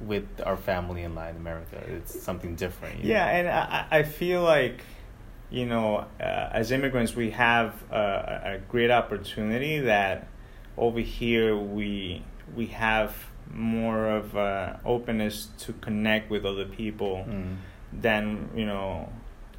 with 0.00 0.26
our 0.44 0.56
family 0.56 1.02
in 1.04 1.14
Latin 1.14 1.36
America. 1.36 1.80
It's 1.86 2.20
something 2.20 2.56
different. 2.56 3.04
Yeah, 3.04 3.24
know? 3.24 3.30
and 3.38 3.48
I, 3.48 3.86
I 3.98 4.02
feel 4.02 4.42
like, 4.42 4.82
you 5.52 5.66
know, 5.66 6.06
uh, 6.18 6.48
as 6.52 6.72
immigrants, 6.72 7.14
we 7.14 7.30
have 7.32 7.74
a, 7.92 8.54
a 8.56 8.58
great 8.68 8.90
opportunity 8.90 9.80
that 9.80 10.26
over 10.76 11.00
here 11.00 11.54
we 11.56 12.22
we 12.56 12.66
have 12.66 13.14
more 13.52 14.08
of 14.10 14.34
uh, 14.36 14.74
openness 14.84 15.48
to 15.58 15.72
connect 15.74 16.30
with 16.30 16.44
other 16.46 16.64
people 16.64 17.24
Mm. 17.28 17.56
than 17.92 18.48
you 18.56 18.64
know 18.64 19.08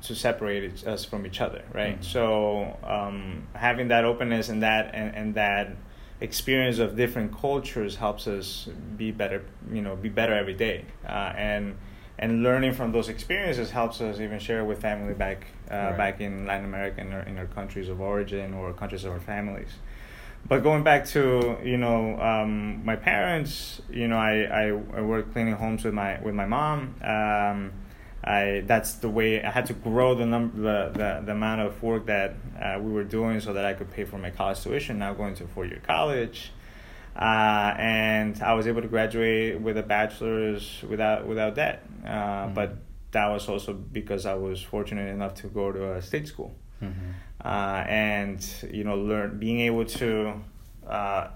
to 0.01 0.15
separate 0.15 0.85
us 0.85 1.05
from 1.05 1.25
each 1.25 1.39
other, 1.39 1.63
right? 1.71 1.99
Mhm. 1.99 2.03
So 2.03 2.77
um, 2.83 3.47
having 3.53 3.87
that 3.89 4.03
openness 4.03 4.49
and 4.49 4.63
that 4.63 4.95
and, 4.95 5.15
and 5.15 5.35
that 5.35 5.75
experience 6.19 6.79
of 6.79 6.95
different 6.97 7.31
cultures 7.39 7.95
helps 7.97 8.27
us 8.27 8.67
be 8.97 9.11
better, 9.11 9.43
you 9.71 9.81
know, 9.81 9.95
be 9.95 10.09
better 10.09 10.33
every 10.33 10.55
day, 10.55 10.85
uh, 11.07 11.33
and 11.37 11.75
and 12.19 12.43
learning 12.43 12.73
from 12.73 12.91
those 12.91 13.09
experiences 13.09 13.71
helps 13.71 13.99
us 14.01 14.19
even 14.19 14.39
share 14.39 14.63
with 14.63 14.81
family 14.81 15.13
back 15.13 15.45
uh, 15.71 15.75
Right. 15.75 15.97
back 15.97 16.21
in 16.21 16.45
Latin 16.45 16.65
America 16.65 17.01
in 17.01 17.11
our, 17.13 17.21
in 17.21 17.37
our 17.37 17.45
countries 17.47 17.89
of 17.89 17.99
origin 17.99 18.53
or 18.53 18.71
countries 18.73 19.03
of 19.05 19.11
our 19.11 19.19
families. 19.19 19.69
But 20.47 20.61
going 20.61 20.83
back 20.83 21.05
to 21.07 21.57
you 21.63 21.77
know 21.77 22.19
um, 22.21 22.83
my 22.85 22.95
parents, 22.97 23.81
you 23.89 24.07
know 24.07 24.17
I, 24.17 24.43
I, 24.43 24.67
I 24.97 25.01
worked 25.01 25.33
cleaning 25.33 25.55
homes 25.55 25.83
with 25.85 25.93
my 25.93 26.19
with 26.21 26.35
my 26.35 26.45
mom. 26.45 26.95
Um, 27.01 27.71
I 28.25 28.63
that's 28.65 28.93
the 28.95 29.09
way 29.09 29.43
I 29.43 29.49
had 29.51 29.65
to 29.67 29.73
grow 29.73 30.15
the 30.15 30.25
number 30.25 30.55
the, 30.57 30.91
the, 30.97 31.21
the 31.25 31.31
amount 31.31 31.61
of 31.61 31.81
work 31.81 32.05
that 32.07 32.35
uh, 32.61 32.77
we 32.79 32.91
were 32.91 33.03
doing 33.03 33.39
so 33.39 33.53
that 33.53 33.65
I 33.65 33.73
could 33.73 33.91
pay 33.91 34.03
for 34.05 34.17
my 34.17 34.29
college 34.29 34.61
tuition. 34.61 34.99
Now 34.99 35.13
going 35.13 35.33
to 35.35 35.45
a 35.45 35.47
four 35.47 35.65
year 35.65 35.81
college, 35.85 36.51
uh, 37.15 37.73
and 37.77 38.41
I 38.41 38.53
was 38.53 38.65
able 38.67 38.81
to 38.81 38.87
graduate 38.87 39.59
with 39.61 39.77
a 39.77 39.83
bachelor's 39.83 40.83
without 40.89 41.27
without 41.27 41.55
debt. 41.55 41.83
Uh, 42.05 42.47
Mhm. 42.47 42.53
But 42.55 42.69
that 43.11 43.27
was 43.29 43.47
also 43.49 43.73
because 43.73 44.25
I 44.25 44.33
was 44.35 44.61
fortunate 44.61 45.09
enough 45.09 45.35
to 45.41 45.47
go 45.47 45.71
to 45.71 45.93
a 45.93 46.01
state 46.01 46.27
school 46.27 46.51
Mhm. 46.81 46.91
uh, 47.45 47.83
and 47.87 48.39
you 48.71 48.83
know 48.83 48.95
learn 48.97 49.37
being 49.39 49.59
able 49.69 49.85
to 49.85 50.33
uh, 50.89 51.27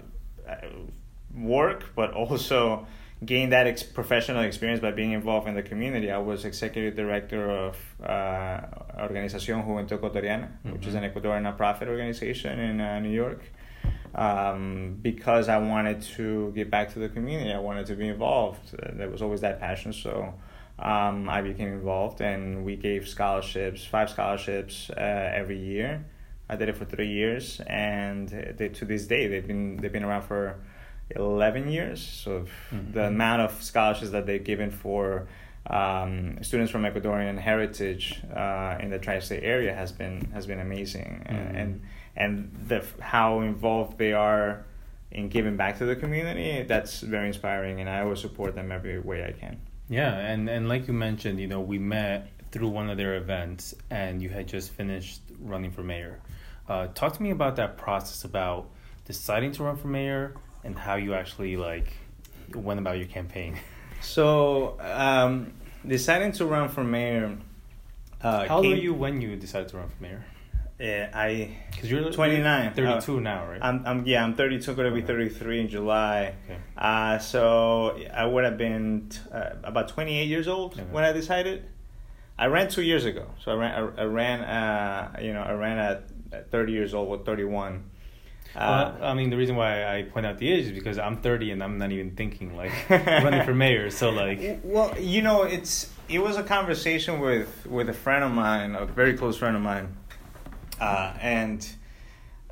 work 1.34 1.84
but 1.94 2.12
also 2.12 2.86
gain 3.24 3.50
that 3.50 3.66
ex- 3.66 3.82
professional 3.82 4.42
experience 4.42 4.80
by 4.80 4.90
being 4.90 5.12
involved 5.12 5.46
in 5.48 5.54
the 5.54 5.62
community 5.62 6.10
i 6.10 6.18
was 6.18 6.44
executive 6.44 6.94
director 6.96 7.50
of 7.50 7.76
uh, 8.02 8.60
organización 9.06 9.64
juventud 9.66 9.98
ecuatoriana 9.98 10.48
which 10.72 10.86
is 10.86 10.94
an 10.94 11.02
ecuadorian 11.04 11.42
nonprofit 11.42 11.88
organization 11.88 12.58
in 12.58 12.80
uh, 12.80 12.98
new 13.00 13.10
york 13.24 13.40
um, 14.14 14.98
because 15.02 15.48
i 15.48 15.58
wanted 15.58 16.02
to 16.02 16.52
get 16.54 16.70
back 16.70 16.92
to 16.92 16.98
the 16.98 17.08
community 17.08 17.52
i 17.52 17.58
wanted 17.58 17.86
to 17.86 17.94
be 17.94 18.08
involved 18.08 18.74
there 18.94 19.08
was 19.10 19.22
always 19.22 19.40
that 19.40 19.60
passion 19.60 19.92
so 19.92 20.34
um, 20.80 21.28
I 21.28 21.40
became 21.42 21.70
involved, 21.72 22.20
and 22.20 22.64
we 22.64 22.76
gave 22.76 23.08
scholarships, 23.08 23.84
five 23.84 24.10
scholarships 24.10 24.90
uh, 24.90 25.00
every 25.34 25.58
year. 25.58 26.04
I 26.48 26.54
did 26.54 26.68
it 26.68 26.76
for 26.76 26.84
three 26.84 27.08
years, 27.08 27.60
and 27.66 28.28
they, 28.28 28.68
to 28.68 28.84
this 28.84 29.08
day 29.08 29.26
they've 29.26 29.44
been 29.44 29.78
they've 29.78 29.90
been 29.92 30.04
around 30.04 30.22
for 30.22 30.54
eleven 31.10 31.68
years. 31.68 32.00
So 32.00 32.44
Mhm. 32.72 32.92
the 32.92 33.06
amount 33.08 33.42
of 33.42 33.60
scholarships 33.60 34.12
that 34.12 34.26
they've 34.26 34.44
given 34.44 34.70
for 34.70 35.26
um, 35.66 36.38
students 36.42 36.70
from 36.70 36.82
Ecuadorian 36.84 37.38
heritage 37.38 38.22
uh, 38.32 38.76
in 38.78 38.90
the 38.90 39.00
tri-state 39.00 39.42
area 39.42 39.74
has 39.74 39.90
been 39.90 40.30
has 40.32 40.46
been 40.46 40.60
amazing, 40.60 41.24
Mhm. 41.26 41.30
and 41.30 41.56
and 41.56 41.80
the 42.18 42.84
how 43.00 43.40
involved 43.40 43.98
they 43.98 44.12
are 44.12 44.64
in 45.10 45.28
giving 45.28 45.56
back 45.56 45.78
to 45.78 45.86
the 45.86 45.96
community. 45.96 46.62
That's 46.62 47.00
very 47.00 47.28
inspiring, 47.28 47.80
and 47.80 47.88
I 47.88 48.00
always 48.00 48.20
support 48.20 48.54
them 48.54 48.70
every 48.72 48.98
way 48.98 49.24
I 49.24 49.32
can. 49.32 49.60
Yeah, 49.88 50.14
and 50.18 50.48
and 50.48 50.68
like 50.68 50.86
you 50.86 50.94
mentioned, 50.94 51.40
you 51.40 51.46
know, 51.46 51.60
we 51.60 51.78
met 51.78 52.30
through 52.50 52.68
one 52.68 52.90
of 52.90 52.96
their 52.96 53.16
events, 53.16 53.74
and 53.90 54.20
you 54.22 54.28
had 54.28 54.46
just 54.48 54.70
finished 54.70 55.20
running 55.40 55.70
for 55.70 55.82
mayor. 55.82 56.20
Uh, 56.68 56.88
talk 56.88 57.14
to 57.14 57.22
me 57.22 57.30
about 57.30 57.56
that 57.56 57.78
process 57.78 58.24
about 58.24 58.68
deciding 59.06 59.52
to 59.52 59.62
run 59.62 59.76
for 59.76 59.88
mayor 59.88 60.34
and 60.64 60.78
how 60.78 60.96
you 60.96 61.14
actually 61.14 61.56
like 61.56 61.92
went 62.54 62.78
about 62.78 62.98
your 62.98 63.08
campaign. 63.08 63.58
So, 64.00 64.76
um, 64.80 65.52
deciding 65.84 66.30
to 66.34 66.46
run 66.46 66.68
for 66.68 66.84
mayor. 66.84 67.36
Uh, 68.22 68.46
how 68.46 68.58
old 68.58 68.66
were 68.66 68.76
you 68.76 68.94
when 68.94 69.20
you 69.20 69.34
decided 69.34 69.66
to 69.70 69.78
run 69.78 69.88
for 69.88 70.00
mayor? 70.00 70.24
Yeah, 70.78 71.10
I. 71.12 71.56
Because 71.72 71.90
you're 71.90 72.10
29. 72.10 72.72
you're 72.76 72.86
32 72.92 73.20
now, 73.20 73.46
right? 73.46 73.58
I'm, 73.60 73.82
I'm 73.84 74.06
yeah, 74.06 74.22
I'm 74.22 74.34
32, 74.34 74.74
going 74.74 74.88
to 74.88 74.94
be 74.94 75.04
33 75.04 75.60
in 75.62 75.68
July. 75.68 76.34
okay. 76.44 76.58
Uh, 76.76 77.18
so 77.18 77.98
I 78.14 78.24
would 78.24 78.44
have 78.44 78.56
been 78.56 79.08
t- 79.10 79.18
uh, 79.32 79.50
about 79.64 79.88
28 79.88 80.24
years 80.28 80.46
old 80.48 80.74
Okay. 80.74 80.84
when 80.90 81.04
I 81.04 81.12
decided. 81.12 81.64
I 82.40 82.46
ran 82.46 82.68
two 82.68 82.82
years 82.82 83.04
ago, 83.04 83.26
so 83.42 83.50
I 83.50 83.54
ran. 83.56 83.74
I, 83.98 84.02
I 84.02 84.04
ran. 84.04 84.40
Uh, 84.42 85.18
you 85.20 85.32
know, 85.32 85.42
I 85.42 85.52
ran 85.54 85.78
at, 85.78 86.04
at 86.32 86.50
30 86.52 86.72
years 86.72 86.94
old 86.94 87.08
with 87.08 87.26
31. 87.26 87.82
Uh, 88.54 88.92
well, 89.00 89.10
I 89.10 89.14
mean, 89.14 89.30
the 89.30 89.36
reason 89.36 89.56
why 89.56 89.84
I 89.84 90.04
point 90.04 90.24
out 90.24 90.38
the 90.38 90.48
age 90.48 90.66
is 90.66 90.72
because 90.72 90.98
I'm 90.98 91.16
30 91.16 91.50
and 91.50 91.62
I'm 91.64 91.78
not 91.78 91.90
even 91.90 92.12
thinking 92.14 92.56
like 92.56 92.70
running 92.90 93.44
for 93.44 93.52
mayor. 93.54 93.90
So 93.90 94.10
like, 94.10 94.60
Well, 94.62 94.96
you 95.00 95.22
know, 95.22 95.42
it's 95.42 95.90
it 96.08 96.20
was 96.20 96.36
a 96.36 96.44
conversation 96.44 97.18
with 97.18 97.66
with 97.66 97.88
a 97.88 97.92
friend 97.92 98.22
of 98.22 98.30
mine, 98.30 98.76
a 98.76 98.86
very 98.86 99.14
close 99.14 99.36
friend 99.36 99.56
of 99.56 99.62
mine, 99.62 99.96
uh, 100.80 101.14
and 101.20 101.66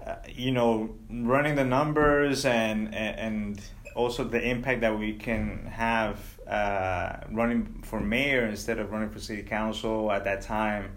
uh, 0.07 0.15
you 0.33 0.53
know, 0.53 0.95
running 1.11 1.57
the 1.57 1.65
numbers 1.65 2.45
and 2.45 2.95
and 2.95 3.61
also 3.97 4.23
the 4.23 4.41
impact 4.41 4.83
that 4.83 4.97
we 4.97 5.15
can 5.15 5.67
have 5.67 6.19
uh, 6.47 7.17
running 7.33 7.83
for 7.83 7.99
mayor 7.99 8.47
instead 8.47 8.79
of 8.79 8.93
running 8.93 9.11
for 9.11 9.19
city 9.19 9.43
council 9.43 10.13
at 10.13 10.25
that 10.25 10.43
time. 10.43 10.97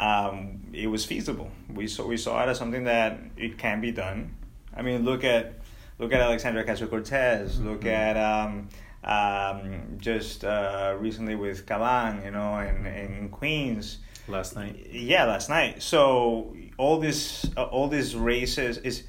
Um, 0.00 0.62
it 0.72 0.88
was 0.88 1.04
feasible. 1.04 1.50
We 1.72 1.86
saw 1.86 2.06
we 2.06 2.16
saw 2.16 2.42
it 2.42 2.48
as 2.48 2.58
something 2.58 2.84
that 2.84 3.20
it 3.36 3.58
can 3.58 3.80
be 3.80 3.92
done. 3.92 4.34
I 4.74 4.82
mean, 4.82 5.04
look 5.04 5.22
at 5.22 5.60
look 5.98 6.12
at 6.12 6.20
Alexandria 6.20 6.64
Ocasio 6.64 6.90
Cortez. 6.90 7.60
Look 7.60 7.84
at 7.84 8.16
um, 8.16 8.68
um, 9.04 9.98
just 9.98 10.44
uh, 10.44 10.96
recently 10.98 11.36
with 11.36 11.66
Caban, 11.66 12.24
you 12.24 12.30
know, 12.30 12.58
in, 12.58 12.86
in 12.86 13.28
Queens. 13.28 13.98
Last 14.28 14.54
night. 14.56 14.88
Yeah, 14.90 15.24
last 15.24 15.48
night. 15.48 15.82
So 15.82 16.54
all 16.78 16.98
this, 16.98 17.48
uh, 17.56 17.64
all 17.64 17.88
these 17.88 18.14
races 18.14 18.78
is 18.78 19.04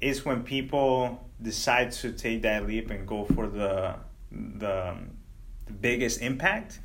is 0.00 0.24
when 0.24 0.42
people 0.42 1.22
decide 1.40 1.90
to 1.90 2.12
take 2.12 2.42
that 2.42 2.66
leap 2.66 2.90
and 2.90 3.06
go 3.06 3.24
for 3.24 3.46
the 3.46 3.96
the, 4.30 4.96
the 5.66 5.72
biggest 5.72 6.20
impact. 6.20 6.80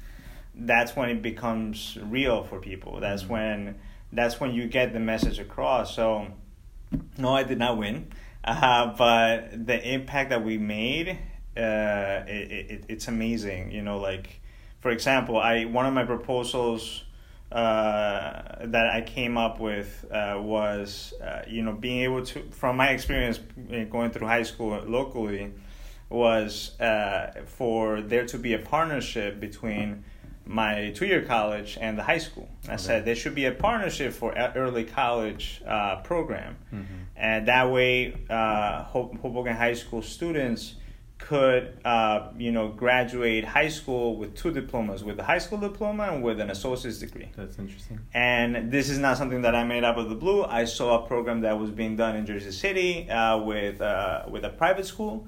That's 0.53 0.95
when 0.95 1.09
it 1.09 1.21
becomes 1.21 1.97
real 2.01 2.43
for 2.43 2.59
people. 2.59 2.99
That's 2.99 3.23
Mhm. 3.23 3.29
when 3.29 3.75
that's 4.13 4.39
when 4.39 4.53
you 4.53 4.67
get 4.67 4.91
the 4.93 4.99
message 4.99 5.39
across. 5.39 5.95
So 5.95 6.27
no, 7.17 7.33
I 7.33 7.43
did 7.43 7.57
not 7.57 7.77
win, 7.77 8.07
uh, 8.43 8.93
but 8.97 9.65
the 9.65 9.93
impact 9.93 10.31
that 10.31 10.43
we 10.43 10.57
made, 10.57 11.17
uh, 11.55 12.23
it, 12.27 12.51
it, 12.71 12.85
it's 12.89 13.07
amazing. 13.07 13.71
You 13.71 13.81
know, 13.81 13.97
like 13.97 14.41
for 14.81 14.91
example, 14.91 15.37
I 15.37 15.63
one 15.65 15.85
of 15.85 15.93
my 15.93 16.03
proposals 16.03 17.05
uh, 17.51 18.65
that 18.65 18.89
I 18.93 19.01
came 19.01 19.37
up 19.37 19.59
with 19.59 20.05
uh, 20.11 20.39
was, 20.41 21.13
uh, 21.21 21.41
you 21.47 21.61
know, 21.63 21.73
being 21.73 22.01
able 22.01 22.25
to, 22.25 22.41
from 22.51 22.77
my 22.77 22.89
experience 22.89 23.39
going 23.89 24.11
through 24.11 24.27
high 24.27 24.43
school 24.43 24.81
locally, 24.85 25.51
was 26.09 26.79
uh, 26.79 27.31
for 27.45 28.01
there 28.01 28.25
to 28.27 28.37
be 28.37 28.53
a 28.53 28.59
partnership 28.59 29.39
between 29.39 30.03
my 30.45 30.91
two-year 30.95 31.21
college 31.23 31.77
and 31.79 31.97
the 31.97 32.03
high 32.03 32.17
school. 32.17 32.49
I 32.67 32.73
Okay. 32.73 32.77
said 32.83 33.05
there 33.05 33.15
should 33.15 33.35
be 33.35 33.45
a 33.45 33.51
partnership 33.51 34.11
for 34.13 34.33
early 34.33 34.83
college 34.83 35.61
uh, 35.65 35.97
program, 35.97 36.57
Mhm. 36.73 36.85
and 37.15 37.47
that 37.47 37.69
way, 37.71 38.13
uh, 38.29 38.83
Hoboken 38.83 39.55
High 39.55 39.73
School 39.75 40.01
students 40.01 40.75
could, 41.21 41.77
uh, 41.85 42.29
you 42.37 42.51
know, 42.51 42.67
graduate 42.69 43.45
high 43.45 43.69
school 43.69 44.15
with 44.17 44.35
two 44.35 44.51
diplomas, 44.51 45.03
with 45.03 45.19
a 45.19 45.23
high 45.23 45.37
school 45.37 45.57
diploma 45.59 46.03
and 46.11 46.23
with 46.23 46.39
an 46.39 46.49
associate's 46.49 46.99
degree. 46.99 47.29
That's 47.37 47.57
interesting. 47.57 47.99
And 48.13 48.71
this 48.71 48.89
is 48.89 48.97
not 48.99 49.17
something 49.17 49.41
that 49.43 49.55
I 49.55 49.63
made 49.63 49.83
up 49.83 49.97
of 49.97 50.09
the 50.09 50.15
blue. 50.15 50.43
I 50.43 50.65
saw 50.65 51.03
a 51.03 51.07
program 51.07 51.41
that 51.41 51.57
was 51.57 51.69
being 51.71 51.95
done 51.95 52.15
in 52.15 52.25
Jersey 52.25 52.51
City 52.51 53.09
uh, 53.09 53.37
with 53.39 53.81
uh, 53.81 54.23
with 54.29 54.43
a 54.45 54.49
private 54.49 54.85
school, 54.85 55.27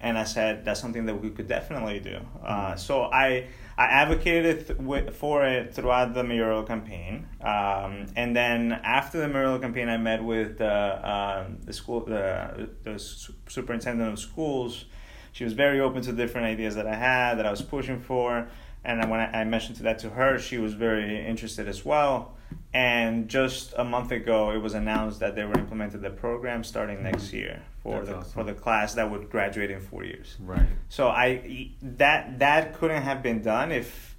and 0.00 0.18
I 0.18 0.24
said 0.24 0.64
that's 0.64 0.80
something 0.80 1.06
that 1.06 1.20
we 1.22 1.30
could 1.30 1.46
definitely 1.46 2.00
do. 2.00 2.18
Uh, 2.44 2.74
so 2.76 3.02
I 3.04 3.46
I 3.76 3.84
advocated 3.86 4.66
th- 4.66 4.78
wi- 4.78 5.10
for 5.10 5.44
it 5.44 5.74
throughout 5.74 6.14
the 6.14 6.24
mayoral 6.24 6.62
campaign, 6.62 7.26
um, 7.42 8.06
and 8.16 8.34
then 8.34 8.72
after 8.72 9.18
the 9.18 9.28
mayoral 9.28 9.58
campaign, 9.58 9.88
I 9.88 9.98
met 9.98 10.22
with 10.24 10.58
the 10.58 11.10
um, 11.12 11.58
the 11.64 11.72
school 11.72 12.00
the 12.00 12.68
the 12.82 12.98
su- 12.98 13.34
superintendent 13.48 14.12
of 14.12 14.18
schools 14.18 14.86
she 15.34 15.42
was 15.42 15.52
very 15.52 15.80
open 15.80 16.00
to 16.02 16.12
different 16.12 16.46
ideas 16.46 16.76
that 16.76 16.86
I 16.86 16.94
had 16.94 17.34
that 17.38 17.44
I 17.44 17.50
was 17.50 17.60
pushing 17.60 17.98
for. 17.98 18.48
And 18.84 19.10
when 19.10 19.18
I, 19.18 19.42
mentioned 19.42 19.78
that 19.78 19.98
to 20.00 20.10
her, 20.10 20.38
she 20.38 20.58
was 20.58 20.74
very 20.74 21.26
interested 21.26 21.66
as 21.66 21.84
well. 21.84 22.36
And 22.72 23.28
just 23.28 23.74
a 23.76 23.82
month 23.82 24.12
ago, 24.12 24.52
it 24.52 24.58
was 24.58 24.74
announced 24.74 25.18
that 25.20 25.34
they 25.34 25.42
were 25.42 25.58
implementing 25.58 26.02
the 26.02 26.10
program 26.10 26.62
starting 26.62 27.02
next 27.02 27.32
year 27.32 27.62
for 27.82 27.96
That's 27.96 28.08
the 28.08 28.16
awesome. 28.18 28.32
for 28.32 28.44
the 28.44 28.54
class 28.54 28.94
that 28.94 29.10
would 29.10 29.28
graduate 29.28 29.72
in 29.72 29.80
four 29.80 30.04
years. 30.04 30.36
Right. 30.38 30.68
So 30.88 31.08
I 31.08 31.70
that 31.82 32.38
that 32.38 32.74
couldn't 32.74 33.02
have 33.02 33.20
been 33.20 33.42
done 33.42 33.72
if 33.72 34.14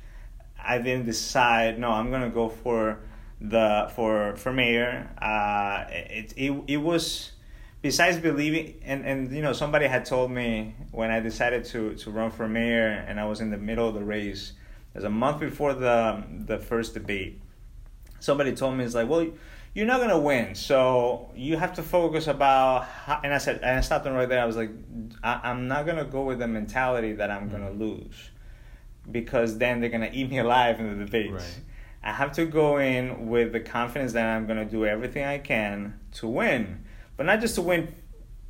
I 0.62 0.80
didn't 0.80 1.06
decide. 1.06 1.80
No, 1.80 1.92
I'm 1.92 2.12
gonna 2.12 2.30
go 2.30 2.50
for 2.50 3.00
the 3.40 3.90
for 3.96 4.36
for 4.36 4.52
mayor. 4.52 5.10
Uh, 5.22 5.86
it 5.90 6.34
it 6.36 6.64
it 6.68 6.78
was 6.78 7.32
besides 7.86 8.18
believing 8.18 8.82
and 8.84 9.06
and 9.06 9.32
you 9.32 9.44
know 9.44 9.54
somebody 9.54 9.86
had 9.86 10.06
told 10.06 10.32
me 10.32 10.74
when 10.92 11.12
I 11.12 11.20
decided 11.20 11.66
to 11.66 11.94
to 11.94 12.10
run 12.10 12.32
for 12.32 12.48
mayor 12.48 12.88
and 13.08 13.20
I 13.20 13.26
was 13.26 13.42
in 13.42 13.52
the 13.52 13.60
middle 13.60 13.88
of 13.88 13.94
the 13.94 14.04
race. 14.04 14.54
There's 14.92 15.06
a 15.06 15.16
month 15.24 15.40
before 15.40 15.76
the 15.76 16.24
the 16.52 16.58
first 16.58 16.96
debate. 16.96 17.40
Somebody 18.20 18.56
told 18.56 18.76
me 18.76 18.84
it's 18.84 18.96
like 18.96 19.08
well. 19.08 19.28
You're 19.76 19.86
not 19.86 20.00
gonna 20.00 20.18
win, 20.32 20.56
so 20.56 21.32
you 21.36 21.58
have 21.58 21.74
to 21.74 21.84
focus 21.84 22.28
about. 22.28 22.86
How, 22.86 23.20
and 23.22 23.34
I 23.34 23.40
said, 23.40 23.58
and 23.58 23.78
I 23.78 23.82
stopped 23.82 24.06
them 24.06 24.14
right 24.14 24.30
there. 24.30 24.42
I 24.42 24.46
was 24.46 24.56
like, 24.56 24.72
I, 25.22 25.42
I'm 25.44 25.68
not 25.68 25.86
gonna 25.86 26.06
go 26.06 26.24
with 26.24 26.40
the 26.40 26.48
mentality 26.48 27.12
that 27.12 27.30
I'm 27.30 27.50
gonna 27.50 27.72
mm. 27.72 27.80
lose, 27.80 28.30
because 29.12 29.58
then 29.58 29.82
they're 29.82 29.90
gonna 29.90 30.12
eat 30.18 30.30
me 30.30 30.38
alive 30.38 30.80
in 30.80 30.98
the 30.98 31.04
debates. 31.04 31.44
Right. 31.44 31.62
I 32.06 32.14
have 32.14 32.32
to 32.40 32.46
go 32.46 32.78
in 32.78 33.28
with 33.28 33.52
the 33.52 33.60
confidence 33.60 34.14
that 34.14 34.26
I'm 34.26 34.48
gonna 34.48 34.64
do 34.64 34.86
everything 34.86 35.26
I 35.26 35.40
can 35.40 36.00
to 36.20 36.28
win, 36.30 36.85
but 37.18 37.26
not 37.26 37.42
just 37.42 37.56
to 37.56 37.62
win, 37.62 37.94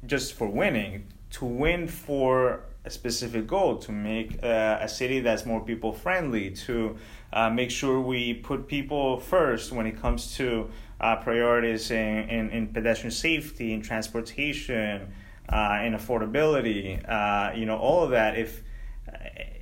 just 0.06 0.34
for 0.34 0.48
winning, 0.48 1.08
to 1.32 1.46
win 1.46 1.88
for 1.88 2.62
a 2.86 2.90
specific 2.90 3.48
goal, 3.48 3.78
to 3.78 3.92
make 3.92 4.44
uh, 4.44 4.78
a 4.80 4.88
city 4.88 5.20
that's 5.20 5.46
more 5.46 5.60
people 5.60 5.92
friendly, 5.92 6.52
to 6.52 6.96
uh, 7.34 7.50
make 7.50 7.72
sure 7.72 8.00
we 8.00 8.34
put 8.34 8.68
people 8.68 9.20
first 9.20 9.72
when 9.72 9.88
it 9.88 10.00
comes 10.00 10.36
to 10.36 10.70
uh, 11.02 11.16
priorities 11.18 11.92
in, 11.92 12.30
in, 12.30 12.50
in 12.52 12.68
pedestrian 12.68 13.12
safety, 13.12 13.74
in 13.74 13.82
transportation, 13.82 15.14
uh, 15.50 15.80
in 15.84 15.94
affordability, 15.94 17.04
uh, 17.10 17.54
you 17.56 17.66
know, 17.66 17.78
all 17.78 18.04
of 18.04 18.12
that. 18.12 18.38
If 18.38 18.64
uh, 19.12 19.18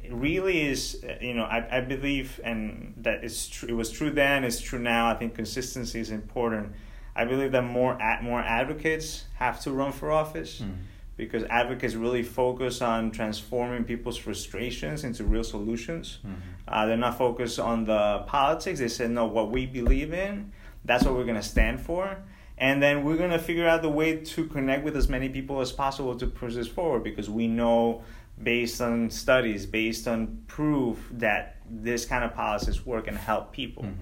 really 0.10 0.62
is, 0.68 1.04
uh, 1.04 1.16
you 1.22 1.34
know, 1.34 1.44
I, 1.44 1.78
I 1.78 1.82
believe, 1.82 2.40
and 2.44 2.94
that 2.98 3.24
it's 3.24 3.48
true, 3.48 3.70
it 3.70 3.74
was 3.74 3.90
true 3.90 4.12
then, 4.12 4.44
it's 4.44 4.60
true 4.60 4.80
now. 4.80 5.10
I 5.10 5.16
think 5.16 5.34
consistency 5.34 6.00
is 6.00 6.12
important. 6.12 6.74
I 7.16 7.26
believe 7.26 7.52
that 7.52 7.64
more 7.64 8.00
ad, 8.02 8.24
more 8.24 8.40
advocates 8.42 9.26
have 9.36 9.60
to 9.62 9.72
run 9.72 9.92
for 9.92 10.12
office 10.12 10.62
Mm. 10.62 10.74
because 11.16 11.44
advocates 11.44 11.94
really 11.94 12.24
focus 12.24 12.82
on 12.82 13.12
transforming 13.12 13.84
people's 13.84 14.18
frustrations 14.18 15.04
into 15.04 15.24
real 15.24 15.44
solutions. 15.44 16.20
Mhm. 16.26 16.34
Uh, 16.68 16.86
they're 16.88 16.98
not 16.98 17.18
focused 17.18 17.60
on 17.60 17.86
the 17.86 18.24
politics. 18.26 18.80
They 18.80 18.88
said, 18.88 19.12
no, 19.12 19.26
what 19.28 19.52
we 19.52 19.66
believe 19.68 20.12
in, 20.12 20.52
that's 20.86 21.04
what 21.06 21.14
we're 21.14 21.24
going 21.26 21.36
to 21.36 21.44
stand 21.44 21.80
for. 21.80 22.18
And 22.58 22.82
then 22.82 23.04
we're 23.04 23.18
going 23.18 23.32
to 23.32 23.40
figure 23.40 23.68
out 23.68 23.82
the 23.84 23.90
way 23.90 24.18
to 24.18 24.46
connect 24.46 24.84
with 24.84 24.96
as 24.98 25.08
many 25.08 25.30
people 25.30 25.60
as 25.62 25.72
possible 25.72 26.16
to 26.16 26.26
push 26.28 26.56
this 26.56 26.68
forward 26.68 27.04
because 27.04 27.30
we 27.30 27.48
know, 27.48 28.04
based 28.42 28.82
on 28.82 29.10
studies, 29.12 29.66
based 29.68 30.08
on 30.08 30.40
proof, 30.48 30.98
that 31.12 31.58
this 31.70 32.06
kind 32.06 32.24
of 32.24 32.34
policies 32.34 32.86
work 32.86 33.08
and 33.08 33.18
help 33.18 33.52
people. 33.54 33.84
Mhm. 33.84 33.94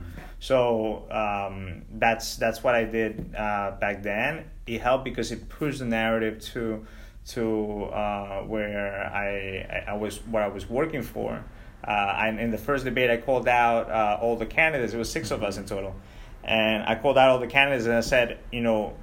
So 0.41 1.05
um, 1.11 1.83
that's 1.99 2.35
that's 2.37 2.63
what 2.63 2.73
I 2.73 2.83
did 2.83 3.35
uh, 3.37 3.75
back 3.79 4.01
then. 4.01 4.45
It 4.65 4.81
helped 4.81 5.03
because 5.03 5.31
it 5.31 5.47
pushed 5.49 5.79
the 5.79 5.85
narrative 5.85 6.41
to 6.53 6.83
to 7.27 7.83
uh, 7.85 8.41
where 8.41 9.05
I, 9.05 9.85
I 9.87 9.93
was 9.93 10.17
what 10.25 10.41
I 10.41 10.47
was 10.47 10.67
working 10.67 11.03
for. 11.03 11.43
Uh, 11.87 11.91
and 11.91 12.39
in 12.39 12.49
the 12.49 12.57
first 12.57 12.85
debate, 12.85 13.11
I 13.11 13.17
called 13.17 13.47
out 13.47 13.91
uh, 13.91 14.17
all 14.19 14.35
the 14.35 14.47
candidates. 14.47 14.93
It 14.93 14.97
was 14.97 15.11
6 15.11 15.29
of 15.29 15.43
us 15.43 15.57
in 15.57 15.65
total, 15.65 15.95
and 16.43 16.83
I 16.83 16.95
called 16.95 17.19
out 17.19 17.29
all 17.29 17.39
the 17.39 17.47
candidates 17.47 17.85
and 17.85 17.93
I 17.93 18.01
said, 18.01 18.39
you 18.51 18.61
know, 18.61 18.95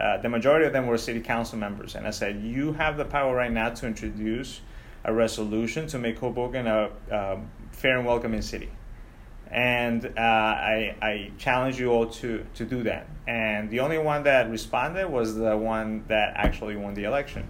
uh, 0.00 0.18
the 0.18 0.28
majority 0.28 0.64
of 0.64 0.72
them 0.72 0.86
were 0.86 0.98
city 0.98 1.20
council 1.20 1.58
members, 1.58 1.96
and 1.96 2.06
I 2.06 2.10
said, 2.10 2.40
you 2.40 2.72
have 2.72 2.96
the 2.96 3.04
power 3.04 3.34
right 3.34 3.52
now 3.52 3.70
to 3.70 3.86
introduce 3.86 4.60
a 5.04 5.12
resolution 5.12 5.88
to 5.88 5.98
make 5.98 6.18
Hoboken 6.18 6.68
a, 6.68 6.90
a 7.10 7.40
fair 7.72 7.98
and 7.98 8.06
welcoming 8.06 8.42
city 8.42 8.70
and 9.54 10.04
uh, 10.04 10.20
I, 10.20 10.96
I 11.00 11.30
challenge 11.38 11.78
you 11.78 11.90
all 11.92 12.06
to, 12.06 12.44
to 12.54 12.64
do 12.64 12.82
that. 12.82 13.06
And 13.28 13.70
the 13.70 13.80
only 13.80 13.98
one 13.98 14.24
that 14.24 14.50
responded 14.50 15.08
was 15.08 15.36
the 15.36 15.56
one 15.56 16.04
that 16.08 16.32
actually 16.36 16.74
won 16.76 16.94
the 16.94 17.04
election. 17.04 17.46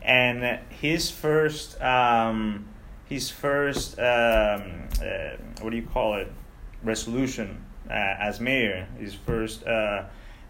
And 0.00 0.60
his 0.70 1.10
first, 1.10 1.80
um, 1.82 2.66
his 3.06 3.28
first, 3.28 3.98
um, 3.98 4.04
uh, 4.04 5.36
what 5.60 5.70
do 5.70 5.76
you 5.76 5.86
call 5.92 6.14
it, 6.14 6.30
resolution 6.84 7.62
uh, 7.90 7.92
as 7.92 8.40
mayor, 8.40 8.86
his 8.98 9.14
first 9.14 9.66
uh, 9.66 10.04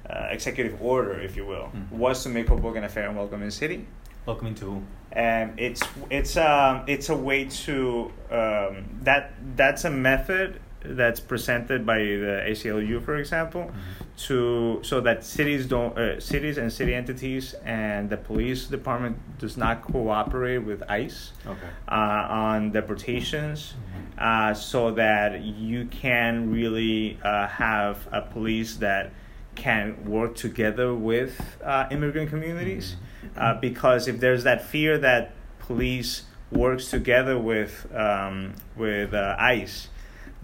uh, 0.09 0.29
executive 0.31 0.81
order, 0.83 1.19
if 1.21 1.37
you 1.37 1.47
will, 1.47 1.71
Mhm. 1.75 1.91
was 1.91 2.23
to 2.25 2.29
make 2.29 2.49
Hoboken 2.49 2.85
a 2.85 2.89
fair 2.89 3.09
and 3.09 3.17
welcoming 3.17 3.51
city 3.51 3.87
Welcoming 4.27 4.55
to 4.57 4.65
who? 4.67 4.83
and 5.13 5.59
it's 5.61 5.83
it's 6.11 6.37
um 6.39 6.85
it's 6.87 7.11
a 7.11 7.17
way 7.17 7.45
to 7.45 8.11
um, 8.31 8.85
that 9.03 9.33
that's 9.57 9.85
a 9.85 9.91
method 9.91 10.59
that's 10.85 11.21
presented 11.21 11.85
by 11.87 11.99
the 11.99 12.45
ACLU, 12.49 13.03
for 13.05 13.17
example, 13.17 13.71
to 14.19 14.81
so 14.83 15.01
that 15.01 15.25
cities 15.25 15.67
don't 15.67 15.97
uh, 15.99 16.21
cities 16.21 16.59
and 16.59 16.73
city 16.73 16.95
entities 16.95 17.55
and 17.65 18.11
the 18.11 18.17
police 18.17 18.67
department 18.67 19.17
does 19.39 19.57
not 19.57 19.83
cooperate 19.83 20.59
with 20.59 20.83
ICE 20.89 21.33
Okay. 21.47 21.59
uh, 21.89 21.95
on 21.95 22.73
deportations, 22.73 23.75
uh, 24.19 24.55
so 24.55 24.91
that 24.93 25.41
you 25.43 25.87
can 25.87 26.51
really 26.53 27.19
uh, 27.25 27.47
have 27.49 28.07
a 28.13 28.21
police 28.23 28.77
that 28.77 29.11
can 29.55 30.05
work 30.07 30.35
together 30.35 30.95
with 30.95 31.59
uh, 31.65 31.87
immigrant 31.91 32.31
communities. 32.31 32.97
Uh, 33.37 33.55
because 33.61 34.09
if 34.09 34.19
there's 34.19 34.45
that 34.45 34.65
fear 34.65 34.99
that 34.99 35.33
police 35.61 36.23
works 36.51 36.91
together 36.91 37.39
with 37.39 37.87
um, 37.95 38.53
with 38.77 39.15
uh, 39.15 39.37
ICE, 39.39 39.89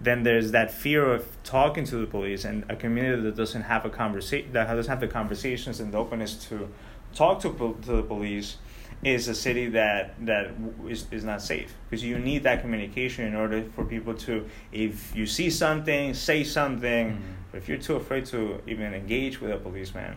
then 0.01 0.23
there's 0.23 0.51
that 0.51 0.71
fear 0.71 1.03
of 1.13 1.25
talking 1.43 1.83
to 1.85 1.97
the 1.97 2.05
police 2.07 2.45
and 2.45 2.63
a 2.69 2.75
community 2.75 3.21
that 3.21 3.35
doesn't 3.35 3.63
have 3.63 3.85
a 3.85 3.89
conversation 3.89 4.51
that 4.53 4.67
doesn't 4.67 4.89
have 4.89 4.99
the 5.01 5.07
conversations 5.07 5.79
and 5.79 5.91
the 5.93 5.97
openness 5.97 6.35
to 6.49 6.69
talk 7.13 7.41
to, 7.41 7.49
to 7.83 7.91
the 7.97 8.03
police 8.03 8.57
is 9.03 9.27
a 9.27 9.35
city 9.35 9.67
that 9.69 10.13
that 10.25 10.51
is, 10.87 11.05
is 11.11 11.23
not 11.23 11.41
safe 11.41 11.73
because 11.89 12.03
you 12.03 12.17
need 12.19 12.43
that 12.43 12.61
communication 12.61 13.25
in 13.25 13.35
order 13.35 13.63
for 13.75 13.83
people 13.85 14.13
to 14.13 14.45
if 14.71 15.15
you 15.15 15.25
see 15.25 15.49
something 15.49 16.13
say 16.13 16.43
something 16.43 17.11
Mhm. 17.11 17.19
but 17.51 17.57
if 17.57 17.67
you're 17.69 17.77
too 17.77 17.95
afraid 17.95 18.25
to 18.25 18.61
even 18.67 18.93
engage 18.93 19.39
with 19.41 19.51
a 19.51 19.57
policeman 19.57 20.15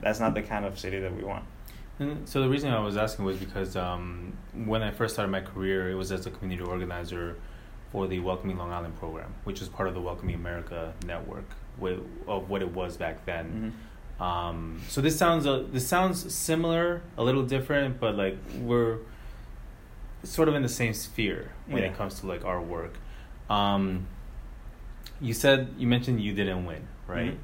that's 0.00 0.20
not 0.20 0.34
the 0.34 0.42
kind 0.42 0.64
of 0.64 0.78
city 0.78 0.98
that 1.00 1.14
we 1.16 1.22
want 1.24 1.44
And 1.98 2.28
so 2.28 2.42
the 2.42 2.48
reason 2.48 2.68
I 2.70 2.80
was 2.80 2.96
asking 2.98 3.24
was 3.24 3.38
because 3.38 3.74
um, 3.74 4.36
when 4.72 4.82
I 4.82 4.90
first 4.90 5.14
started 5.14 5.30
my 5.32 5.40
career, 5.40 5.88
it 5.90 5.94
was 5.94 6.12
as 6.12 6.26
a 6.26 6.30
community 6.30 6.68
organizer 6.68 7.36
for 7.96 8.06
the 8.06 8.18
Welcoming 8.18 8.58
Long 8.58 8.72
Island 8.72 8.94
program, 8.98 9.32
which 9.44 9.62
is 9.62 9.70
part 9.70 9.88
of 9.88 9.94
the 9.94 10.02
Welcoming 10.02 10.34
America 10.34 10.92
network 11.06 11.46
of 12.28 12.50
what 12.50 12.60
it 12.60 12.70
was 12.74 12.98
back 12.98 13.24
then. 13.24 13.72
Mhm. 14.20 14.22
Um, 14.22 14.82
so 14.86 15.00
this 15.00 15.16
sounds 15.16 15.46
a, 15.46 15.64
this 15.72 15.88
sounds 15.88 16.34
similar, 16.34 17.00
a 17.16 17.24
little 17.24 17.42
different, 17.42 17.98
but 17.98 18.14
like 18.14 18.36
we're 18.60 18.98
sort 20.24 20.46
of 20.50 20.54
in 20.54 20.62
the 20.62 20.68
same 20.68 20.92
sphere 20.92 21.52
when 21.68 21.82
Yeah. 21.82 21.88
it 21.88 21.96
comes 21.96 22.20
to 22.20 22.26
like 22.26 22.44
our 22.44 22.60
work. 22.60 22.98
Um, 23.48 24.06
you 25.18 25.32
said 25.32 25.70
you 25.78 25.86
mentioned 25.86 26.20
you 26.20 26.34
didn't 26.34 26.66
win, 26.66 26.86
right? 27.06 27.38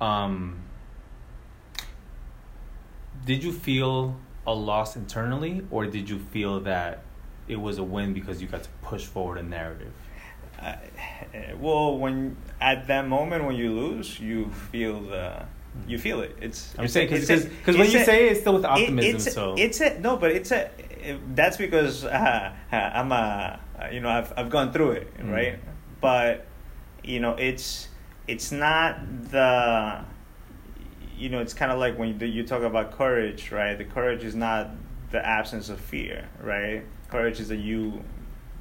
Um, 0.00 0.62
did 3.24 3.44
you 3.44 3.52
feel 3.52 4.16
a 4.48 4.52
loss 4.52 4.96
internally, 4.96 5.64
or 5.70 5.86
did 5.86 6.10
you 6.10 6.18
feel 6.18 6.58
that 6.60 7.02
it 7.48 7.56
was 7.56 7.78
a 7.78 7.82
win 7.84 8.12
because 8.14 8.40
you 8.42 8.48
got 8.48 8.62
to 8.64 8.68
push 8.82 9.04
forward 9.04 9.38
a 9.38 9.42
narrative? 9.42 9.92
Uh, 10.60 10.74
well, 11.58 11.98
when 11.98 12.36
at 12.60 12.86
that 12.86 13.06
moment 13.06 13.44
when 13.44 13.56
you 13.56 13.72
lose, 13.72 14.18
you 14.18 14.50
feel 14.50 15.00
the 15.00 15.44
you 15.86 15.98
feel 15.98 16.20
it. 16.22 16.34
It's 16.40 16.74
I'm 16.78 16.84
it's 16.84 16.94
saying 16.94 17.10
because 17.10 17.44
because 17.44 17.76
when 17.76 17.90
you 17.90 18.00
a- 18.00 18.04
say 18.04 18.26
it, 18.26 18.32
it's 18.32 18.40
still 18.40 18.54
with 18.54 18.64
it- 18.64 18.70
optimism. 18.70 19.16
it's 19.16 19.26
a, 19.26 19.30
so 19.30 19.54
it's 19.58 19.80
a 19.80 19.98
no, 20.00 20.16
but 20.16 20.30
it's 20.32 20.50
a 20.52 20.70
that's 21.34 21.56
because 21.58 22.04
uh, 22.04 22.52
I'm 22.72 23.12
a 23.12 23.60
you 23.92 24.00
know 24.00 24.08
I've 24.08 24.32
I've 24.36 24.50
gone 24.50 24.72
through 24.72 24.92
it 24.92 25.18
Mm. 25.18 25.30
right, 25.32 25.58
but 26.00 26.46
you 27.04 27.20
know 27.20 27.32
it's 27.34 27.88
it's 28.26 28.50
not 28.50 28.98
the 29.30 30.00
you 31.18 31.28
know 31.28 31.40
it's 31.40 31.52
kind 31.54 31.70
of 31.70 31.78
like 31.78 31.98
when 31.98 32.18
you, 32.18 32.26
you 32.26 32.44
talk 32.46 32.62
about 32.62 32.92
courage 32.92 33.52
right 33.52 33.76
the 33.78 33.84
courage 33.84 34.24
is 34.24 34.34
not 34.34 34.70
the 35.12 35.24
absence 35.24 35.68
of 35.68 35.78
fear 35.80 36.28
right 36.42 36.82
courage 37.10 37.40
is 37.40 37.48
that 37.48 37.56
you 37.58 38.02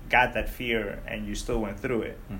got 0.10 0.34
that 0.36 0.50
fear 0.50 1.00
and 1.08 1.28
you 1.28 1.36
still 1.36 1.60
went 1.60 1.80
through 1.80 2.04
it 2.04 2.20
Mhm. 2.32 2.38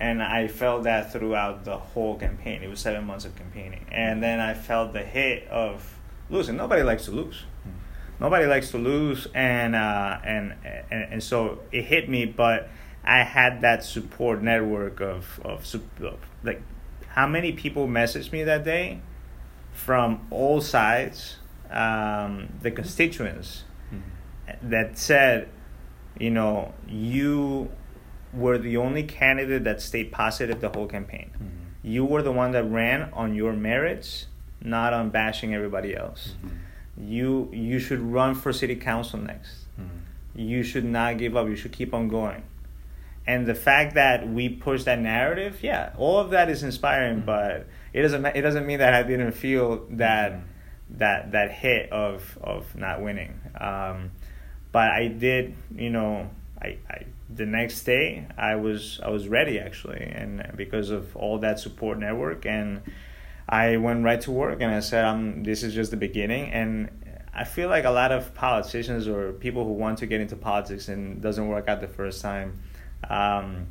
and 0.00 0.22
I 0.22 0.48
felt 0.48 0.82
that 0.84 1.12
throughout 1.12 1.64
the 1.64 1.76
whole 1.78 2.16
campaign. 2.18 2.62
It 2.62 2.68
was 2.68 2.80
seven 2.80 3.04
months 3.04 3.24
of 3.24 3.36
campaigning, 3.36 3.86
and 3.92 4.20
then 4.22 4.40
I 4.40 4.54
felt 4.54 4.92
the 4.92 5.02
hit 5.02 5.46
of 5.48 5.96
losing. 6.28 6.56
Nobody 6.56 6.82
likes 6.82 7.04
to 7.04 7.12
lose. 7.12 7.44
Mm. 7.66 7.72
nobody 8.20 8.46
likes 8.46 8.70
to 8.72 8.78
lose, 8.78 9.26
and 9.34 9.74
uh, 9.76 10.18
and, 10.24 10.54
and 10.90 11.12
and 11.12 11.22
so 11.22 11.60
it 11.70 11.82
hit 11.84 12.08
me. 12.08 12.24
But 12.26 12.68
I 13.04 13.22
had 13.22 13.60
that 13.62 13.84
support 13.84 14.42
network 14.42 15.00
of 15.00 15.40
of, 15.44 15.64
of 16.02 16.18
like 16.42 16.62
how 17.08 17.26
many 17.28 17.52
people 17.52 17.86
messaged 17.86 18.32
me 18.32 18.42
that 18.44 18.64
day 18.64 18.98
from 19.72 20.26
all 20.30 20.60
sides, 20.60 21.38
um, 21.70 22.48
the 22.60 22.70
constituents 22.70 23.64
that 24.62 24.98
said, 24.98 25.48
you 26.18 26.30
know, 26.30 26.74
you 26.88 27.70
were 28.32 28.58
the 28.58 28.76
only 28.76 29.02
candidate 29.02 29.64
that 29.64 29.80
stayed 29.80 30.12
positive 30.12 30.60
the 30.60 30.68
whole 30.68 30.86
campaign. 30.86 31.30
Mm-hmm. 31.34 31.46
You 31.82 32.04
were 32.04 32.22
the 32.22 32.32
one 32.32 32.52
that 32.52 32.64
ran 32.64 33.10
on 33.12 33.34
your 33.34 33.52
merits, 33.52 34.26
not 34.60 34.92
on 34.92 35.10
bashing 35.10 35.54
everybody 35.54 35.96
else. 35.96 36.34
Mm-hmm. 36.38 36.56
You 37.04 37.50
you 37.52 37.78
should 37.78 38.00
run 38.00 38.34
for 38.34 38.52
city 38.52 38.76
council 38.76 39.18
next. 39.18 39.64
Mm-hmm. 39.80 40.38
You 40.38 40.62
should 40.62 40.84
not 40.84 41.18
give 41.18 41.36
up. 41.36 41.48
You 41.48 41.56
should 41.56 41.72
keep 41.72 41.92
on 41.94 42.08
going. 42.08 42.44
And 43.26 43.46
the 43.46 43.54
fact 43.54 43.94
that 43.94 44.28
we 44.28 44.48
push 44.48 44.84
that 44.84 44.98
narrative, 44.98 45.62
yeah, 45.62 45.92
all 45.96 46.18
of 46.18 46.30
that 46.30 46.50
is 46.50 46.62
inspiring, 46.62 47.20
but 47.20 47.66
it 47.92 48.02
doesn't 48.02 48.24
it 48.26 48.42
doesn't 48.42 48.66
mean 48.66 48.78
that 48.78 48.94
I 48.94 49.02
didn't 49.02 49.32
feel 49.32 49.86
that 49.90 50.40
that 50.90 51.32
that 51.32 51.52
hit 51.52 51.90
of 51.92 52.38
of 52.42 52.74
not 52.74 53.00
winning. 53.00 53.40
Um, 53.58 54.10
but 54.72 54.90
I 54.90 55.08
did, 55.08 55.54
you 55.74 55.90
know, 55.90 56.30
I, 56.60 56.78
I 56.88 57.06
the 57.34 57.46
next 57.46 57.84
day 57.84 58.26
I 58.36 58.56
was 58.56 59.00
I 59.02 59.10
was 59.10 59.28
ready 59.28 59.58
actually, 59.58 60.02
and 60.02 60.52
because 60.56 60.90
of 60.90 61.14
all 61.16 61.38
that 61.38 61.58
support 61.60 61.98
network, 61.98 62.46
and 62.46 62.82
I 63.48 63.76
went 63.76 64.04
right 64.04 64.20
to 64.22 64.30
work, 64.30 64.60
and 64.60 64.74
I 64.74 64.80
said, 64.80 65.04
"I'm 65.04 65.44
this 65.44 65.62
is 65.62 65.74
just 65.74 65.90
the 65.90 65.96
beginning." 65.96 66.50
And 66.52 66.90
I 67.34 67.44
feel 67.44 67.68
like 67.68 67.84
a 67.84 67.90
lot 67.90 68.12
of 68.12 68.34
politicians 68.34 69.08
or 69.08 69.32
people 69.32 69.64
who 69.64 69.72
want 69.72 69.98
to 69.98 70.06
get 70.06 70.20
into 70.20 70.36
politics 70.36 70.88
and 70.88 71.20
doesn't 71.22 71.48
work 71.48 71.68
out 71.68 71.80
the 71.80 71.88
first 71.88 72.20
time. 72.20 72.60
Um, 73.08 73.66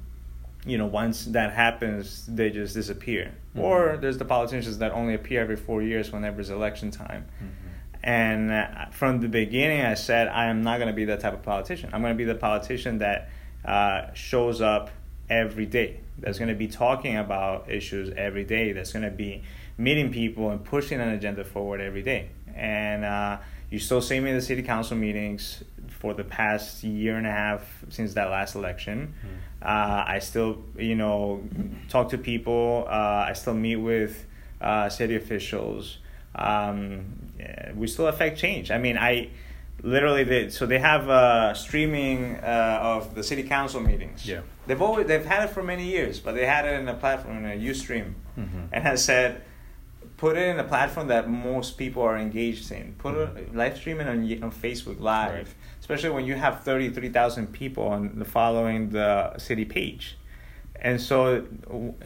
you 0.65 0.77
know, 0.77 0.85
once 0.85 1.25
that 1.25 1.53
happens, 1.53 2.25
they 2.27 2.49
just 2.49 2.73
disappear. 2.73 3.33
Mm-hmm. 3.55 3.59
Or 3.59 3.97
there's 3.97 4.17
the 4.17 4.25
politicians 4.25 4.77
that 4.79 4.91
only 4.91 5.13
appear 5.13 5.41
every 5.41 5.55
four 5.55 5.81
years 5.81 6.11
whenever 6.11 6.41
it's 6.41 6.49
election 6.49 6.91
time. 6.91 7.25
Mm-hmm. 7.37 7.60
And 8.03 8.51
uh, 8.51 8.85
from 8.91 9.19
the 9.19 9.27
beginning, 9.27 9.81
I 9.81 9.93
said, 9.93 10.27
I 10.27 10.45
am 10.45 10.63
not 10.63 10.77
going 10.77 10.87
to 10.87 10.95
be 10.95 11.05
that 11.05 11.19
type 11.19 11.33
of 11.33 11.43
politician. 11.43 11.91
I'm 11.93 12.01
going 12.01 12.13
to 12.13 12.17
be 12.17 12.23
the 12.23 12.35
politician 12.35 12.97
that 12.99 13.29
uh, 13.63 14.11
shows 14.13 14.61
up 14.61 14.89
every 15.29 15.65
day, 15.65 15.99
that's 16.17 16.37
going 16.37 16.49
to 16.49 16.55
be 16.55 16.67
talking 16.67 17.15
about 17.15 17.69
issues 17.69 18.13
every 18.17 18.43
day, 18.43 18.73
that's 18.73 18.91
going 18.91 19.05
to 19.05 19.11
be 19.11 19.43
meeting 19.77 20.11
people 20.11 20.49
and 20.51 20.63
pushing 20.63 20.99
an 20.99 21.09
agenda 21.09 21.43
forward 21.43 21.79
every 21.79 22.01
day. 22.01 22.29
And 22.53 23.05
uh, 23.05 23.37
you 23.69 23.79
still 23.79 24.01
see 24.01 24.19
me 24.19 24.31
in 24.31 24.35
the 24.35 24.41
city 24.41 24.61
council 24.61 24.97
meetings 24.97 25.63
for 25.87 26.13
the 26.13 26.23
past 26.23 26.83
year 26.83 27.15
and 27.15 27.25
a 27.25 27.31
half 27.31 27.61
since 27.89 28.13
that 28.15 28.29
last 28.29 28.55
election. 28.55 29.13
Uh, 29.61 30.03
I 30.07 30.19
still, 30.19 30.63
you 30.75 30.95
know, 30.95 31.43
talk 31.87 32.09
to 32.09 32.17
people. 32.17 32.85
Uh, 32.87 33.25
I 33.29 33.33
still 33.33 33.53
meet 33.53 33.77
with 33.77 34.25
uh, 34.59 34.89
city 34.89 35.15
officials. 35.15 35.99
Um, 36.35 37.05
yeah, 37.39 37.71
we 37.73 37.87
still 37.87 38.07
affect 38.07 38.37
change. 38.37 38.71
I 38.71 38.77
mean, 38.77 38.97
I 38.97 39.29
literally 39.83 40.23
did. 40.25 40.53
So 40.53 40.65
they 40.65 40.79
have 40.79 41.09
uh, 41.09 41.53
streaming 41.53 42.35
uh, 42.37 42.79
of 42.81 43.15
the 43.15 43.23
city 43.23 43.43
council 43.43 43.81
meetings. 43.81 44.25
Yeah. 44.27 44.41
They've 44.67 44.81
always 44.81 45.07
they've 45.07 45.25
had 45.25 45.43
it 45.45 45.53
for 45.53 45.63
many 45.63 45.85
years, 45.85 46.19
but 46.19 46.35
they 46.35 46.45
had 46.45 46.65
it 46.65 46.79
in 46.79 46.87
a 46.87 46.93
platform 46.93 47.43
in 47.43 47.51
a 47.51 47.55
UStream, 47.55 48.13
Mhm. 48.37 48.67
and 48.71 48.83
has 48.83 49.03
said, 49.03 49.41
put 50.17 50.37
it 50.37 50.47
in 50.47 50.59
a 50.59 50.63
platform 50.63 51.07
that 51.07 51.27
most 51.27 51.77
people 51.79 52.03
are 52.03 52.15
engaged 52.17 52.71
in. 52.71 52.93
Put 52.99 53.15
it 53.15 53.55
live 53.55 53.75
streaming 53.77 54.07
on 54.07 54.19
on 54.43 54.51
Facebook 54.51 54.99
Live, 54.99 55.33
Right. 55.33 55.47
especially 55.79 56.11
when 56.11 56.25
you 56.25 56.35
have 56.35 56.61
thirty 56.63 56.89
three 56.91 57.09
thousand 57.09 57.47
people 57.51 57.87
on 57.87 58.19
the 58.19 58.25
following 58.25 58.91
the 58.91 59.35
city 59.39 59.65
page, 59.65 60.15
and 60.79 61.01
so 61.01 61.43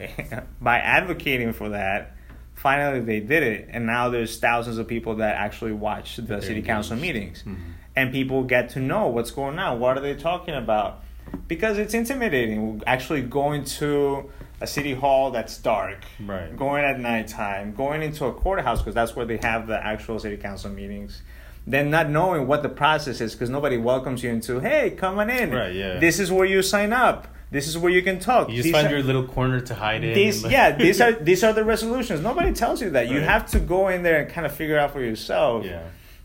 by 0.60 0.78
advocating 0.78 1.52
for 1.52 1.68
that. 1.68 2.15
Finally, 2.56 3.00
they 3.00 3.20
did 3.20 3.42
it, 3.42 3.68
and 3.70 3.86
now 3.86 4.08
there's 4.08 4.38
thousands 4.38 4.78
of 4.78 4.88
people 4.88 5.16
that 5.16 5.36
actually 5.36 5.72
watch 5.72 6.16
the 6.16 6.22
They're 6.22 6.40
city 6.40 6.62
council 6.62 6.96
meetings 6.96 7.44
Mhm. 7.46 7.56
and 7.94 8.10
people 8.10 8.42
get 8.44 8.70
to 8.70 8.80
know 8.80 9.08
what's 9.08 9.30
going 9.30 9.58
on. 9.58 9.78
What 9.78 9.96
are 9.96 10.00
they 10.00 10.14
talking 10.14 10.54
about? 10.54 11.02
Because 11.48 11.76
it's 11.78 11.92
intimidating. 11.92 12.82
Actually, 12.86 13.22
going 13.22 13.64
to 13.64 14.30
a 14.62 14.66
city 14.66 14.94
hall 14.94 15.30
that's 15.30 15.58
dark, 15.58 15.98
Right. 16.24 16.56
going 16.56 16.82
at 16.82 16.98
nighttime, 16.98 17.74
going 17.74 18.02
into 18.02 18.24
a 18.24 18.32
courthouse 18.32 18.78
because 18.80 18.94
that's 18.94 19.14
where 19.14 19.26
they 19.26 19.36
have 19.42 19.66
the 19.66 19.84
actual 19.86 20.18
city 20.18 20.38
council 20.38 20.70
meetings. 20.70 21.20
Then 21.66 21.90
not 21.90 22.08
knowing 22.08 22.46
what 22.46 22.62
the 22.62 22.68
process 22.70 23.20
is 23.20 23.34
because 23.34 23.50
nobody 23.50 23.76
welcomes 23.76 24.22
you 24.22 24.30
into. 24.30 24.60
Hey, 24.60 24.90
come 24.90 25.18
on 25.18 25.28
in. 25.28 25.52
Right, 25.52 25.74
yeah. 25.74 25.98
This 25.98 26.18
is 26.18 26.32
where 26.32 26.46
you 26.46 26.62
sign 26.62 26.92
up. 26.94 27.26
This 27.50 27.68
is 27.68 27.78
where 27.78 27.92
you 27.92 28.02
can 28.02 28.18
talk. 28.18 28.48
You 28.48 28.56
just 28.56 28.64
These 28.64 28.72
find 28.72 28.86
are- 28.88 28.90
your 28.90 29.02
little 29.02 29.24
corner 29.24 29.60
to 29.60 29.74
hide 29.74 30.02
in. 30.04 30.14
these 30.14 30.42
and- 30.42 30.52
yeah 30.52 30.72
these 30.72 31.00
are 31.00 31.12
these 31.30 31.44
are 31.44 31.52
the 31.52 31.64
resolutions. 31.64 32.20
Nobody 32.20 32.52
tells 32.52 32.82
you 32.82 32.90
that. 32.90 33.08
You 33.08 33.20
have 33.20 33.46
to 33.52 33.60
go 33.60 33.88
in 33.88 34.02
there 34.02 34.20
and 34.20 34.28
kind 34.30 34.46
of 34.46 34.52
figure 34.54 34.78
out 34.78 34.92
for 34.92 35.00
yourself. 35.00 35.64
Yeah. 35.64 35.82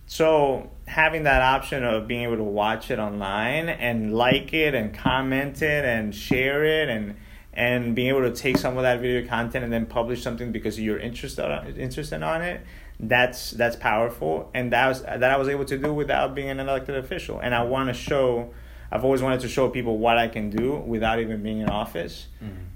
So 0.07 0.69
having 0.87 1.23
that 1.23 1.41
option 1.41 1.83
of 1.85 2.07
being 2.07 2.23
able 2.23 2.37
to 2.37 2.43
watch 2.43 2.91
it 2.91 2.99
online 2.99 3.69
and 3.69 4.13
like 4.13 4.53
it 4.53 4.75
and 4.75 4.93
comment 4.93 5.61
it 5.61 5.85
and 5.85 6.13
share 6.13 6.65
it 6.65 6.89
and 6.89 7.15
and 7.53 7.95
being 7.95 8.07
able 8.09 8.21
to 8.21 8.31
take 8.31 8.57
some 8.57 8.77
of 8.77 8.83
that 8.83 8.99
video 9.01 9.25
content 9.27 9.63
and 9.63 9.71
then 9.71 9.85
publish 9.85 10.21
something 10.23 10.51
because 10.51 10.79
you're 10.79 10.99
interested 10.99 11.45
interested 11.77 12.23
on 12.23 12.41
it 12.41 12.61
that's 12.99 13.51
that's 13.51 13.75
powerful 13.75 14.49
and 14.53 14.71
that 14.73 14.87
was 14.87 15.01
that 15.03 15.23
I 15.23 15.37
was 15.37 15.47
able 15.49 15.65
to 15.65 15.77
do 15.77 15.93
without 15.93 16.33
being 16.35 16.49
an 16.49 16.59
elected 16.59 16.95
official 16.95 17.39
and 17.39 17.53
I 17.55 17.63
want 17.63 17.87
to 17.89 17.93
show 17.93 18.53
I've 18.91 19.05
always 19.05 19.21
wanted 19.21 19.39
to 19.41 19.47
show 19.47 19.69
people 19.69 19.97
what 19.97 20.17
I 20.17 20.27
can 20.27 20.49
do 20.49 20.75
without 20.75 21.19
even 21.19 21.41
being 21.41 21.59
in 21.59 21.69
office 21.69 22.27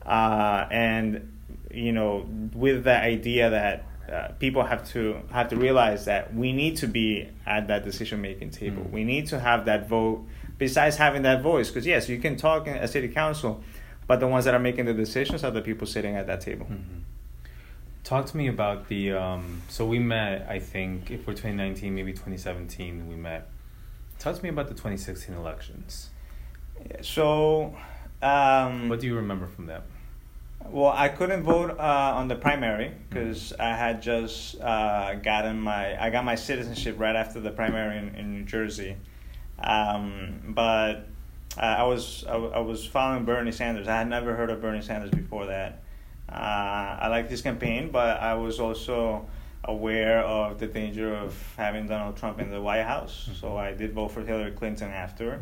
uh, 0.05 0.66
and 0.72 1.32
you 1.72 1.91
know 1.91 2.26
with 2.53 2.86
the 2.86 2.97
idea 2.97 3.49
that 3.49 3.86
uh, 4.11 4.28
people 4.39 4.63
have 4.63 4.88
to 4.91 5.20
have 5.32 5.49
to 5.49 5.55
realize 5.55 6.05
that 6.05 6.34
we 6.34 6.53
need 6.53 6.78
to 6.78 6.88
be 6.88 7.28
at 7.45 7.68
that 7.68 7.84
decision 7.84 8.22
making 8.22 8.51
table. 8.51 8.84
Mm. 8.84 8.91
We 8.91 9.03
need 9.03 9.28
to 9.28 9.39
have 9.39 9.66
that 9.66 9.89
vote. 9.89 10.26
Besides 10.57 10.95
having 10.95 11.24
that 11.24 11.41
voice, 11.41 11.70
because 11.70 11.86
yes, 11.86 12.07
you 12.07 12.18
can 12.20 12.38
talk 12.38 12.68
in 12.68 12.76
a 12.76 12.88
city 12.88 13.09
council, 13.09 13.61
but 14.07 14.20
the 14.22 14.28
ones 14.28 14.45
that 14.45 14.53
are 14.53 14.59
making 14.59 14.86
the 14.86 14.93
decisions 14.93 15.43
are 15.43 15.51
the 15.51 15.61
people 15.61 15.86
sitting 15.86 16.16
at 16.16 16.28
that 16.28 16.39
table. 16.39 16.66
Mhm. 16.68 17.01
Talk 18.05 18.28
to 18.28 18.38
me 18.38 18.47
about 18.47 18.88
the. 18.88 19.13
Um, 19.13 19.63
so 19.68 19.86
we 19.86 19.97
met, 19.99 20.47
I 20.47 20.59
think, 20.59 21.09
if 21.09 21.26
we're 21.28 21.34
2019, 21.34 21.93
maybe 21.95 22.13
2017, 22.13 23.09
we 23.09 23.16
met. 23.16 23.49
Talk 24.26 24.38
to 24.38 24.41
me 24.41 24.49
about 24.49 24.69
the 24.69 24.73
2016 24.73 25.36
elections. 25.36 26.09
So, 27.03 27.78
um, 28.23 28.89
What 28.89 28.99
do 28.99 29.05
you 29.05 29.17
remember 29.17 29.45
from 29.45 29.67
that? 29.67 29.84
Well, 30.65 30.91
I 30.91 31.09
couldn't 31.09 31.43
vote 31.43 31.78
uh, 31.80 32.13
on 32.15 32.28
the 32.28 32.36
primary 32.36 32.91
because 33.07 33.53
I 33.53 33.76
had 33.76 34.01
just 34.01 34.59
uh, 34.59 35.13
gotten 35.13 35.59
my 35.61 36.03
I 36.03 36.09
got 36.09 36.26
my 36.26 36.34
citizenship 36.34 36.95
right 36.97 37.15
after 37.15 37.39
the 37.39 37.51
primary 37.51 37.99
in, 37.99 38.15
in 38.15 38.34
New 38.34 38.45
Jersey, 38.45 38.97
um, 39.59 40.41
but 40.55 41.07
uh, 41.55 41.61
I 41.61 41.84
was 41.84 42.26
I, 42.28 42.32
w- 42.32 42.51
I 42.51 42.61
was 42.61 42.84
following 42.84 43.26
Bernie 43.26 43.51
Sanders. 43.51 43.88
I 43.88 43.97
had 43.97 44.09
never 44.09 44.36
heard 44.36 44.49
of 44.49 44.59
Bernie 44.59 44.82
Sanders 44.82 45.11
before 45.11 45.45
that. 45.45 45.84
Uh, 46.28 46.97
I 46.99 47.09
liked 47.09 47.30
his 47.30 47.43
campaign, 47.43 47.91
but 47.91 48.19
I 48.19 48.34
was 48.34 48.59
also 48.59 49.28
aware 49.68 50.20
of 50.20 50.59
the 50.59 50.68
danger 50.68 51.13
of 51.16 51.36
having 51.57 51.88
Donald 51.88 52.16
Trump 52.18 52.39
in 52.39 52.49
the 52.51 52.61
White 52.61 52.84
House. 52.84 53.30
So 53.39 53.57
I 53.57 53.74
did 53.74 53.93
vote 53.93 54.09
for 54.09 54.22
Hillary 54.24 54.51
Clinton 54.51 54.91
after. 54.91 55.41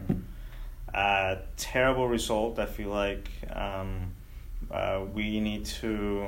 Uh, 0.93 1.37
terrible 1.57 2.07
result. 2.07 2.59
I 2.59 2.65
feel 2.65 2.89
like. 2.89 3.29
Um, 3.51 4.13
uh, 4.71 5.01
we 5.13 5.39
need 5.39 5.65
to 5.65 6.27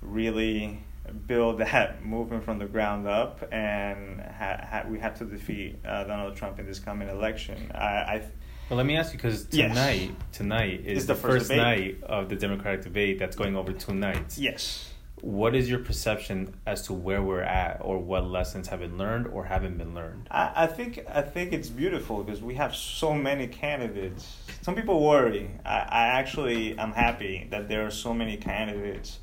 really 0.00 0.82
build 1.26 1.58
that 1.60 2.04
movement 2.04 2.44
from 2.44 2.58
the 2.58 2.64
ground 2.66 3.06
up, 3.06 3.46
and 3.52 4.20
ha- 4.20 4.66
ha- 4.68 4.84
we 4.88 4.98
have 4.98 5.18
to 5.18 5.24
defeat 5.24 5.78
uh, 5.86 6.04
Donald 6.04 6.34
Trump 6.36 6.58
in 6.58 6.66
this 6.66 6.78
coming 6.78 7.08
election. 7.08 7.70
I, 7.74 7.78
I 7.86 8.22
Well, 8.70 8.78
let 8.78 8.86
me 8.86 8.96
ask 8.96 9.12
you 9.12 9.18
because 9.18 9.46
Yes. 9.50 9.68
tonight, 9.70 10.10
tonight 10.32 10.80
is 10.84 10.98
It's 10.98 11.06
the, 11.06 11.14
the 11.14 11.20
first 11.20 11.32
first, 11.38 11.48
debate. 11.50 12.00
night 12.00 12.04
of 12.10 12.28
the 12.28 12.36
Democratic 12.36 12.82
debate 12.82 13.18
that's 13.18 13.36
going 13.36 13.54
over 13.56 13.72
two 13.72 13.94
nights. 13.94 14.38
yes. 14.38 14.92
What 15.22 15.54
is 15.54 15.68
your 15.68 15.80
perception 15.80 16.54
as 16.66 16.82
to 16.86 16.92
where 16.92 17.22
we're 17.22 17.42
at, 17.42 17.78
or 17.80 17.98
what 17.98 18.24
lessons 18.26 18.68
have 18.68 18.80
been 18.80 18.98
learned 18.98 19.26
or 19.26 19.44
haven't 19.44 19.76
been 19.78 19.94
learned? 19.94 20.28
I, 20.30 20.52
I 20.64 20.66
think 20.66 21.00
I 21.12 21.22
think 21.22 21.52
it's 21.52 21.68
beautiful 21.68 22.22
because 22.22 22.40
we 22.42 22.54
have 22.54 22.74
so 22.74 23.14
many 23.14 23.46
candidates. 23.48 24.36
Some 24.62 24.74
people 24.74 25.02
worry. 25.04 25.50
I, 25.64 25.78
I 25.78 26.02
actually 26.20 26.78
i'm 26.78 26.92
happy 26.92 27.46
that 27.50 27.68
there 27.68 27.84
are 27.86 27.90
so 27.90 28.14
many 28.14 28.36
candidates, 28.36 29.18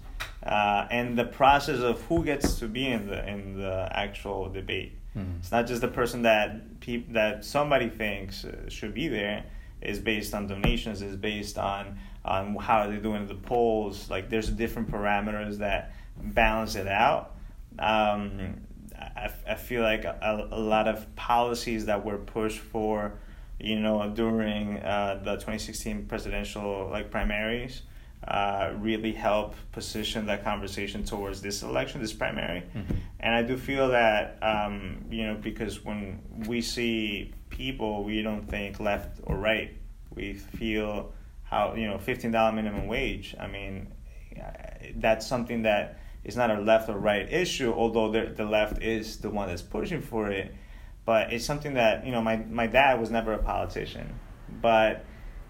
uh, 0.45 0.87
and 0.91 1.17
the 1.17 1.25
process 1.25 1.79
of 1.79 2.01
who 2.03 2.23
gets 2.25 2.59
to 2.59 2.67
be 2.67 2.87
in 2.87 3.07
the 3.07 3.27
in 3.29 3.57
the 3.57 3.87
actual 3.91 4.49
debate. 4.49 4.93
Mhm. 5.17 5.39
It's 5.39 5.51
not 5.51 5.65
just 5.65 5.79
the 5.81 5.87
person 5.87 6.23
that 6.23 6.79
peop- 6.81 7.13
that 7.13 7.45
somebody 7.45 7.87
thinks 7.89 8.43
uh, 8.43 8.69
should 8.69 8.93
be 8.93 9.07
there. 9.07 9.45
Is 9.81 9.99
based 9.99 10.33
on 10.33 10.47
donations. 10.47 11.01
Is 11.01 11.15
based 11.15 11.57
on 11.57 11.99
on 12.23 12.55
how 12.55 12.87
they're 12.87 12.99
doing 12.99 13.23
in 13.23 13.27
the 13.27 13.35
polls. 13.35 14.09
Like 14.09 14.29
there's 14.29 14.49
different 14.49 14.91
parameters 14.91 15.59
that 15.59 15.93
balance 16.17 16.75
it 16.75 16.87
out. 16.87 17.35
Um, 17.77 18.61
I, 18.97 19.29
I 19.47 19.55
feel 19.55 19.83
like 19.83 20.05
a, 20.05 20.47
a 20.51 20.59
lot 20.59 20.87
of 20.87 21.13
policies 21.15 21.85
that 21.85 22.03
were 22.03 22.17
pushed 22.17 22.59
for, 22.59 23.13
you 23.59 23.79
know, 23.79 24.09
during 24.09 24.77
uh, 24.79 25.21
the 25.23 25.35
2016 25.35 26.05
presidential 26.07 26.89
like 26.91 27.11
primaries, 27.11 27.83
uh, 28.27 28.71
really 28.77 29.11
help 29.11 29.55
position 29.71 30.25
that 30.25 30.43
conversation 30.43 31.03
towards 31.03 31.41
this 31.41 31.61
election, 31.61 32.01
this 32.01 32.13
primary. 32.13 32.61
Mm-hmm. 32.61 32.95
And 33.19 33.35
I 33.35 33.43
do 33.43 33.57
feel 33.57 33.89
that, 33.89 34.39
um, 34.41 35.05
you 35.09 35.27
know, 35.27 35.35
because 35.35 35.83
when 35.83 36.21
we 36.47 36.61
see 36.61 37.33
people, 37.49 38.03
we 38.03 38.21
don't 38.21 38.47
think 38.47 38.79
left 38.79 39.19
or 39.23 39.37
right. 39.37 39.71
We 40.13 40.33
feel 40.33 41.13
how, 41.43 41.75
you 41.75 41.87
know, 41.87 41.97
$15 41.97 42.53
minimum 42.53 42.87
wage. 42.87 43.35
I 43.39 43.47
mean, 43.47 43.93
that's 44.95 45.27
something 45.27 45.63
that 45.63 45.99
is 46.23 46.35
not 46.35 46.49
a 46.49 46.59
left 46.59 46.89
or 46.89 46.97
right 46.97 47.31
issue, 47.31 47.71
although 47.73 48.11
the, 48.11 48.33
the 48.35 48.45
left 48.45 48.81
is 48.81 49.17
the 49.17 49.29
one 49.29 49.47
that's 49.47 49.61
pushing 49.61 50.01
for 50.01 50.29
it. 50.29 50.53
But 51.05 51.31
it's 51.33 51.45
something 51.45 51.75
that, 51.75 52.05
you 52.05 52.11
know, 52.11 52.21
my, 52.21 52.37
my 52.37 52.67
dad 52.67 52.99
was 52.99 53.11
never 53.11 53.33
a 53.33 53.37
politician. 53.37 54.19
But 54.61 55.05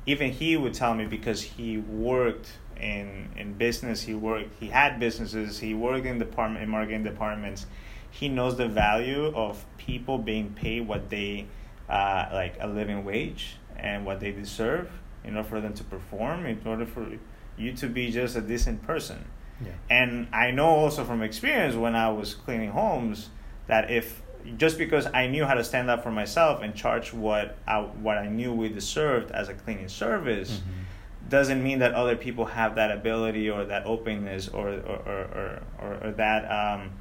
even 0.06 0.32
he 0.32 0.58
would 0.58 0.74
tell 0.74 0.94
me 0.94 1.06
because 1.06 1.42
he 1.42 1.78
worked 1.78 2.50
in 2.80 3.30
in 3.38 3.54
business 3.54 4.02
he 4.02 4.14
worked 4.14 4.54
he 4.60 4.68
had 4.68 5.00
businesses 5.00 5.60
he 5.60 5.74
worked 5.74 6.06
in 6.06 6.20
department 6.20 6.62
in 6.62 6.70
marketing 6.70 7.04
departments 7.04 7.66
he 8.12 8.30
knows 8.30 8.58
the 8.58 8.68
value 8.68 9.28
of 9.36 9.64
people 9.78 10.18
being 10.18 10.54
paid 10.54 10.86
what 10.88 11.10
they 11.10 11.46
uh, 11.90 12.30
like 12.34 12.56
a 12.60 12.68
living 12.68 13.04
wage 13.06 13.58
and 13.78 14.06
what 14.06 14.20
they 14.20 14.32
deserve 14.32 14.90
in 15.24 15.36
order 15.36 15.48
for 15.48 15.62
them 15.62 15.74
to 15.74 15.84
perform 15.84 16.46
in 16.46 16.60
order 16.66 16.86
for 16.86 17.06
you 17.58 17.72
to 17.74 17.88
be 17.88 18.12
just 18.12 18.36
a 18.36 18.42
decent 18.42 18.82
person 18.84 19.26
Yeah. 19.64 19.72
and 19.90 20.28
I 20.34 20.52
know 20.52 20.68
also 20.68 21.04
from 21.04 21.22
experience 21.22 21.76
when 21.76 21.96
I 21.96 22.10
was 22.10 22.34
cleaning 22.34 22.72
homes 22.72 23.30
that 23.68 23.90
if 23.92 24.22
just 24.58 24.78
because 24.78 25.08
I 25.14 25.28
knew 25.28 25.46
how 25.46 25.56
to 25.56 25.64
stand 25.64 25.90
up 25.90 26.04
for 26.04 26.12
myself 26.12 26.62
and 26.62 26.76
charge 26.76 27.14
what 27.14 27.58
I, 27.68 27.80
what 27.80 28.18
I 28.18 28.28
knew 28.30 28.54
we 28.54 28.70
deserved 28.70 29.32
as 29.32 29.50
a 29.50 29.54
cleaning 29.54 29.88
service, 29.90 30.52
Mm-hmm. 30.60 31.30
doesn't 31.30 31.64
mean 31.64 31.80
that 31.80 31.94
other 31.94 32.16
people 32.16 32.46
have 32.46 32.76
that 32.76 32.92
ability 32.92 33.50
or 33.50 33.66
that 33.66 33.86
openness 33.88 34.48
or 34.50 34.70
or, 34.70 35.00
or, 35.12 35.62
or, 35.82 35.94
or 36.04 36.12
that 36.12 36.42
um, 36.52 36.92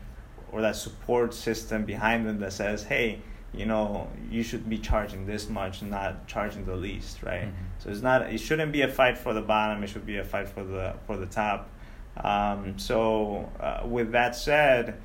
or 0.53 0.63
that 0.63 0.77
support 0.77 1.35
system 1.35 1.85
behind 1.85 2.27
them 2.27 2.39
that 2.41 2.53
says, 2.55 2.85
hey, 2.85 3.21
you 3.57 3.67
know, 3.67 4.09
you 4.31 4.43
should 4.43 4.69
be 4.69 4.79
charging 4.79 5.27
this 5.27 5.49
much, 5.49 5.83
not 5.83 6.27
charging 6.27 6.65
the 6.65 6.77
least, 6.77 7.23
right? 7.23 7.45
Mhm. 7.47 7.53
So 7.79 7.91
it's 7.91 8.03
not 8.03 8.23
it 8.33 8.39
shouldn't 8.39 8.73
be 8.73 8.83
a 8.83 8.89
fight 8.89 9.17
for 9.19 9.33
the 9.35 9.43
bottom. 9.43 9.83
It 9.85 9.89
should 9.89 10.07
be 10.07 10.19
a 10.19 10.25
fight 10.25 10.49
for 10.49 10.65
the 10.65 10.95
for 11.07 11.17
the 11.17 11.27
top. 11.27 11.69
Um, 12.17 12.79
so 12.79 13.51
uh, 13.61 13.83
with 13.87 14.13
that 14.13 14.35
said, 14.37 15.01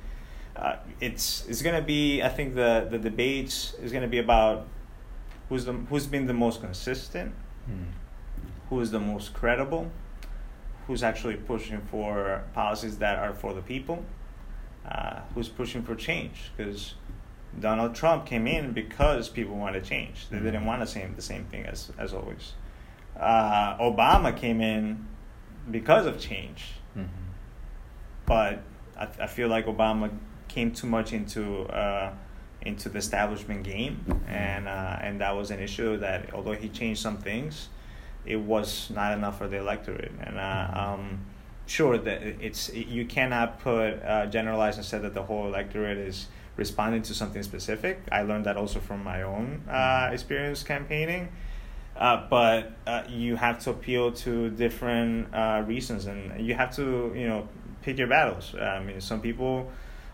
uh, 0.56 0.76
it's 1.00 1.46
it's 1.48 1.62
gonna 1.62 1.82
be 1.82 2.22
I 2.22 2.28
think 2.28 2.54
the 2.54 2.86
the 2.90 2.98
debates 2.98 3.74
is 3.74 3.92
gonna 3.92 4.08
be 4.08 4.18
about 4.18 4.66
who's 5.48 5.64
the 5.64 5.72
who's 5.72 6.06
been 6.06 6.26
the 6.26 6.34
most 6.34 6.60
consistent, 6.60 7.32
Mm. 7.70 7.84
who 8.68 8.80
is 8.80 8.90
the 8.90 9.00
most 9.00 9.32
credible, 9.34 9.90
who's 10.86 11.02
actually 11.02 11.36
pushing 11.36 11.80
for 11.82 12.42
policies 12.54 12.98
that 12.98 13.18
are 13.18 13.32
for 13.32 13.52
the 13.54 13.62
people, 13.62 14.04
uh, 14.90 15.20
who's 15.34 15.48
pushing 15.48 15.82
for 15.82 15.94
change 15.94 16.50
because. 16.56 16.94
Donald 17.58 17.94
Trump 17.94 18.26
came 18.26 18.46
in 18.46 18.72
because 18.72 19.28
people 19.28 19.56
wanted 19.56 19.84
change. 19.84 20.28
They 20.30 20.38
didn't 20.38 20.64
want 20.64 20.80
the 20.80 20.86
same 20.86 21.14
the 21.16 21.22
same 21.22 21.44
thing 21.46 21.66
as 21.66 21.90
as 21.98 22.12
always. 22.14 22.52
Uh, 23.18 23.76
Obama 23.78 24.34
came 24.36 24.60
in 24.60 25.06
because 25.70 26.06
of 26.06 26.18
change 26.18 26.72
Mhm. 26.96 27.08
but 28.26 28.62
I, 28.98 29.08
I 29.20 29.26
feel 29.26 29.48
like 29.48 29.66
Obama 29.66 30.10
came 30.48 30.72
too 30.72 30.86
much 30.86 31.12
into 31.12 31.62
uh, 31.68 32.12
into 32.62 32.88
the 32.88 32.98
establishment 32.98 33.62
game, 33.64 34.04
and 34.28 34.68
uh, 34.68 34.98
and 35.00 35.20
that 35.20 35.34
was 35.36 35.50
an 35.50 35.60
issue 35.60 35.96
that 35.98 36.32
although 36.34 36.52
he 36.52 36.68
changed 36.68 37.00
some 37.00 37.16
things, 37.18 37.68
it 38.26 38.36
was 38.36 38.90
not 38.90 39.12
enough 39.12 39.38
for 39.38 39.48
the 39.48 39.56
electorate. 39.58 40.12
And 40.20 40.38
uh, 40.38 40.70
um, 40.74 41.20
sure 41.66 41.96
that 41.98 42.22
it's 42.22 42.72
you 42.74 43.04
cannot 43.06 43.60
put 43.60 44.02
uh, 44.04 44.26
generalize 44.26 44.76
and 44.76 44.84
say 44.84 44.98
that 44.98 45.14
the 45.14 45.22
whole 45.22 45.46
electorate 45.46 45.98
is 45.98 46.26
responding 46.60 47.02
to 47.02 47.12
something 47.14 47.42
specific. 47.42 47.94
I 48.12 48.20
learned 48.22 48.44
that 48.46 48.56
also 48.56 48.78
from 48.80 49.02
my 49.02 49.22
own 49.22 49.62
uh, 49.68 50.10
experience 50.12 50.62
campaigning. 50.62 51.28
Uh, 51.96 52.26
but 52.30 52.72
uh, 52.86 53.02
you 53.08 53.36
have 53.36 53.58
to 53.64 53.70
appeal 53.70 54.12
to 54.12 54.50
different 54.50 55.34
uh, 55.34 55.62
reasons, 55.66 56.06
and 56.06 56.20
you 56.46 56.54
have 56.54 56.74
to, 56.76 57.12
you 57.14 57.26
know, 57.26 57.48
pick 57.82 57.98
your 57.98 58.06
battles. 58.06 58.54
I 58.54 58.80
mean, 58.80 59.00
some 59.00 59.20
people 59.20 59.70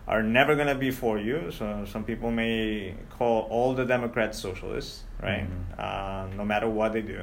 are 0.08 0.22
never 0.22 0.54
going 0.54 0.68
to 0.68 0.74
be 0.86 0.90
for 0.90 1.18
you. 1.18 1.50
So 1.50 1.84
some 1.84 2.04
people 2.04 2.30
may 2.30 2.94
call 3.10 3.42
all 3.50 3.74
the 3.74 3.84
Democrats 3.84 4.38
socialists, 4.38 5.02
right? 5.22 5.46
Mhm. 5.46 5.78
Uh, 5.78 6.26
no 6.36 6.44
matter 6.44 6.68
what 6.68 6.92
they 6.92 7.02
do, 7.02 7.20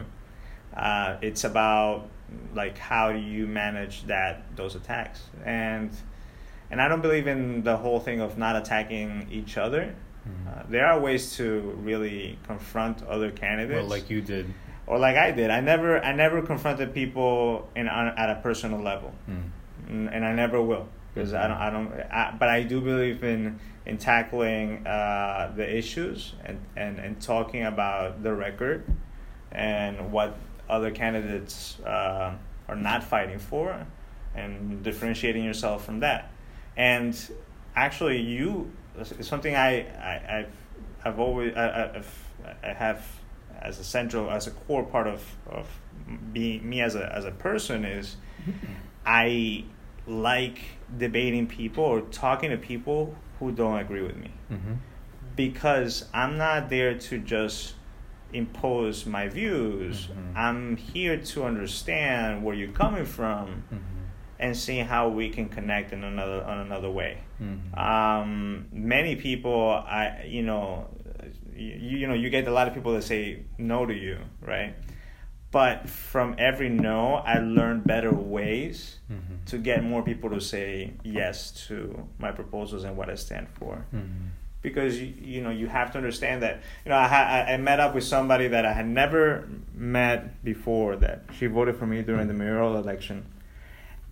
uh, 0.76 1.17
it's 1.21 1.43
about 1.43 2.09
like 2.53 2.78
how 2.78 3.11
do 3.11 3.19
you 3.19 3.47
manage 3.47 4.05
that 4.07 4.43
those 4.55 4.76
attacks, 4.76 5.19
and 5.45 5.89
and 6.72 6.82
I 6.82 6.88
don't 6.88 7.01
believe 7.01 7.28
in 7.28 7.64
the 7.64 7.78
whole 7.78 7.99
thing 7.99 8.20
of 8.22 8.38
not 8.38 8.55
attacking 8.55 9.28
each 9.32 9.57
other. 9.57 9.93
Mhm. 10.28 10.47
Uh, 10.47 10.64
there 10.70 10.86
are 10.88 10.99
ways 10.99 11.36
to 11.38 11.59
really 11.84 12.38
confront 12.47 13.03
other 13.03 13.30
candidates 13.32 13.76
Well, 13.82 13.89
like 13.89 14.09
you 14.09 14.22
did. 14.22 14.45
or 14.88 14.97
like 14.97 15.18
I 15.18 15.32
did. 15.32 15.49
I 15.49 15.59
never 15.61 15.99
I 16.03 16.14
never 16.14 16.41
confronted 16.41 16.93
people 16.93 17.70
in 17.76 17.88
on, 17.88 18.07
at 18.18 18.30
a 18.30 18.36
personal 18.41 18.80
level, 18.82 19.14
Mm. 19.30 19.49
and, 19.89 20.09
and 20.14 20.26
I 20.26 20.34
never 20.34 20.61
will 20.61 20.88
because 21.14 21.34
I 21.34 21.47
don't 21.47 21.57
I 21.57 21.70
don't. 21.70 21.91
I, 22.11 22.34
but 22.39 22.49
I 22.49 22.64
do 22.64 22.80
believe 22.82 23.24
in 23.24 23.59
in 23.86 23.97
tackling 23.97 24.88
uh, 24.88 25.51
the 25.55 25.68
issues 25.78 26.34
and, 26.45 26.57
and 26.78 26.99
and 26.99 27.22
talking 27.22 27.66
about 27.66 28.24
the 28.24 28.34
record 28.34 28.86
and 29.51 30.11
what 30.11 30.38
other 30.70 30.89
candidates 30.91 31.80
uh, 31.86 32.34
are 32.70 32.76
not 32.78 33.03
fighting 33.03 33.39
for, 33.39 33.86
and 34.36 34.82
differentiating 34.84 35.43
yourself 35.43 35.84
from 35.86 35.99
that. 35.99 36.30
And 36.78 37.15
actually, 37.76 38.21
you 38.21 38.71
something 39.21 39.55
I, 39.55 39.82
I 39.82 40.38
I've 40.39 40.55
I've 41.05 41.19
always 41.19 41.55
I, 41.55 41.91
I've, 41.95 42.28
I 42.63 42.67
have 42.74 43.05
as 43.61 43.80
a 43.80 43.84
central 43.84 44.30
as 44.32 44.47
a 44.47 44.51
core 44.51 44.84
part 44.84 45.07
of 45.07 45.24
of 45.49 45.67
being 46.34 46.67
me 46.67 46.82
as 46.82 46.95
a 46.95 47.13
as 47.15 47.26
a 47.26 47.32
person 47.32 47.86
is 47.86 48.17
I 49.05 49.65
like 50.07 50.59
debating 50.97 51.47
people 51.47 51.84
or 51.84 52.01
talking 52.01 52.49
to 52.51 52.57
people 52.57 53.15
who 53.39 53.51
don't 53.51 53.80
agree 53.80 54.01
with 54.01 54.17
me 54.17 54.32
Mm-hmm. 54.51 54.74
because 55.36 56.05
I'm 56.13 56.38
not 56.38 56.69
there 56.69 56.97
to 56.97 57.17
just 57.19 57.76
impose 58.34 59.05
my 59.05 59.28
views. 59.28 60.07
Mhm. 60.07 60.36
I'm 60.38 60.76
here 60.78 61.17
to 61.17 61.43
understand 61.45 62.43
where 62.43 62.55
you're 62.55 62.71
coming 62.71 63.05
from 63.05 63.63
Mm-hmm. 63.74 63.92
And 64.43 64.55
see 64.57 64.79
how 64.79 65.07
we 65.07 65.29
can 65.29 65.47
connect 65.47 65.93
in 65.93 66.03
another 66.03 66.43
on 66.43 66.59
another 66.59 66.91
way. 66.91 67.17
Mm-hmm. 67.41 67.79
Um, 67.79 68.65
many 68.71 69.15
people, 69.15 69.69
I 69.71 70.25
you 70.27 70.43
know, 70.43 70.87
you, 71.55 71.97
you 72.01 72.07
know, 72.07 72.13
you 72.13 72.29
get 72.29 72.47
a 72.47 72.51
lot 72.51 72.67
of 72.67 72.73
people 72.73 72.93
that 72.93 73.03
say 73.03 73.43
no 73.57 73.85
to 73.85 73.93
you, 73.93 74.17
right? 74.41 74.75
But 75.51 75.87
from 75.87 76.35
every 76.39 76.69
no, 76.69 77.15
I 77.15 77.37
learned 77.39 77.83
better 77.85 78.11
ways 78.11 78.99
Mhm. 79.11 79.45
to 79.51 79.57
get 79.59 79.83
more 79.83 80.01
people 80.01 80.29
to 80.31 80.41
say 80.41 80.93
yes 81.03 81.51
to 81.67 82.07
my 82.17 82.31
proposals 82.31 82.83
and 82.83 82.97
what 82.97 83.09
I 83.09 83.15
stand 83.15 83.47
for 83.59 83.73
Mm-hmm. 83.93 84.27
because 84.63 84.99
you, 85.01 85.13
you 85.33 85.41
know 85.43 85.51
you 85.61 85.67
have 85.67 85.91
to 85.91 85.97
understand 86.01 86.41
that 86.45 86.55
you 86.83 86.89
know 86.91 86.97
I, 87.05 87.07
ha- 87.15 87.29
I 87.35 87.39
I 87.53 87.57
met 87.69 87.79
up 87.85 87.91
with 87.97 88.03
somebody 88.15 88.47
that 88.55 88.65
I 88.65 88.73
had 88.79 88.87
never 88.87 89.23
met 89.75 90.19
before 90.51 90.91
that 91.05 91.17
she 91.37 91.45
voted 91.57 91.75
for 91.79 91.85
me 91.93 91.97
during 92.09 92.27
the 92.31 92.37
mayoral 92.43 92.73
election 92.83 93.17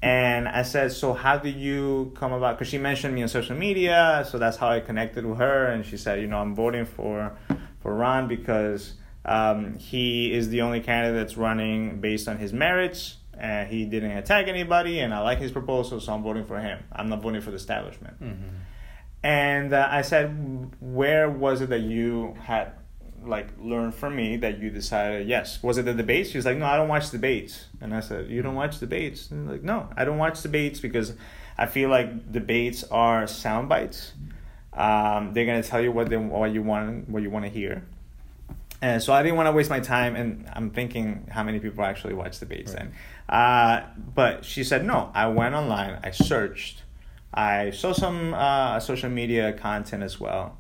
and 0.02 0.48
I 0.48 0.64
said 0.64 0.92
so 0.92 1.14
how 1.14 1.38
do 1.38 1.50
you 1.50 2.12
come 2.16 2.34
about? 2.34 2.58
Because 2.58 2.70
she 2.70 2.78
mentioned 2.78 3.14
me 3.14 3.22
on 3.22 3.28
social 3.28 3.56
media 3.56 4.26
so 4.30 4.38
that's 4.38 4.58
how 4.58 4.70
I 4.70 4.80
connected 4.80 5.26
with 5.26 5.38
her. 5.38 5.68
And 5.68 5.86
she 5.86 5.98
said 5.98 6.22
you 6.22 6.28
know 6.28 6.38
I'm 6.38 6.56
voting 6.56 6.86
for 6.86 7.38
for 7.82 7.96
Ron 7.96 8.28
because 8.28 8.94
um, 9.26 9.78
he 9.78 10.34
is 10.34 10.50
the 10.50 10.62
only 10.62 10.82
candidate 10.82 11.16
that's 11.22 11.38
running 11.38 12.00
based 12.02 12.28
on 12.28 12.38
his 12.38 12.54
merits 12.54 13.18
and 13.38 13.70
he 13.70 13.86
didn't 13.86 14.12
attack 14.12 14.48
anybody 14.48 15.00
and 15.00 15.14
I 15.14 15.20
like 15.20 15.40
his 15.40 15.52
proposal 15.52 16.00
so 16.00 16.14
I'm 16.14 16.24
voting 16.24 16.46
for 16.46 16.60
him. 16.60 16.84
I'm 16.92 17.10
not 17.10 17.22
voting 17.22 17.42
for 17.42 17.52
the 17.52 17.58
establishment. 17.58 18.22
Mm-hmm. 18.22 18.48
and 19.24 19.74
uh, 19.74 19.88
I 19.92 20.02
said, 20.02 20.72
where 20.80 21.30
was 21.30 21.62
it 21.62 21.70
that 21.70 21.82
you 21.82 22.36
had 22.42 22.74
like 23.24 23.48
learn 23.60 23.92
from 23.92 24.16
me 24.16 24.38
that 24.38 24.60
you 24.60 24.70
decided 24.70 25.28
yes? 25.28 25.62
Was 25.64 25.78
it 25.78 25.86
the 25.86 25.94
debates? 25.94 26.30
She 26.32 26.38
was 26.38 26.46
like, 26.46 26.58
no, 26.58 26.66
I 26.66 26.78
don't 26.78 26.88
watch 26.88 27.12
debates. 27.12 27.66
And 27.80 27.94
I 27.94 28.00
said, 28.00 28.30
you 28.30 28.42
don't 28.42 28.56
watch 28.56 28.80
debates? 28.80 29.32
And 29.32 29.50
like, 29.50 29.64
no, 29.64 29.90
I 29.96 30.06
don't 30.06 30.18
watch 30.18 30.42
debates 30.42 30.80
because 30.80 31.14
I 31.58 31.66
feel 31.66 31.90
like 31.90 32.32
debates 32.32 32.84
are 32.86 33.28
sound 33.28 33.70
bites. 33.70 34.14
Um, 34.74 35.34
they're 35.34 35.46
gonna 35.46 35.64
tell 35.64 35.82
you 35.82 35.92
what 35.92 36.10
they 36.10 36.18
what 36.18 36.52
you 36.54 36.64
want 36.64 37.10
what 37.10 37.22
you 37.22 37.30
want 37.30 37.46
to 37.46 37.52
hear. 37.52 37.84
And 38.82 39.04
so 39.04 39.14
I 39.14 39.22
didn't 39.22 39.38
want 39.38 39.48
to 39.48 39.52
waste 39.52 39.70
my 39.70 39.80
time, 39.80 40.16
and 40.16 40.50
I'm 40.54 40.72
thinking 40.72 41.28
how 41.30 41.44
many 41.44 41.60
people 41.60 41.84
actually 41.84 42.16
watch 42.16 42.40
debates 42.40 42.74
Right. 42.74 42.88
then. 43.30 43.38
Uh, 43.38 43.86
but 44.16 44.44
she 44.44 44.64
said 44.64 44.86
no. 44.86 45.12
I 45.14 45.28
went 45.28 45.54
online, 45.54 46.00
I 46.04 46.12
searched 46.12 46.84
I 47.34 47.72
saw 47.72 47.94
some 47.94 48.34
uh, 48.34 48.80
social 48.80 49.10
media 49.10 49.54
content 49.54 50.04
as 50.04 50.20
well. 50.20 50.58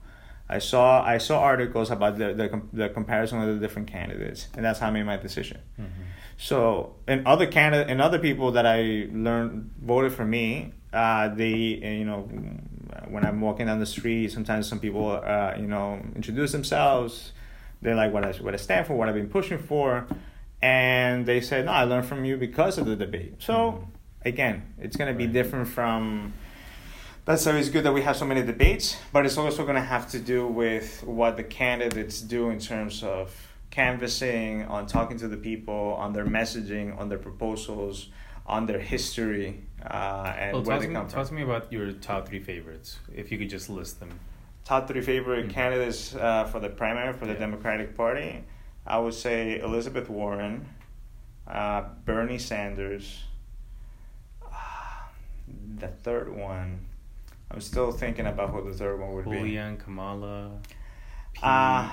I 0.52 0.60
saw 0.60 1.04
I 1.16 1.18
saw 1.18 1.39
articles 1.39 1.89
about 1.91 2.18
the, 2.18 2.34
the 2.34 2.62
the 2.74 2.89
comparison 2.89 3.41
of 3.41 3.47
the 3.56 3.60
different 3.66 3.88
candidates, 3.88 4.47
and 4.56 4.66
that's 4.66 4.80
how 4.80 4.88
I 4.88 4.91
made 4.91 5.06
my 5.06 5.18
decision. 5.18 5.60
Mm-hmm. 5.80 6.02
So, 6.38 6.95
and 7.08 7.26
other 7.28 7.45
candidate 7.47 7.89
and 7.89 8.02
other 8.02 8.20
people 8.20 8.52
that 8.54 8.66
I 8.66 9.08
learned 9.12 9.72
voted 9.82 10.12
for 10.12 10.26
me, 10.26 10.74
uh, 10.91 11.30
they 11.30 11.54
you 11.99 12.06
know 12.06 12.20
when 13.08 13.26
I'm 13.26 13.39
walking 13.41 13.68
down 13.68 13.80
the 13.80 13.86
street, 13.86 14.32
sometimes 14.32 14.68
some 14.68 14.80
people 14.80 15.08
uh, 15.24 15.54
you 15.58 15.68
know 15.68 16.02
introduce 16.16 16.52
themselves. 16.52 17.32
They're 17.82 17.95
like 17.95 18.12
what 18.14 18.26
I 18.26 18.32
what 18.45 18.54
I 18.54 18.58
stand 18.58 18.88
for, 18.88 18.93
what 18.95 19.08
I've 19.10 19.16
been 19.16 19.30
pushing 19.30 19.58
for, 19.60 20.06
and 20.62 21.26
they 21.26 21.41
said, 21.41 21.66
"No, 21.66 21.72
I 21.72 21.84
learned 21.86 22.08
from 22.08 22.26
you 22.26 22.38
because 22.38 22.78
of 22.78 22.86
the 22.86 22.95
debate." 22.95 23.36
So, 23.39 23.54
Mhm. 23.56 23.86
again, 24.26 24.56
it's 24.80 24.95
gonna 24.97 25.14
be 25.14 25.28
different 25.28 25.68
from. 25.68 26.34
That's 27.26 27.45
always 27.45 27.69
good 27.69 27.84
that 27.84 27.93
we 27.93 28.01
have 28.01 28.17
so 28.17 28.26
many 28.26 28.41
debates, 28.41 28.97
but 29.13 29.26
it's 29.26 29.38
also 29.38 29.63
going 29.63 29.76
to 29.76 29.82
have 29.82 30.09
to 30.11 30.19
do 30.19 30.47
with 30.47 31.03
what 31.03 31.38
the 31.38 31.43
candidates 31.43 32.19
do 32.19 32.49
in 32.49 32.59
terms 32.59 33.03
of 33.03 33.32
canvassing, 33.69 34.65
on 34.65 34.88
talking 34.88 35.17
to 35.19 35.28
the 35.28 35.38
people, 35.38 35.93
on 35.99 36.13
their 36.13 36.26
messaging, 36.26 36.97
on 36.99 37.09
their 37.09 37.19
proposals, 37.19 38.09
on 38.47 38.65
their 38.65 38.80
history, 38.80 39.61
uh, 39.86 40.34
and 40.38 40.53
Well, 40.53 40.63
where 40.63 40.76
talk, 40.78 40.82
they 40.82 40.88
to 40.88 40.89
me, 40.89 40.95
come 40.95 41.07
talk 41.07 41.28
to 41.28 41.34
me 41.34 41.43
about 41.43 41.72
your 41.72 41.91
top 41.93 42.28
three 42.28 42.39
favorites, 42.39 42.99
if 43.15 43.32
you 43.32 43.38
could 43.38 43.49
just 43.49 43.69
list 43.69 43.99
them. 43.99 44.19
Top 44.65 44.88
three 44.88 45.01
favorite 45.01 45.47
Mhm. 45.47 45.51
candidates 45.51 46.15
uh, 46.15 46.45
for 46.45 46.59
the 46.59 46.69
primary 46.69 47.13
for 47.13 47.28
the 47.28 47.34
Yeah. 47.34 47.39
Democratic 47.39 47.95
Party, 47.95 48.43
I 48.86 48.97
would 48.97 49.13
say 49.13 49.59
Elizabeth 49.59 50.09
Warren, 50.09 50.65
uh, 51.47 51.84
Bernie 52.03 52.39
Sanders. 52.39 53.26
Ah, 54.51 55.09
the 55.78 55.88
third 55.88 56.36
one, 56.36 56.88
I'm 57.52 57.60
still 57.62 57.91
thinking 57.91 58.28
about 58.28 58.49
who 58.52 58.64
the 58.70 58.76
third 58.78 58.99
one 58.99 59.14
would 59.14 59.26
be. 59.26 59.32
Julian, 59.38 59.78
Kamala, 59.78 60.52
Uh, 61.43 61.89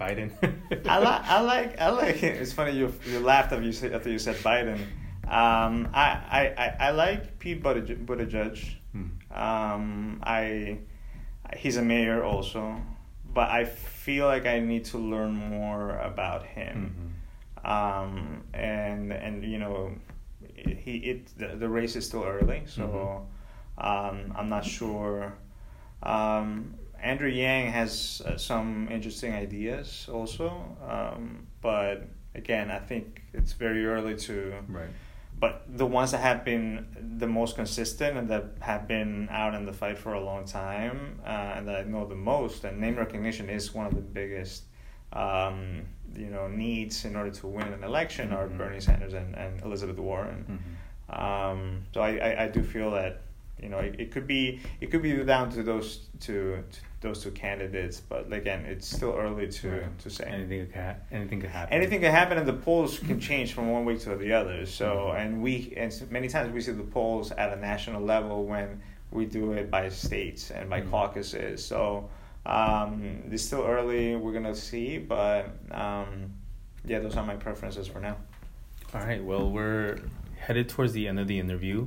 Biden. 0.00 0.30
I 0.88 0.98
like 0.98 1.22
I 1.24 1.40
like 1.40 1.80
I 1.80 1.88
like 1.90 2.22
it's 2.22 2.52
funny 2.52 2.72
you 2.72 2.92
you 3.06 3.20
laughed 3.20 3.52
after 3.52 3.64
you 3.64 3.72
said 3.72 3.92
after 3.92 4.10
you 4.10 4.18
said 4.18 4.36
Biden. 4.36 4.78
Um, 5.26 5.88
I, 5.94 6.20
I, 6.30 6.54
I, 6.58 6.76
I 6.80 6.90
like 6.90 7.38
Pete 7.38 7.62
Buttigieg. 7.62 8.04
Buttigieg. 8.04 8.74
Hmm. 8.92 9.06
Um, 9.32 10.20
I 10.22 10.78
he's 11.56 11.76
a 11.76 11.82
mayor 11.82 12.22
also, 12.24 12.76
but 13.32 13.48
I 13.50 13.64
feel 13.64 14.26
like 14.26 14.46
I 14.46 14.58
need 14.60 14.84
to 14.86 14.98
learn 14.98 15.32
more 15.34 15.98
about 15.98 16.44
him. 16.44 16.94
Mhm. 17.64 17.70
Um, 17.70 18.42
and 18.52 19.12
and 19.12 19.42
you 19.44 19.58
know, 19.58 19.92
he 20.56 20.96
it 20.98 21.38
the, 21.38 21.56
the 21.56 21.68
race 21.68 21.96
is 21.96 22.04
still 22.04 22.24
early, 22.24 22.62
so 22.66 23.26
um, 23.78 24.32
I'm 24.36 24.48
not 24.48 24.64
sure. 24.64 25.34
Um, 26.02 26.74
Andrew 27.02 27.28
Yang 27.28 27.72
has 27.72 28.22
uh, 28.24 28.36
some 28.36 28.88
interesting 28.90 29.32
ideas 29.34 30.08
also, 30.10 30.76
um, 30.88 31.46
but 31.60 32.08
again, 32.34 32.70
I 32.70 32.78
think 32.78 33.22
it's 33.32 33.52
very 33.52 33.84
early 33.86 34.16
to. 34.16 34.54
Right. 34.68 34.88
But 35.38 35.64
the 35.76 35.84
ones 35.84 36.12
that 36.12 36.20
have 36.20 36.44
been 36.44 36.86
the 37.18 37.26
most 37.26 37.56
consistent 37.56 38.16
and 38.16 38.28
that 38.30 38.44
have 38.60 38.86
been 38.86 39.28
out 39.30 39.52
in 39.54 39.66
the 39.66 39.72
fight 39.72 39.98
for 39.98 40.14
a 40.14 40.20
long 40.24 40.44
time, 40.44 41.20
uh, 41.26 41.54
and 41.56 41.66
that 41.68 41.76
I 41.80 41.82
know 41.82 42.06
the 42.06 42.14
most, 42.14 42.64
and 42.64 42.80
name 42.80 42.96
recognition 42.96 43.50
is 43.50 43.74
one 43.74 43.84
of 43.86 43.94
the 43.94 44.00
biggest, 44.00 44.62
um, 45.12 45.82
you 46.16 46.26
know, 46.30 46.46
needs 46.48 47.04
in 47.04 47.16
order 47.16 47.30
to 47.32 47.46
win 47.48 47.66
an 47.72 47.82
election 47.84 48.32
are 48.32 48.46
Mhm. 48.46 48.56
Bernie 48.56 48.80
Sanders 48.80 49.12
and, 49.12 49.34
and 49.36 49.60
Elizabeth 49.62 49.98
Warren. 49.98 50.44
Mhm. 50.48 51.14
Um, 51.14 51.82
so 51.92 52.00
I, 52.00 52.16
I, 52.16 52.44
I 52.44 52.48
do 52.48 52.62
feel 52.62 52.92
that 52.92 53.22
you 53.64 53.70
know 53.70 53.78
it, 53.78 53.96
it 53.98 54.10
could 54.12 54.26
be 54.26 54.60
it 54.80 54.90
could 54.90 55.02
be 55.02 55.16
down 55.24 55.50
to 55.52 55.62
those 55.62 56.06
two 56.20 56.62
to 56.72 56.80
those 57.00 57.22
two 57.22 57.30
candidates, 57.32 58.00
but 58.00 58.32
again, 58.32 58.64
it's 58.64 58.86
still 58.86 59.14
early 59.18 59.46
to 59.48 59.70
Right. 59.70 59.98
to 60.00 60.08
say. 60.10 60.24
Anything 60.26 60.66
could 60.66 60.74
ha- 60.76 60.96
anything 61.10 61.40
could 61.40 61.50
happen. 61.50 61.72
Anything 61.74 62.00
can 62.00 62.10
happen, 62.12 62.38
and 62.38 62.46
the 62.46 62.52
polls 62.54 62.98
can 62.98 63.18
change 63.20 63.52
from 63.54 63.70
one 63.70 63.84
week 63.84 64.00
to 64.00 64.16
the 64.16 64.32
other. 64.32 64.64
So, 64.66 64.86
Mhm. 65.12 65.20
and 65.20 65.42
we 65.42 65.74
and 65.76 65.90
many 66.10 66.28
times 66.28 66.52
we 66.52 66.60
see 66.60 66.72
the 66.72 66.82
polls 66.82 67.32
at 67.32 67.52
a 67.56 67.60
national 67.60 68.02
level 68.02 68.44
when 68.44 68.80
we 69.10 69.26
do 69.26 69.52
it 69.52 69.70
by 69.70 69.88
states 69.90 70.50
and 70.50 70.68
by 70.70 70.80
Mhm. 70.80 70.90
caucuses. 70.90 71.64
So, 71.64 72.08
um, 72.46 73.22
it's 73.30 73.42
still 73.42 73.64
early. 73.64 74.16
We're 74.16 74.32
gonna 74.32 74.54
see, 74.54 74.98
but 74.98 75.50
um, 75.70 76.32
yeah, 76.86 76.98
those 77.00 77.16
are 77.16 77.24
my 77.24 77.36
preferences 77.36 77.86
for 77.86 78.00
now. 78.00 78.16
All 78.94 79.00
right. 79.02 79.22
Well, 79.22 79.50
we're 79.50 79.98
headed 80.38 80.68
towards 80.70 80.92
the 80.94 81.06
end 81.08 81.18
of 81.18 81.26
the 81.28 81.38
interview. 81.38 81.86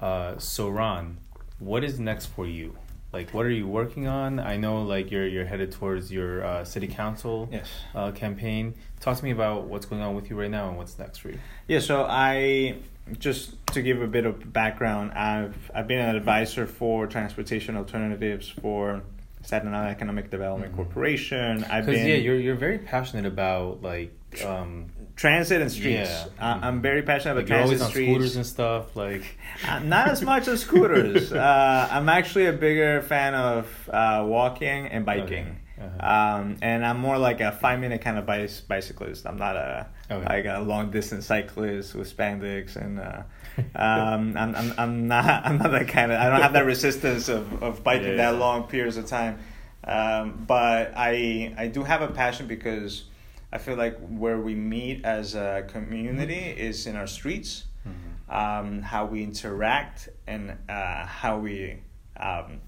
Uh, 0.00 0.38
so, 0.38 0.68
Ron, 0.68 1.18
what 1.58 1.84
is 1.84 1.98
next 1.98 2.26
for 2.26 2.46
you? 2.46 2.76
Like, 3.12 3.30
what 3.32 3.46
are 3.46 3.50
you 3.50 3.66
working 3.66 4.06
on? 4.06 4.38
I 4.38 4.56
know, 4.58 4.82
like, 4.82 5.10
you're 5.10 5.26
you're 5.26 5.46
headed 5.46 5.72
towards 5.72 6.12
your 6.12 6.44
uh, 6.44 6.64
city 6.64 6.86
council 6.86 7.48
Yes. 7.50 7.68
uh, 7.94 8.10
campaign. 8.12 8.74
Talk 9.00 9.16
to 9.16 9.24
me 9.24 9.30
about 9.30 9.64
what's 9.64 9.86
going 9.86 10.02
on 10.02 10.14
with 10.14 10.28
you 10.28 10.38
right 10.38 10.50
now 10.50 10.68
and 10.68 10.76
what's 10.76 10.98
next 10.98 11.18
for 11.18 11.30
you. 11.30 11.38
Yeah, 11.68 11.78
so 11.80 12.04
I 12.08 12.76
just 13.18 13.54
to 13.68 13.80
give 13.80 14.02
a 14.02 14.06
bit 14.06 14.26
of 14.26 14.52
background, 14.52 15.12
I've 15.12 15.70
I've 15.74 15.88
been 15.88 16.00
an 16.00 16.14
advisor 16.16 16.66
for 16.66 17.06
transportation 17.06 17.76
alternatives 17.78 18.46
for 18.50 19.00
Staten 19.42 19.72
Island 19.72 19.90
Economic 19.92 20.30
Development 20.30 20.70
Mhm. 20.72 20.76
Corporation. 20.76 21.64
I've 21.64 21.86
been 21.86 22.06
yeah, 22.06 22.16
you're 22.16 22.36
you're 22.36 22.56
very 22.56 22.76
passionate 22.78 23.24
about 23.24 23.80
like 23.82 24.12
um, 24.44 24.86
transit 25.18 25.60
and 25.60 25.70
streets. 25.70 26.08
Yeah. 26.10 26.26
I, 26.38 26.66
I'm 26.66 26.80
very 26.80 27.02
passionate 27.02 27.34
like 27.36 27.46
about 27.46 27.56
you're 27.58 27.66
transit 27.66 27.84
on 27.84 27.90
streets. 27.90 28.10
scooters 28.12 28.36
and 28.36 28.46
stuff. 28.46 28.96
Like 28.96 29.24
Uh, 29.66 29.80
not 29.80 30.08
as 30.08 30.22
much 30.22 30.46
as 30.48 30.60
scooters. 30.62 31.32
uh, 31.48 31.88
I'm 31.90 32.08
actually 32.08 32.46
a 32.46 32.52
bigger 32.52 33.02
fan 33.02 33.34
of 33.34 33.66
uh, 33.92 34.24
walking 34.26 34.86
and 34.86 35.04
biking. 35.04 35.46
Okay. 35.46 35.54
Uh-huh. 35.80 36.38
Um, 36.40 36.56
and 36.60 36.84
I'm 36.84 36.98
more 36.98 37.18
like 37.18 37.40
a 37.40 37.52
five 37.52 37.78
minute 37.78 38.00
kind 38.00 38.18
of 38.18 38.26
bice- 38.26 38.60
bicyclist. 38.62 39.26
I'm 39.26 39.36
not 39.38 39.54
a 39.56 39.86
Okay. 40.10 40.24
like 40.24 40.46
a 40.46 40.60
long 40.62 40.90
distance 40.90 41.26
cyclist 41.26 41.94
with 41.94 42.08
spandex 42.16 42.76
and 42.76 42.98
uh, 42.98 43.22
um, 43.76 44.36
I'm, 44.36 44.54
I'm 44.56 44.72
I'm 44.78 45.06
not 45.08 45.42
I'm 45.46 45.58
not 45.58 45.70
that 45.72 45.88
kind 45.88 46.10
of 46.12 46.18
I 46.20 46.30
don't 46.30 46.40
have 46.42 46.54
that 46.54 46.64
resistance 46.66 47.28
of, 47.28 47.62
of 47.62 47.84
biking 47.84 48.08
Yeah. 48.16 48.30
that 48.32 48.38
long 48.38 48.64
periods 48.64 48.96
of 48.96 49.06
time. 49.06 49.38
Um, 49.84 50.44
but 50.46 50.92
I 50.96 51.54
I 51.58 51.66
do 51.68 51.82
have 51.84 52.02
a 52.02 52.08
passion 52.08 52.46
because 52.46 53.04
I 53.52 53.58
feel 53.58 53.76
like 53.76 53.98
where 54.08 54.38
we 54.38 54.54
meet 54.54 55.04
as 55.04 55.34
a 55.34 55.64
community 55.68 56.34
is 56.34 56.86
in 56.86 56.96
our 56.96 57.06
streets 57.06 57.64
Mhm. 57.86 58.34
um, 58.34 58.82
how 58.82 59.06
we 59.06 59.22
interact 59.22 60.08
and 60.26 60.56
uh, 60.68 61.06
how 61.06 61.38
we 61.38 61.78
um, 62.16 62.60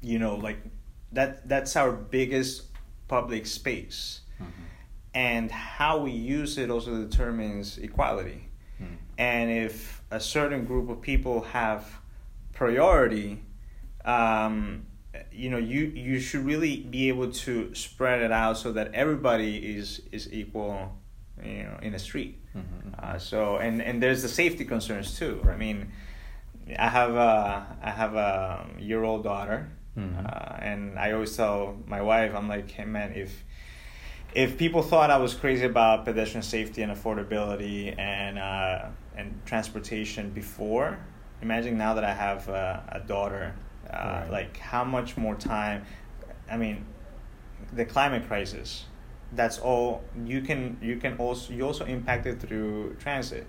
you 0.00 0.18
know 0.18 0.34
like 0.36 0.58
that 1.12 1.48
that's 1.48 1.76
our 1.76 1.92
biggest 1.92 2.62
public 3.08 3.46
space 3.46 4.22
Mhm. 4.40 4.46
and 5.14 5.50
how 5.50 5.98
we 5.98 6.10
use 6.10 6.58
it 6.58 6.70
also 6.70 7.04
determines 7.06 7.78
equality 7.78 8.48
Mhm. 8.80 8.96
and 9.18 9.50
if 9.50 10.02
a 10.10 10.18
certain 10.20 10.64
group 10.64 10.88
of 10.88 11.00
people 11.00 11.42
have 11.52 12.00
priority 12.52 13.42
um, 14.04 14.86
you 15.32 15.50
know 15.50 15.58
you 15.58 15.80
you 15.86 16.18
should 16.20 16.44
really 16.44 16.76
be 16.78 17.08
able 17.08 17.30
to 17.32 17.74
spread 17.74 18.22
it 18.22 18.32
out 18.32 18.56
so 18.58 18.72
that 18.72 18.92
everybody 18.94 19.56
is 19.76 20.00
is 20.12 20.32
equal 20.32 20.96
you 21.42 21.62
know 21.64 21.78
in 21.82 21.92
the 21.92 21.98
street 21.98 22.34
Mhm. 22.56 22.98
uh, 22.98 23.18
so 23.18 23.56
and 23.58 23.80
and 23.82 24.02
there's 24.02 24.22
the 24.22 24.28
safety 24.28 24.64
concerns 24.64 25.18
too. 25.18 25.40
I 25.48 25.56
mean, 25.56 25.92
I 26.78 26.88
have 26.88 27.14
a 27.14 27.76
I 27.82 27.90
have 27.90 28.14
a 28.14 28.66
year 28.78 29.02
old 29.04 29.22
daughter, 29.22 29.68
Mhm. 29.96 30.24
uh, 30.26 30.56
and 30.70 30.98
I 30.98 31.12
always 31.12 31.36
tell 31.36 31.76
my 31.86 32.02
wife, 32.02 32.32
I'm 32.34 32.48
like, 32.48 32.70
hey 32.70 32.84
man, 32.86 33.12
if 33.14 33.44
if 34.34 34.58
people 34.58 34.82
thought 34.82 35.10
I 35.10 35.18
was 35.18 35.34
crazy 35.34 35.64
about 35.66 36.04
pedestrian 36.04 36.42
safety 36.42 36.82
and 36.82 36.92
affordability 36.92 37.94
and 37.98 38.38
uh, 38.38 38.86
and 39.16 39.40
transportation 39.46 40.30
before, 40.30 40.98
imagine 41.42 41.76
now 41.78 41.94
that 41.94 42.04
I 42.04 42.14
have 42.14 42.48
uh, 42.48 42.80
a 42.98 43.00
daughter, 43.00 43.54
uh, 43.92 43.96
Right. 43.96 44.30
like 44.30 44.56
how 44.58 44.84
much 44.84 45.16
more 45.16 45.34
time. 45.34 45.84
I 46.50 46.56
mean, 46.56 46.84
the 47.72 47.84
climate 47.84 48.26
crisis 48.26 48.84
that's 49.32 49.58
all 49.58 50.02
you 50.24 50.40
can 50.40 50.78
you 50.80 50.96
can 50.96 51.14
also 51.18 51.52
you 51.52 51.62
also 51.66 51.84
impact 51.84 52.24
it 52.26 52.40
through 52.40 52.94
transit 52.98 53.46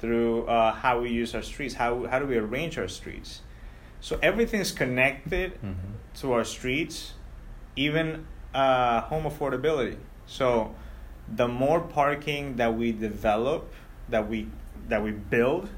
through 0.00 0.44
uh, 0.46 0.72
how 0.72 1.00
we 1.00 1.10
use 1.10 1.32
our 1.32 1.42
streets 1.42 1.74
how 1.74 2.04
how 2.06 2.18
do 2.18 2.26
we 2.26 2.36
arrange 2.36 2.76
our 2.76 2.88
streets 2.88 3.40
so 4.00 4.18
everything's 4.20 4.72
connected 4.72 5.52
Mhm. 5.62 5.74
to 6.20 6.32
our 6.32 6.42
streets 6.44 7.12
even 7.76 8.26
uh, 8.52 9.02
home 9.02 9.24
affordability 9.24 9.96
so 10.26 10.74
the 11.36 11.46
more 11.46 11.80
parking 11.80 12.56
that 12.56 12.74
we 12.74 12.90
develop 12.90 13.72
that 14.08 14.28
we 14.28 14.48
that 14.88 15.04
we 15.04 15.12
build 15.12 15.68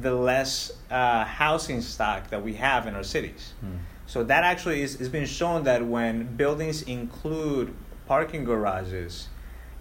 the 0.00 0.14
less 0.14 0.72
uh, 0.90 1.24
housing 1.24 1.80
stock 1.80 2.28
that 2.30 2.42
we 2.42 2.54
have 2.54 2.86
in 2.86 2.94
our 2.94 3.02
cities 3.04 3.54
Mhm. 3.64 3.78
so 4.06 4.22
that 4.24 4.44
actually 4.44 4.82
is 4.82 5.00
it's 5.00 5.08
been 5.08 5.26
shown 5.26 5.64
that 5.64 5.84
when 5.86 6.36
buildings 6.36 6.82
include 6.82 7.74
parking 8.06 8.44
garages, 8.44 9.28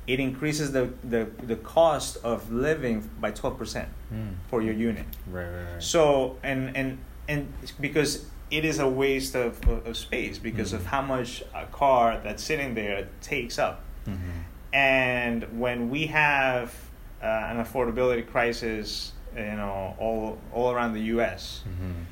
it 0.07 0.19
increases 0.19 0.71
the, 0.71 0.89
the, 1.03 1.27
the 1.43 1.55
cost 1.55 2.17
of 2.23 2.51
living 2.51 3.09
by 3.19 3.31
12% 3.31 3.87
Mm. 4.13 4.35
for 4.49 4.61
your 4.61 4.73
unit. 4.73 5.05
Right, 5.27 5.45
right, 5.45 5.73
right. 5.73 5.83
So 5.83 6.37
and 6.43 6.75
and 6.77 6.99
and 7.27 7.47
because 7.81 8.25
it 8.51 8.63
is 8.63 8.77
a 8.79 8.87
waste 8.87 9.33
of, 9.35 9.59
of, 9.67 9.97
space 9.97 10.37
because 10.37 10.73
of 10.73 10.81
Mhm. 10.83 10.85
how 10.93 11.01
much 11.01 11.43
a 11.55 11.65
car 11.65 12.19
that's 12.23 12.43
sitting 12.43 12.75
there 12.75 13.07
takes 13.21 13.57
up. 13.57 13.81
Mhm. 14.07 14.43
And 14.73 15.59
when 15.59 15.89
we 15.89 16.05
have 16.07 16.73
uh, 17.23 17.25
an 17.51 17.57
affordability 17.63 18.25
crisis, 18.27 19.13
you 19.35 19.43
know, 19.43 19.95
all 19.99 20.37
all 20.53 20.71
around 20.71 20.93
the 20.93 21.01
U.S., 21.15 21.63
Mhm. 21.67 22.05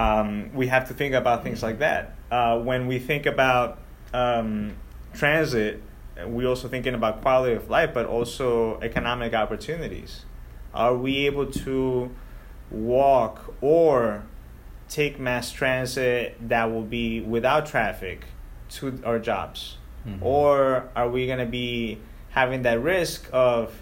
um, 0.00 0.50
we 0.54 0.66
have 0.68 0.88
to 0.88 0.94
think 0.94 1.14
about 1.14 1.42
things 1.42 1.62
like 1.62 1.78
that. 1.80 2.14
Uh, 2.30 2.58
when 2.58 2.86
we 2.86 2.98
think 2.98 3.26
about 3.26 3.78
um, 4.14 4.74
transit, 5.14 5.82
we're 6.26 6.48
also 6.48 6.68
thinking 6.68 6.94
about 6.94 7.22
quality 7.22 7.54
of 7.54 7.68
life, 7.70 7.90
but 7.94 8.06
also 8.06 8.78
economic 8.80 9.32
opportunities. 9.34 10.24
Are 10.74 10.94
we 10.96 11.26
able 11.26 11.46
to 11.46 12.10
walk 12.70 13.54
or 13.60 14.24
take 14.88 15.18
mass 15.18 15.50
transit 15.52 16.36
that 16.48 16.70
will 16.70 16.82
be 16.82 17.20
without 17.20 17.66
traffic 17.66 18.24
to 18.70 19.00
our 19.04 19.18
jobs? 19.18 19.76
Mhm. 20.06 20.18
Or 20.22 20.88
are 20.96 21.08
we 21.08 21.26
going 21.26 21.38
to 21.38 21.46
be 21.46 21.98
having 22.30 22.62
that 22.62 22.80
risk 22.82 23.28
of, 23.32 23.81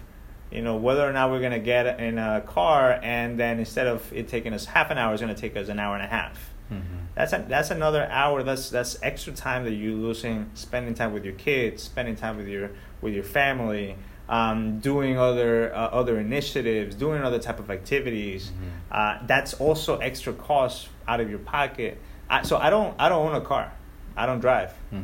you 0.51 0.61
know, 0.61 0.75
whether 0.75 1.07
or 1.07 1.13
not 1.13 1.31
we're 1.31 1.39
going 1.39 1.51
to 1.53 1.59
get 1.59 1.99
in 1.99 2.17
a 2.17 2.41
car 2.41 2.99
and 3.01 3.39
then 3.39 3.59
instead 3.59 3.87
of 3.87 4.11
it 4.13 4.27
taking 4.27 4.53
us 4.53 4.65
half 4.65 4.91
an 4.91 4.97
hour, 4.97 5.13
it's 5.13 5.21
going 5.21 5.33
to 5.33 5.39
take 5.39 5.55
us 5.55 5.69
an 5.69 5.79
hour 5.79 5.95
and 5.95 6.03
a 6.03 6.07
half? 6.07 6.37
Mhm. 6.71 6.81
That's 7.15 7.33
a, 7.33 7.45
that's 7.47 7.71
another 7.71 8.07
hour. 8.09 8.43
That's 8.43 8.69
that's 8.69 8.97
extra 9.03 9.33
time 9.33 9.63
that 9.65 9.71
you're 9.73 9.93
losing, 9.95 10.49
spending 10.53 10.93
time 10.93 11.11
with 11.13 11.25
your 11.25 11.33
kids, 11.33 11.83
spending 11.83 12.15
time 12.15 12.37
with 12.37 12.47
your 12.47 12.71
with 13.01 13.13
your 13.13 13.23
family, 13.25 13.97
um, 14.29 14.79
doing 14.79 15.17
other 15.19 15.73
uh, 15.75 15.87
other 15.87 16.17
initiatives, 16.19 16.95
doing 16.95 17.21
other 17.23 17.39
type 17.39 17.59
of 17.59 17.69
activities. 17.69 18.51
Mhm. 18.51 18.95
Uh, 18.97 19.19
that's 19.27 19.53
also 19.55 19.97
extra 19.97 20.31
cost 20.31 20.87
out 21.07 21.19
of 21.19 21.29
your 21.29 21.39
pocket. 21.39 21.97
I, 22.29 22.43
so 22.43 22.55
I 22.57 22.69
don't 22.69 22.95
I 22.97 23.09
don't 23.09 23.27
own 23.27 23.35
a 23.35 23.41
car. 23.41 23.73
I 24.15 24.25
don't 24.25 24.39
drive. 24.39 24.73
Mhm. 24.93 25.03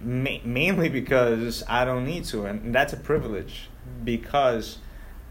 Ma- 0.00 0.40
mainly 0.44 0.88
because 0.88 1.62
I 1.68 1.84
don't 1.84 2.04
need 2.04 2.24
to, 2.26 2.46
and 2.46 2.74
that's 2.74 2.92
a 2.92 2.96
privilege 2.96 3.68
because 4.04 4.78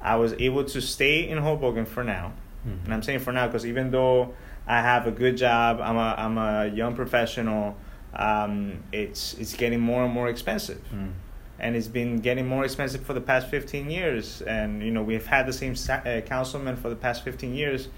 I 0.01 0.15
was 0.15 0.33
able 0.33 0.63
to 0.65 0.81
stay 0.81 1.27
in 1.27 1.37
Hoboken 1.37 1.85
for 1.85 2.03
now. 2.03 2.33
Mhm. 2.67 2.85
And 2.85 2.93
I'm 2.93 3.03
saying 3.03 3.19
for 3.19 3.31
now 3.31 3.47
because 3.47 3.65
even 3.65 3.91
though 3.91 4.33
I 4.67 4.81
have 4.81 5.07
a 5.07 5.11
good 5.11 5.37
job, 5.37 5.79
I'm 5.81 5.97
a 5.97 6.15
I'm 6.17 6.37
a 6.37 6.67
young 6.67 6.95
professional. 6.95 7.75
Um, 8.15 8.83
it's 8.91 9.33
it's 9.35 9.55
getting 9.55 9.79
more 9.79 10.03
and 10.05 10.13
more 10.13 10.29
expensive, 10.29 10.81
Mm. 10.93 11.11
and 11.59 11.75
it's 11.75 11.87
been 11.89 12.19
getting 12.19 12.47
more 12.47 12.63
expensive 12.63 13.01
for 13.01 13.13
the 13.13 13.21
past 13.21 13.47
15 13.49 13.89
years. 13.91 14.41
And 14.41 14.81
you 14.81 14.91
know 14.91 15.03
we've 15.03 15.25
had 15.25 15.45
the 15.47 15.53
same 15.53 15.75
sa- 15.75 16.01
uh, 16.05 16.21
councilman 16.21 16.77
for 16.77 16.89
the 16.89 16.95
past 16.95 17.23
15 17.23 17.53
years, 17.53 17.89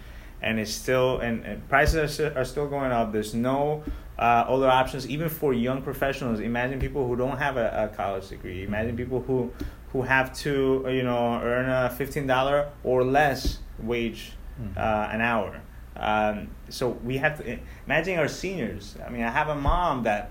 and 0.42 0.60
it's 0.60 0.72
still 0.72 1.20
and, 1.20 1.46
and 1.46 1.68
prices 1.70 2.20
are, 2.20 2.34
are 2.38 2.46
still 2.46 2.68
going 2.68 2.92
up. 2.92 3.12
There's 3.14 3.34
no 3.36 3.84
uh, 4.18 4.46
other 4.50 4.68
options 4.68 5.08
even 5.08 5.30
for 5.30 5.54
young 5.54 5.84
professionals. 5.84 6.40
Imagine 6.40 6.80
people 6.80 7.08
who 7.08 7.16
don't 7.16 7.38
have 7.38 7.56
a, 7.58 7.90
a 7.92 7.96
college 7.96 8.28
degree. 8.30 8.64
Imagine 8.64 8.98
people 8.98 9.22
who 9.22 9.52
who 9.94 10.02
have 10.04 10.34
to 10.40 10.84
uh, 10.86 10.90
you 10.90 11.04
know 11.04 11.40
earn 11.42 11.70
a 11.70 11.90
fifteen 11.90 12.28
dollar 12.28 12.70
or 12.84 13.04
less 13.04 13.60
wage 13.80 14.34
Mhm. 14.60 14.76
uh, 14.78 15.10
an 15.12 15.22
hour. 15.22 15.62
Um, 15.96 16.50
so 16.70 16.90
we 17.04 17.18
have 17.18 17.38
to 17.44 17.60
imagine 17.86 18.18
our 18.20 18.28
seniors. 18.28 18.96
I 19.06 19.10
mean, 19.10 19.24
I 19.24 19.30
have 19.30 19.50
a 19.50 19.56
mom 19.56 20.04
that 20.04 20.30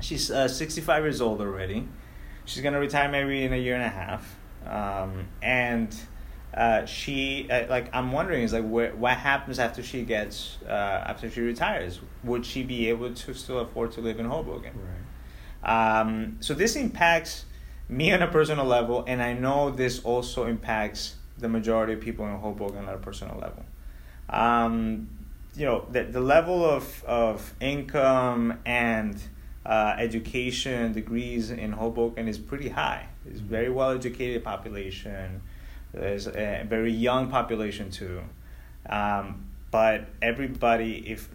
she's 0.00 0.30
uh, 0.30 0.48
65 0.48 1.04
years 1.04 1.20
old 1.20 1.40
already. 1.40 1.86
She's 2.44 2.62
gonna 2.62 2.80
retire 2.80 3.08
maybe 3.08 3.44
in 3.44 3.52
a 3.52 3.56
year 3.56 3.74
and 3.76 3.84
a 3.84 3.88
half, 3.88 4.36
um, 4.66 5.26
and 5.42 5.94
uh, 6.54 6.84
she 6.86 7.48
uh, 7.50 7.66
like 7.68 7.88
I'm 7.94 8.10
wondering 8.12 8.42
is 8.42 8.52
like 8.52 8.64
where, 8.68 8.94
what 8.96 9.16
happens 9.16 9.58
after 9.60 9.80
she 9.82 10.02
gets 10.02 10.58
uh, 10.68 11.04
after 11.06 11.30
she 11.30 11.40
retires? 11.40 12.00
Would 12.24 12.44
she 12.44 12.62
be 12.64 12.88
able 12.88 13.14
to 13.14 13.32
still 13.34 13.60
afford 13.60 13.92
to 13.92 14.00
live 14.00 14.18
in 14.18 14.26
Hoboken? 14.26 14.72
Right. 14.74 16.00
Um, 16.00 16.36
so 16.40 16.52
this 16.54 16.74
impacts 16.76 17.44
me 17.88 18.12
on 18.12 18.22
a 18.22 18.28
personal 18.28 18.64
level, 18.64 19.04
and 19.06 19.22
I 19.22 19.32
know 19.32 19.70
this 19.70 20.00
also 20.04 20.46
impacts 20.46 21.16
the 21.38 21.48
majority 21.48 21.94
of 21.94 22.00
people 22.00 22.26
in 22.26 22.36
Hoboken 22.38 22.78
on 22.78 22.88
a 22.88 22.98
personal 22.98 23.38
level. 23.38 23.64
Um, 24.30 25.08
you 25.54 25.66
know, 25.66 25.84
the, 25.90 26.04
the 26.04 26.20
level 26.20 26.64
of, 26.64 27.04
of 27.04 27.54
income 27.60 28.58
and 28.64 29.20
uh, 29.66 29.94
education 29.98 30.92
degrees 30.92 31.50
in 31.50 31.72
Hoboken 31.72 32.28
is 32.28 32.38
pretty 32.38 32.68
high. 32.68 33.06
It's 33.26 33.40
a 33.40 33.42
very 33.42 33.70
well 33.70 33.90
educated 33.90 34.42
population. 34.42 35.42
There's 35.92 36.26
a 36.26 36.64
very 36.66 36.92
young 36.92 37.28
population 37.28 37.90
too. 37.90 38.22
Um, 38.88 39.46
but 39.70 40.06
everybody, 40.20 41.04
if 41.06 41.28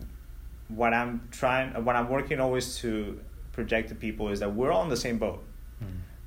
what 0.67 0.93
I'm 0.93 1.27
trying, 1.31 1.83
what 1.85 1.95
I'm 1.95 2.09
working 2.09 2.39
always 2.39 2.77
to 2.79 3.19
project 3.53 3.89
to 3.89 3.95
people 3.95 4.29
is 4.29 4.39
that 4.39 4.53
we're 4.53 4.71
all 4.71 4.83
in 4.83 4.89
the 4.89 4.97
same 4.97 5.17
boat. 5.17 5.43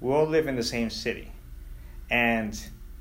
We 0.00 0.12
all 0.12 0.26
live 0.26 0.46
in 0.46 0.56
the 0.56 0.62
same 0.62 0.90
city. 0.90 1.30
And 2.10 2.58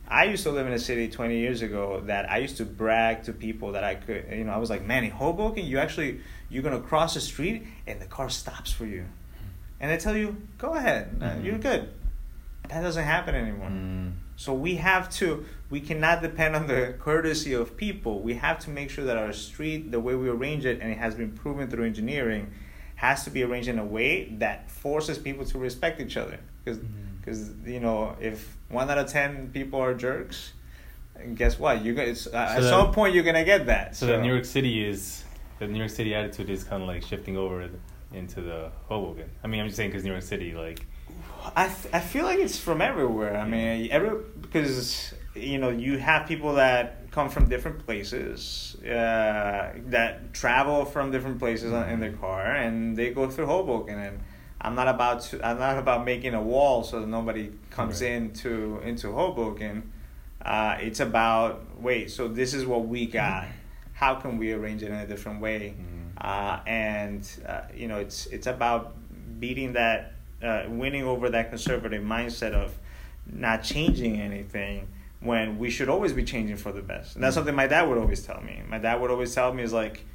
I 0.08 0.26
used 0.26 0.43
to 0.43 0.52
live 0.52 0.68
in 0.68 0.74
a 0.74 0.80
city 0.80 1.08
20 1.08 1.38
years 1.38 1.62
ago 1.62 2.02
that 2.06 2.30
I 2.30 2.38
used 2.39 2.58
to 2.58 2.66
brag 2.66 3.24
to 3.24 3.34
people 3.34 3.72
that 3.74 3.84
I 3.84 3.95
could, 3.95 4.26
you 4.32 4.43
know, 4.43 4.52
I 4.52 4.58
was 4.58 4.70
like, 4.70 4.86
man, 4.86 5.04
in 5.04 5.12
Hoboken, 5.12 5.66
you 5.66 5.80
actually, 5.80 6.20
you're 6.50 6.64
going 6.64 6.80
to 6.80 6.86
cross 6.86 7.14
the 7.14 7.22
street 7.22 7.64
and 7.88 8.02
the 8.02 8.06
car 8.06 8.30
stops 8.30 8.72
for 8.72 8.86
you. 8.86 9.06
And 9.80 9.89
they 9.89 9.97
tell 9.97 10.18
you, 10.18 10.36
go 10.58 10.74
ahead, 10.74 11.18
uh, 11.22 11.26
Mhm. 11.32 11.45
you're 11.45 11.58
good. 11.58 11.89
That 12.68 12.82
doesn't 12.82 13.06
happen 13.06 13.34
anymore. 13.34 13.70
Mm. 13.70 14.12
So 14.36 14.54
we 14.54 14.76
have 14.76 15.10
to, 15.12 15.45
we 15.70 15.80
cannot 15.80 16.22
depend 16.22 16.56
on 16.56 16.68
the 16.68 16.95
courtesy 17.00 17.54
of 17.54 17.78
people. 17.78 18.22
We 18.22 18.36
have 18.36 18.60
to 18.60 18.70
make 18.70 18.89
sure 18.89 19.06
that 19.06 19.18
our 19.18 19.32
street, 19.34 19.91
the 19.91 20.00
way 20.00 20.16
we 20.16 20.30
arrange 20.30 20.66
it, 20.66 20.80
and 20.82 20.91
it 20.91 20.97
has 20.97 21.16
been 21.16 21.32
proven 21.32 21.70
through 21.70 21.86
engineering, 21.86 22.52
has 23.00 23.24
to 23.24 23.30
be 23.30 23.43
arranged 23.43 23.70
in 23.70 23.80
a 23.80 23.86
way 23.86 24.26
that 24.39 24.70
forces 24.70 25.18
people 25.18 25.45
to 25.45 25.58
respect 25.58 26.02
each 26.02 26.18
other. 26.18 26.38
Because, 26.66 26.80
Mhm. 26.80 27.66
you 27.74 27.80
know, 27.80 28.14
if 28.20 28.58
one 28.68 28.89
out 28.89 28.97
of 28.97 29.08
ten 29.08 29.50
people 29.54 29.80
are 29.80 29.93
jerks, 29.93 30.52
guess 31.36 31.58
what? 31.58 31.82
You 31.82 31.93
guys, 31.93 32.28
uh, 32.28 32.36
at 32.36 32.62
So 32.62 32.70
some 32.70 32.91
point, 32.91 33.14
you're 33.16 33.24
gonna 33.24 33.45
get 33.45 33.68
that. 33.68 33.95
So, 33.95 34.06
the 34.06 34.18
New 34.22 34.28
York 34.28 34.43
City 34.43 34.86
is 34.86 35.24
the 35.60 35.68
New 35.68 35.78
York 35.80 35.89
City 35.89 36.14
attitude 36.14 36.50
is 36.50 36.66
kind 36.66 36.82
of 36.84 36.89
like 36.89 37.02
shifting 37.04 37.38
over 37.38 37.70
into 38.14 38.41
the 38.41 38.70
Hoboken. 38.89 39.30
I 39.45 39.47
mean, 39.47 39.62
I'm 39.62 39.68
just 39.68 39.78
saying 39.78 39.91
because 39.91 40.04
New 40.04 40.12
York 40.12 40.24
City, 40.24 40.54
like, 40.54 40.86
I, 41.56 41.66
I 41.93 42.00
feel 42.02 42.26
like 42.26 42.39
it's 42.39 42.60
from 42.60 42.82
everywhere. 42.82 43.38
I 43.38 43.47
mean, 43.47 43.88
every 43.91 44.12
because 44.41 45.14
you 45.36 45.58
know 45.58 45.70
you 45.70 45.97
have 46.00 46.28
people 46.28 46.56
that 46.56 46.99
come 47.12 47.30
from 47.30 47.49
different 47.49 47.86
places, 47.86 48.78
uh, 48.84 49.74
that 49.88 50.34
travel 50.34 50.86
from 50.86 51.12
different 51.12 51.39
places 51.39 51.74
on- 51.74 51.89
in 51.89 51.99
their 51.99 52.12
car, 52.14 52.45
and 52.45 52.95
they 52.97 53.12
go 53.12 53.30
through 53.30 53.47
Hoboken. 53.47 53.97
And 53.97 54.20
I'm 54.62 54.76
not 54.76 54.88
about 54.88 55.22
to. 55.22 55.45
I'm 55.47 55.57
not 55.60 55.78
about 55.78 56.05
making 56.05 56.34
a 56.34 56.41
wall 56.41 56.84
so 56.84 56.99
that 56.99 57.07
nobody 57.07 57.51
comes 57.72 58.01
Right. 58.01 58.12
into 58.12 58.80
into 58.84 59.12
Hoboken. 59.14 59.91
Uh, 60.41 60.78
it's 60.80 60.99
about 60.99 61.66
wait. 61.82 62.12
So 62.12 62.28
this 62.28 62.53
is 62.53 62.66
what 62.66 62.88
we 62.88 63.05
got. 63.05 63.47
How 63.93 64.16
can 64.16 64.38
we 64.38 64.53
arrange 64.53 64.84
it 64.84 64.88
in 64.89 64.95
a 64.95 65.07
different 65.07 65.41
way? 65.41 65.74
Mm. 65.78 65.95
uh, 66.22 66.60
and 66.68 67.26
uh, 67.47 67.62
you 67.74 67.88
know 67.88 67.97
it's 67.97 68.26
it's 68.28 68.47
about 68.47 68.93
beating 69.39 69.74
that 69.74 70.14
uh, 70.43 70.64
winning 70.68 71.03
over 71.05 71.30
that 71.30 71.49
conservative 71.49 72.03
mindset 72.03 72.51
of 72.53 72.78
not 73.32 73.64
changing 73.64 74.20
anything 74.20 74.88
when 75.22 75.57
we 75.59 75.70
should 75.70 75.89
always 75.89 76.13
be 76.13 76.24
changing 76.24 76.55
for 76.57 76.72
the 76.72 76.82
best 76.82 77.15
and 77.15 77.24
that's 77.24 77.36
something 77.36 77.53
my 77.55 77.67
dad 77.67 77.88
would 77.89 77.97
always 77.97 78.22
tell 78.24 78.41
me 78.41 78.61
my 78.70 78.78
dad 78.78 79.01
would 79.01 79.11
always 79.11 79.34
tell 79.36 79.53
me 79.53 79.63
is 79.63 79.74
like 79.74 80.05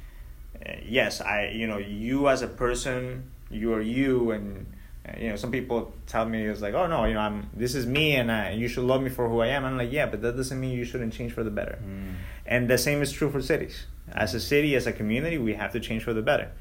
uh, 0.65 0.71
yes 0.83 1.21
i 1.21 1.47
you 1.49 1.67
know 1.67 1.77
you 1.77 2.27
as 2.27 2.41
a 2.41 2.47
person 2.47 3.29
you 3.51 3.71
are 3.73 3.81
you 3.81 4.31
and 4.31 4.65
uh, 5.07 5.11
you 5.19 5.29
know 5.29 5.35
some 5.35 5.51
people 5.51 5.93
tell 6.07 6.25
me 6.25 6.43
it's 6.45 6.61
like 6.61 6.73
oh 6.73 6.87
no 6.87 7.05
you 7.05 7.13
know 7.13 7.19
i'm 7.19 7.47
this 7.53 7.75
is 7.75 7.85
me 7.85 8.15
and 8.15 8.31
I, 8.31 8.51
you 8.51 8.67
should 8.67 8.83
love 8.85 9.01
me 9.03 9.09
for 9.09 9.29
who 9.29 9.41
i 9.41 9.47
am 9.47 9.63
i'm 9.63 9.77
like 9.77 9.91
yeah 9.91 10.07
but 10.07 10.21
that 10.23 10.35
doesn't 10.35 10.59
mean 10.59 10.71
you 10.71 10.85
shouldn't 10.85 11.13
change 11.13 11.33
for 11.33 11.43
the 11.43 11.51
better 11.51 11.77
Mm. 11.85 12.13
and 12.47 12.67
the 12.67 12.77
same 12.79 13.01
is 13.03 13.11
true 13.11 13.29
for 13.29 13.41
cities. 13.41 13.85
As 14.11 14.33
a 14.35 14.39
city, 14.39 14.75
as 14.75 14.85
a 14.85 14.93
community, 14.93 15.39
we 15.39 15.55
have 15.55 15.71
to 15.73 15.79
change 15.79 16.03
for 16.03 16.13
the 16.13 16.21
better. 16.21 16.51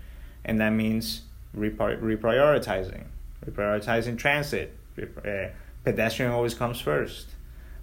And 0.47 0.59
that 0.63 0.71
means 0.71 1.23
repri- 1.55 2.01
reprioritizing, 2.01 3.05
reprioritizing 3.47 4.17
transit. 4.17 4.73
Rep- 4.97 5.19
uh, 5.27 5.49
pedestrian 5.85 6.33
always 6.33 6.55
comes 6.55 6.81
first. 6.81 7.27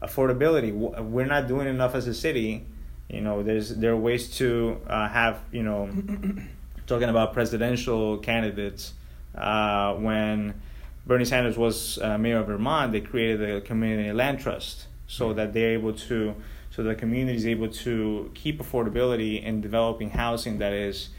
Affordability. 0.02 0.74
We're 0.74 1.26
not 1.26 1.48
doing 1.48 1.68
enough 1.68 1.96
as 1.96 2.08
a 2.08 2.14
city. 2.14 2.66
You 3.10 3.22
know, 3.22 3.44
there's 3.44 3.76
there 3.76 3.92
are 3.92 3.98
ways 3.98 4.36
to 4.38 4.80
uh, 4.88 5.08
have 5.08 5.42
you 5.52 5.64
know, 5.64 5.90
talking 6.88 7.10
about 7.10 7.34
presidential 7.34 8.18
candidates. 8.18 8.94
Uh, 9.36 9.96
when 9.96 10.62
Bernie 11.06 11.26
Sanders 11.26 11.58
was 11.58 11.98
uh, 12.00 12.18
mayor 12.18 12.40
of 12.40 12.48
Vermont, 12.48 12.92
they 12.92 13.02
created 13.02 13.42
a 13.50 13.62
community 13.62 14.12
land 14.12 14.40
trust 14.40 14.88
so 15.08 15.34
that 15.34 15.54
they're 15.54 15.74
able 15.74 15.94
to 15.94 16.36
so 16.70 16.84
the 16.84 16.96
community 16.96 17.38
is 17.38 17.46
able 17.46 17.68
to 17.68 18.32
keep 18.34 18.62
affordability 18.62 19.44
in 19.44 19.60
developing 19.60 20.12
housing 20.12 20.58
that 20.60 20.72
is 20.72 21.10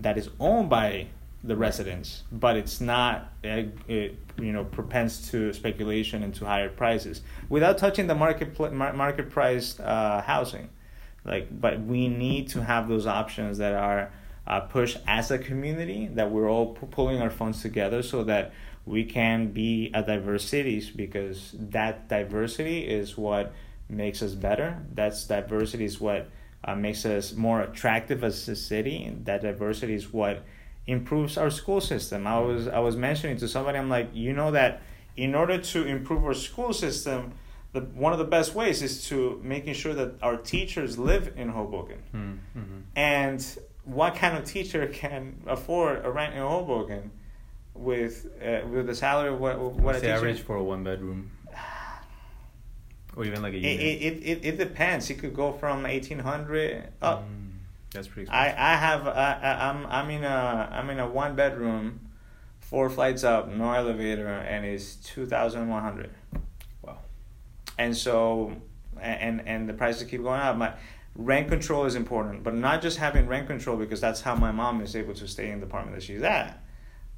that 0.00 0.18
is 0.18 0.28
owned 0.40 0.68
by 0.68 1.06
the 1.44 1.56
residents, 1.56 2.22
but 2.30 2.56
it's 2.56 2.80
not 2.80 3.32
uh, 3.44 3.64
it, 3.88 4.16
you 4.38 4.52
know 4.52 4.64
propense 4.64 5.30
to 5.30 5.52
speculation 5.52 6.22
and 6.22 6.34
to 6.34 6.44
higher 6.44 6.68
prices 6.68 7.22
without 7.48 7.78
touching 7.78 8.06
the 8.06 8.14
market 8.14 8.58
market 8.74 9.30
priced 9.30 9.80
uh, 9.80 10.22
housing. 10.22 10.68
Like, 11.24 11.48
but 11.60 11.80
we 11.80 12.08
need 12.08 12.48
to 12.48 12.62
have 12.62 12.88
those 12.88 13.06
options 13.06 13.58
that 13.58 13.74
are 13.74 14.12
uh, 14.46 14.60
pushed 14.60 14.98
as 15.06 15.30
a 15.30 15.38
community 15.38 16.08
that 16.08 16.30
we're 16.30 16.50
all 16.50 16.74
pulling 16.74 17.20
our 17.20 17.30
funds 17.30 17.62
together 17.62 18.02
so 18.02 18.24
that 18.24 18.52
we 18.84 19.04
can 19.04 19.52
be 19.52 19.90
a 19.94 20.02
diverse 20.02 20.44
cities 20.44 20.90
because 20.90 21.54
that 21.58 22.08
diversity 22.08 22.80
is 22.80 23.16
what 23.16 23.52
makes 23.88 24.22
us 24.22 24.34
better. 24.34 24.82
That's 24.92 25.24
diversity 25.26 25.84
is 25.84 26.00
what 26.00 26.28
uh, 26.64 26.74
makes 26.74 27.04
us 27.04 27.32
more 27.34 27.60
attractive 27.60 28.24
as 28.24 28.48
a 28.48 28.56
city. 28.56 29.16
That 29.24 29.42
diversity 29.42 29.94
is 29.94 30.12
what 30.12 30.44
improves 30.86 31.38
our 31.38 31.50
school 31.50 31.80
system. 31.80 32.26
I 32.26 32.38
was 32.40 32.68
I 32.68 32.80
was 32.80 32.96
mentioning 32.96 33.36
to 33.38 33.48
somebody, 33.48 33.78
I'm 33.78 33.88
like, 33.88 34.10
you 34.14 34.32
know 34.32 34.50
that 34.50 34.82
in 35.16 35.34
order 35.34 35.58
to 35.58 35.86
improve 35.86 36.24
our 36.24 36.34
school 36.34 36.72
system, 36.72 37.34
the 37.72 37.80
one 37.80 38.12
of 38.12 38.18
the 38.18 38.24
best 38.24 38.54
ways 38.54 38.82
is 38.82 39.06
to 39.08 39.40
making 39.44 39.74
sure 39.74 39.94
that 39.94 40.14
our 40.22 40.36
teachers 40.36 40.98
live 40.98 41.32
in 41.36 41.48
Hoboken. 41.50 42.02
Mm-hmm. 42.14 42.80
And 42.96 43.58
what 43.84 44.14
kind 44.16 44.36
of 44.36 44.44
teacher 44.44 44.86
can 44.86 45.42
afford 45.46 46.04
a 46.04 46.10
rent 46.10 46.34
in 46.34 46.40
Hoboken 46.40 47.10
with 47.74 48.26
uh, 48.42 48.66
with 48.68 48.86
the 48.86 48.94
salary 48.94 49.32
of 49.32 49.40
what 49.40 49.58
what 49.58 49.72
What's 49.74 49.98
a 49.98 50.00
the 50.00 50.06
teacher? 50.08 50.16
average 50.16 50.40
for 50.40 50.56
a 50.56 50.62
one 50.62 50.84
bedroom? 50.84 51.30
Or 53.14 53.26
even 53.26 53.42
like 53.42 53.52
a 53.52 53.58
It, 53.58 53.62
it, 53.62 54.22
it, 54.24 54.44
it 54.46 54.56
depends. 54.56 55.10
It 55.10 55.18
could 55.18 55.34
go 55.34 55.52
from 55.52 55.84
eighteen 55.84 56.18
hundred 56.18 56.88
up. 57.02 57.28
Mm, 57.28 57.41
that's 57.92 58.08
pretty 58.08 58.30
I, 58.30 58.46
expensive. 58.46 58.58
I 58.60 58.74
have 58.76 59.06
I, 59.08 59.38
I 59.42 59.68
I'm 59.68 59.86
I'm 59.86 60.10
in 60.10 60.24
a 60.24 60.68
I'm 60.72 60.90
in 60.90 60.98
a 60.98 61.08
one 61.08 61.34
bedroom, 61.36 62.00
four 62.60 62.88
flights 62.90 63.24
up, 63.24 63.48
no 63.48 63.72
elevator, 63.72 64.26
and 64.28 64.64
it's 64.64 64.96
two 64.96 65.26
thousand 65.26 65.68
one 65.68 65.82
hundred. 65.82 66.10
wow. 66.82 66.98
And 67.78 67.96
so 67.96 68.56
and 69.00 69.46
and 69.46 69.68
the 69.68 69.74
prices 69.74 70.08
keep 70.08 70.22
going 70.22 70.40
up. 70.40 70.56
My 70.56 70.74
rent 71.14 71.48
control 71.48 71.84
is 71.84 71.94
important, 71.94 72.42
but 72.42 72.54
not 72.54 72.80
just 72.80 72.98
having 72.98 73.26
rent 73.26 73.46
control 73.46 73.76
because 73.76 74.00
that's 74.00 74.22
how 74.22 74.34
my 74.34 74.50
mom 74.50 74.80
is 74.80 74.96
able 74.96 75.14
to 75.14 75.28
stay 75.28 75.50
in 75.50 75.60
the 75.60 75.66
apartment 75.66 75.94
that 75.94 76.02
she's 76.02 76.22
at, 76.22 76.62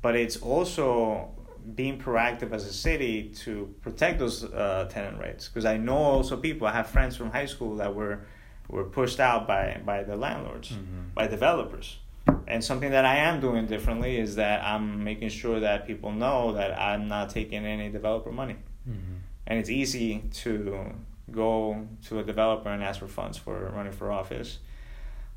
but 0.02 0.16
it's 0.16 0.36
also 0.38 1.30
being 1.74 1.98
proactive 1.98 2.52
as 2.52 2.66
a 2.66 2.72
city 2.72 3.30
to 3.30 3.74
protect 3.80 4.18
those 4.18 4.44
uh, 4.44 4.86
tenant 4.90 5.18
rights. 5.18 5.48
Because 5.48 5.64
I 5.64 5.76
know 5.76 5.96
also 5.96 6.36
people. 6.36 6.66
I 6.66 6.72
have 6.72 6.88
friends 6.88 7.16
from 7.16 7.30
high 7.30 7.46
school 7.46 7.76
that 7.76 7.94
were 7.94 8.26
were 8.68 8.84
pushed 8.84 9.20
out 9.20 9.46
by 9.46 9.80
by 9.84 10.02
the 10.02 10.16
landlords, 10.16 10.70
Mhm. 10.72 11.14
by 11.14 11.26
developers. 11.26 11.98
And 12.46 12.62
something 12.64 12.90
that 12.92 13.04
I 13.04 13.16
am 13.16 13.40
doing 13.40 13.66
differently 13.66 14.16
is 14.18 14.36
that 14.36 14.64
I'm 14.64 15.04
making 15.04 15.28
sure 15.30 15.60
that 15.60 15.86
people 15.86 16.10
know 16.12 16.52
that 16.54 16.78
I'm 16.80 17.06
not 17.08 17.30
taking 17.30 17.64
any 17.66 17.90
developer 17.90 18.32
money 18.32 18.56
Mm-hmm. 18.88 19.16
and 19.46 19.58
it's 19.58 19.68
easy 19.70 20.20
to 20.44 20.90
go 21.30 21.86
to 22.08 22.18
a 22.18 22.22
developer 22.22 22.68
and 22.70 22.82
ask 22.82 23.00
for 23.00 23.08
funds 23.08 23.36
for 23.38 23.70
running 23.76 23.92
for 23.92 24.10
office. 24.12 24.58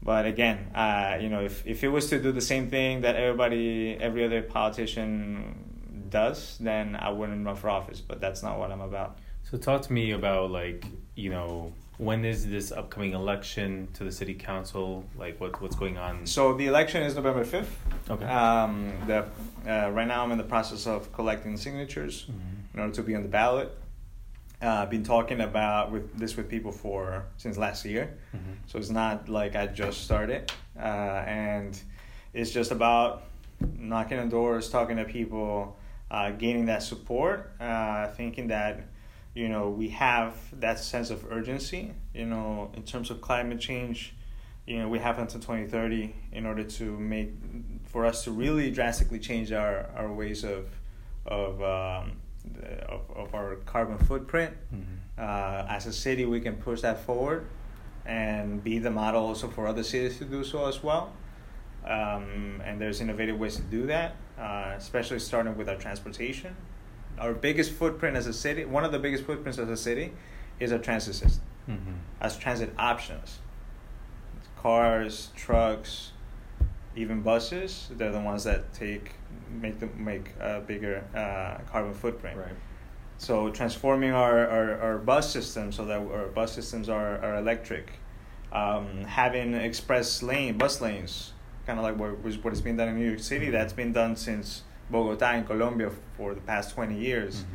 But 0.01 0.25
again, 0.25 0.57
uh, 0.75 1.17
you 1.19 1.29
know, 1.29 1.41
if, 1.43 1.65
if 1.65 1.83
it 1.83 1.87
was 1.89 2.09
to 2.09 2.21
do 2.21 2.31
the 2.31 2.41
same 2.41 2.69
thing 2.69 3.01
that 3.01 3.15
everybody, 3.15 3.97
every 3.99 4.23
other 4.25 4.41
politician 4.43 6.05
does, 6.09 6.57
then 6.59 6.95
I 6.95 7.09
wouldn't 7.09 7.45
run 7.45 7.55
for 7.55 7.69
office. 7.69 7.99
But 8.01 8.19
that's 8.21 8.43
not 8.43 8.59
what 8.59 8.71
I'm 8.71 8.81
about. 8.81 9.17
So 9.43 9.57
talk 9.57 9.81
to 9.83 9.93
me 9.93 10.11
about 10.11 10.51
like 10.51 10.85
you 11.15 11.29
know 11.29 11.73
when 11.97 12.23
is 12.25 12.47
this 12.47 12.71
upcoming 12.71 13.13
election 13.13 13.87
to 13.93 14.03
the 14.03 14.11
city 14.11 14.33
council? 14.33 15.03
Like 15.17 15.39
what 15.39 15.59
what's 15.61 15.75
going 15.75 15.97
on? 15.97 16.25
So 16.25 16.53
the 16.53 16.67
election 16.67 17.01
is 17.03 17.15
November 17.15 17.43
fifth. 17.43 17.75
Okay. 18.09 18.25
Um, 18.25 18.91
the 19.07 19.25
uh, 19.67 19.89
right 19.91 20.07
now 20.07 20.23
I'm 20.23 20.31
in 20.31 20.37
the 20.37 20.43
process 20.43 20.85
of 20.87 21.11
collecting 21.11 21.57
signatures 21.57 22.25
Mhm. 22.29 22.73
in 22.75 22.79
order 22.79 22.93
to 22.93 23.03
be 23.03 23.15
on 23.15 23.23
the 23.23 23.29
ballot. 23.29 23.75
Uh, 24.61 24.69
I've 24.81 24.89
been 24.89 25.03
talking 25.03 25.41
about 25.41 25.91
with 25.91 26.17
this 26.17 26.35
with 26.37 26.49
people 26.49 26.71
for 26.71 27.25
since 27.37 27.57
last 27.57 27.85
year. 27.85 28.17
Mhm. 28.35 28.55
So 28.67 28.77
it's 28.79 28.89
not 28.89 29.27
like 29.29 29.55
I 29.55 29.67
just 29.67 30.03
started, 30.03 30.51
uh, 30.77 31.23
and 31.27 31.79
it's 32.33 32.51
just 32.51 32.71
about 32.71 33.23
knocking 33.77 34.19
on 34.19 34.29
doors, 34.29 34.69
talking 34.69 34.97
to 34.97 35.05
people, 35.05 35.77
uh, 36.11 36.31
gaining 36.31 36.65
that 36.67 36.83
support, 36.83 37.51
uh, 37.59 38.07
thinking 38.09 38.47
that 38.49 38.81
you 39.37 39.47
know 39.53 39.65
we 39.81 39.87
have 39.89 40.33
that 40.65 40.77
sense 40.79 41.09
of 41.15 41.19
urgency. 41.37 41.83
You 42.19 42.25
know, 42.33 42.71
in 42.77 42.83
terms 42.91 43.07
of 43.11 43.15
climate 43.29 43.59
change, 43.69 43.97
you 44.65 44.77
know 44.79 44.87
we 44.95 44.99
have 45.07 45.17
until 45.23 45.39
twenty 45.47 45.67
thirty 45.75 46.05
in 46.31 46.43
order 46.45 46.63
to 46.79 46.83
make 47.15 47.29
for 47.91 48.01
us 48.09 48.17
to 48.25 48.31
really 48.31 48.67
drastically 48.79 49.19
change 49.19 49.51
our, 49.61 49.75
our 49.99 50.11
ways 50.21 50.43
of 50.43 50.63
of, 51.25 51.51
um, 51.61 52.03
the, 52.57 52.69
of 52.95 53.01
of 53.21 53.27
our 53.35 53.49
carbon 53.73 53.97
footprint 54.09 54.51
Mhm. 54.73 54.95
uh, 55.25 55.75
as 55.77 55.85
a 55.87 55.93
city, 56.05 56.25
we 56.25 56.39
can 56.47 56.55
push 56.67 56.79
that 56.81 56.97
forward 57.07 57.41
and 58.05 58.63
be 58.63 58.75
the 58.79 58.91
model 59.01 59.21
also 59.29 59.47
for 59.55 59.67
other 59.67 59.83
cities 59.83 60.17
to 60.19 60.25
do 60.25 60.43
so 60.51 60.65
as 60.71 60.77
well. 60.87 61.05
Um, 61.85 62.61
and 62.65 62.73
there's 62.81 62.99
innovative 63.01 63.37
ways 63.39 63.55
to 63.57 63.61
do 63.77 63.81
that, 63.87 64.15
uh, 64.39 64.73
especially 64.77 65.19
starting 65.19 65.55
with 65.59 65.67
our 65.69 65.75
transportation. 65.85 66.55
Our 67.19 67.33
biggest 67.33 67.71
footprint 67.71 68.15
as 68.17 68.27
a 68.27 68.33
city, 68.33 68.65
one 68.65 68.83
of 68.85 68.91
the 68.91 68.99
biggest 68.99 69.23
footprints 69.25 69.57
as 69.59 69.69
a 69.69 69.77
city, 69.77 70.13
is 70.59 70.71
our 70.71 70.79
transit 70.79 71.15
system, 71.15 71.43
Mhm. 71.69 71.95
as 72.21 72.37
transit 72.37 72.73
options. 72.77 73.39
Cars, 74.61 75.29
trucks, 75.35 76.11
even 76.95 77.21
buses, 77.21 77.89
they're 77.91 78.11
the 78.11 78.19
ones 78.19 78.43
that 78.43 78.73
take 78.73 79.13
make 79.61 79.79
them 79.79 79.91
make 79.97 80.31
a 80.41 80.59
bigger 80.59 81.03
uh, 81.15 81.57
carbon 81.71 81.93
footprint. 81.93 82.37
Right. 82.37 82.51
So 83.17 83.49
transforming 83.49 84.11
our, 84.11 84.47
our, 84.47 84.81
our 84.81 84.97
bus 84.97 85.31
system 85.31 85.71
so 85.71 85.85
that 85.85 85.99
our 85.99 86.27
bus 86.27 86.53
systems 86.53 86.89
are, 86.89 87.17
are 87.19 87.37
electric, 87.37 87.91
um, 88.51 89.03
having 89.05 89.53
express 89.53 90.21
lane 90.21 90.57
bus 90.57 90.81
lanes, 90.81 91.33
kind 91.65 91.79
of 91.79 91.83
like 91.85 91.97
what 91.97 92.21
was 92.23 92.37
what 92.39 92.51
has 92.51 92.61
been 92.61 92.75
done 92.77 92.89
in 92.89 92.99
New 92.99 93.07
York 93.07 93.19
City. 93.19 93.49
That's 93.49 93.73
been 93.73 93.93
done 93.93 94.15
since 94.15 94.63
Bogota 94.89 95.33
in 95.35 95.43
Colombia 95.45 95.91
for 96.15 96.33
the 96.33 96.41
past 96.41 96.73
twenty 96.75 96.97
years. 96.97 97.43
Mhm. 97.43 97.45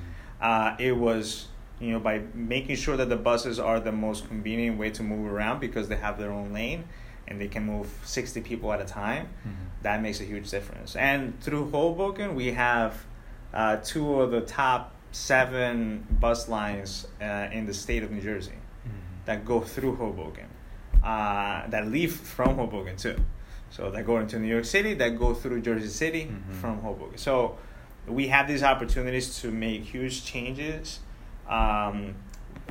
Uh, 0.44 0.76
it 0.78 0.96
was 0.96 1.48
you 1.80 1.90
know 1.92 1.98
by 2.00 2.20
making 2.34 2.76
sure 2.76 2.96
that 2.96 3.08
the 3.08 3.16
buses 3.16 3.58
are 3.58 3.80
the 3.80 3.92
most 3.92 4.28
convenient 4.28 4.78
way 4.78 4.90
to 4.90 5.02
move 5.02 5.30
around 5.32 5.60
because 5.60 5.88
they 5.88 5.96
have 5.96 6.18
their 6.18 6.30
own 6.30 6.52
lane 6.52 6.84
and 7.28 7.40
they 7.40 7.48
can 7.48 7.64
move 7.64 7.86
sixty 8.04 8.40
people 8.40 8.72
at 8.72 8.80
a 8.80 8.84
time 8.84 9.26
Mhm. 9.46 9.52
that 9.82 10.02
makes 10.02 10.20
a 10.20 10.24
huge 10.24 10.50
difference. 10.50 10.94
And 10.96 11.40
through 11.40 11.70
Hoboken, 11.70 12.34
we 12.34 12.52
have 12.52 13.04
uh, 13.54 13.76
two 13.84 14.20
of 14.20 14.30
the 14.30 14.40
top 14.40 14.94
seven 15.10 16.06
bus 16.10 16.48
lines 16.48 17.06
uh, 17.20 17.48
in 17.52 17.66
the 17.66 17.74
state 17.74 18.02
of 18.02 18.10
New 18.10 18.20
Jersey 18.22 18.52
Mhm. 18.86 19.24
that 19.26 19.44
go 19.44 19.60
through 19.60 19.96
Hoboken, 19.96 20.46
uh, 21.04 21.66
that 21.68 21.86
leave 21.88 22.14
from 22.14 22.54
Hoboken 22.56 22.96
too. 22.96 23.16
So 23.72 23.90
that 23.90 24.04
go 24.06 24.18
into 24.18 24.38
New 24.38 24.48
York 24.48 24.66
City, 24.66 24.92
they 24.94 25.10
go 25.10 25.32
through 25.34 25.62
Jersey 25.62 25.88
City 25.88 26.26
Mhm. 26.30 26.54
from 26.60 26.78
Hoboken. 26.82 27.16
So 27.18 27.56
we 28.06 28.28
have 28.28 28.46
these 28.46 28.62
opportunities 28.62 29.40
to 29.40 29.50
make 29.50 29.82
huge 29.82 30.24
changes. 30.24 31.00
Um, 31.48 32.14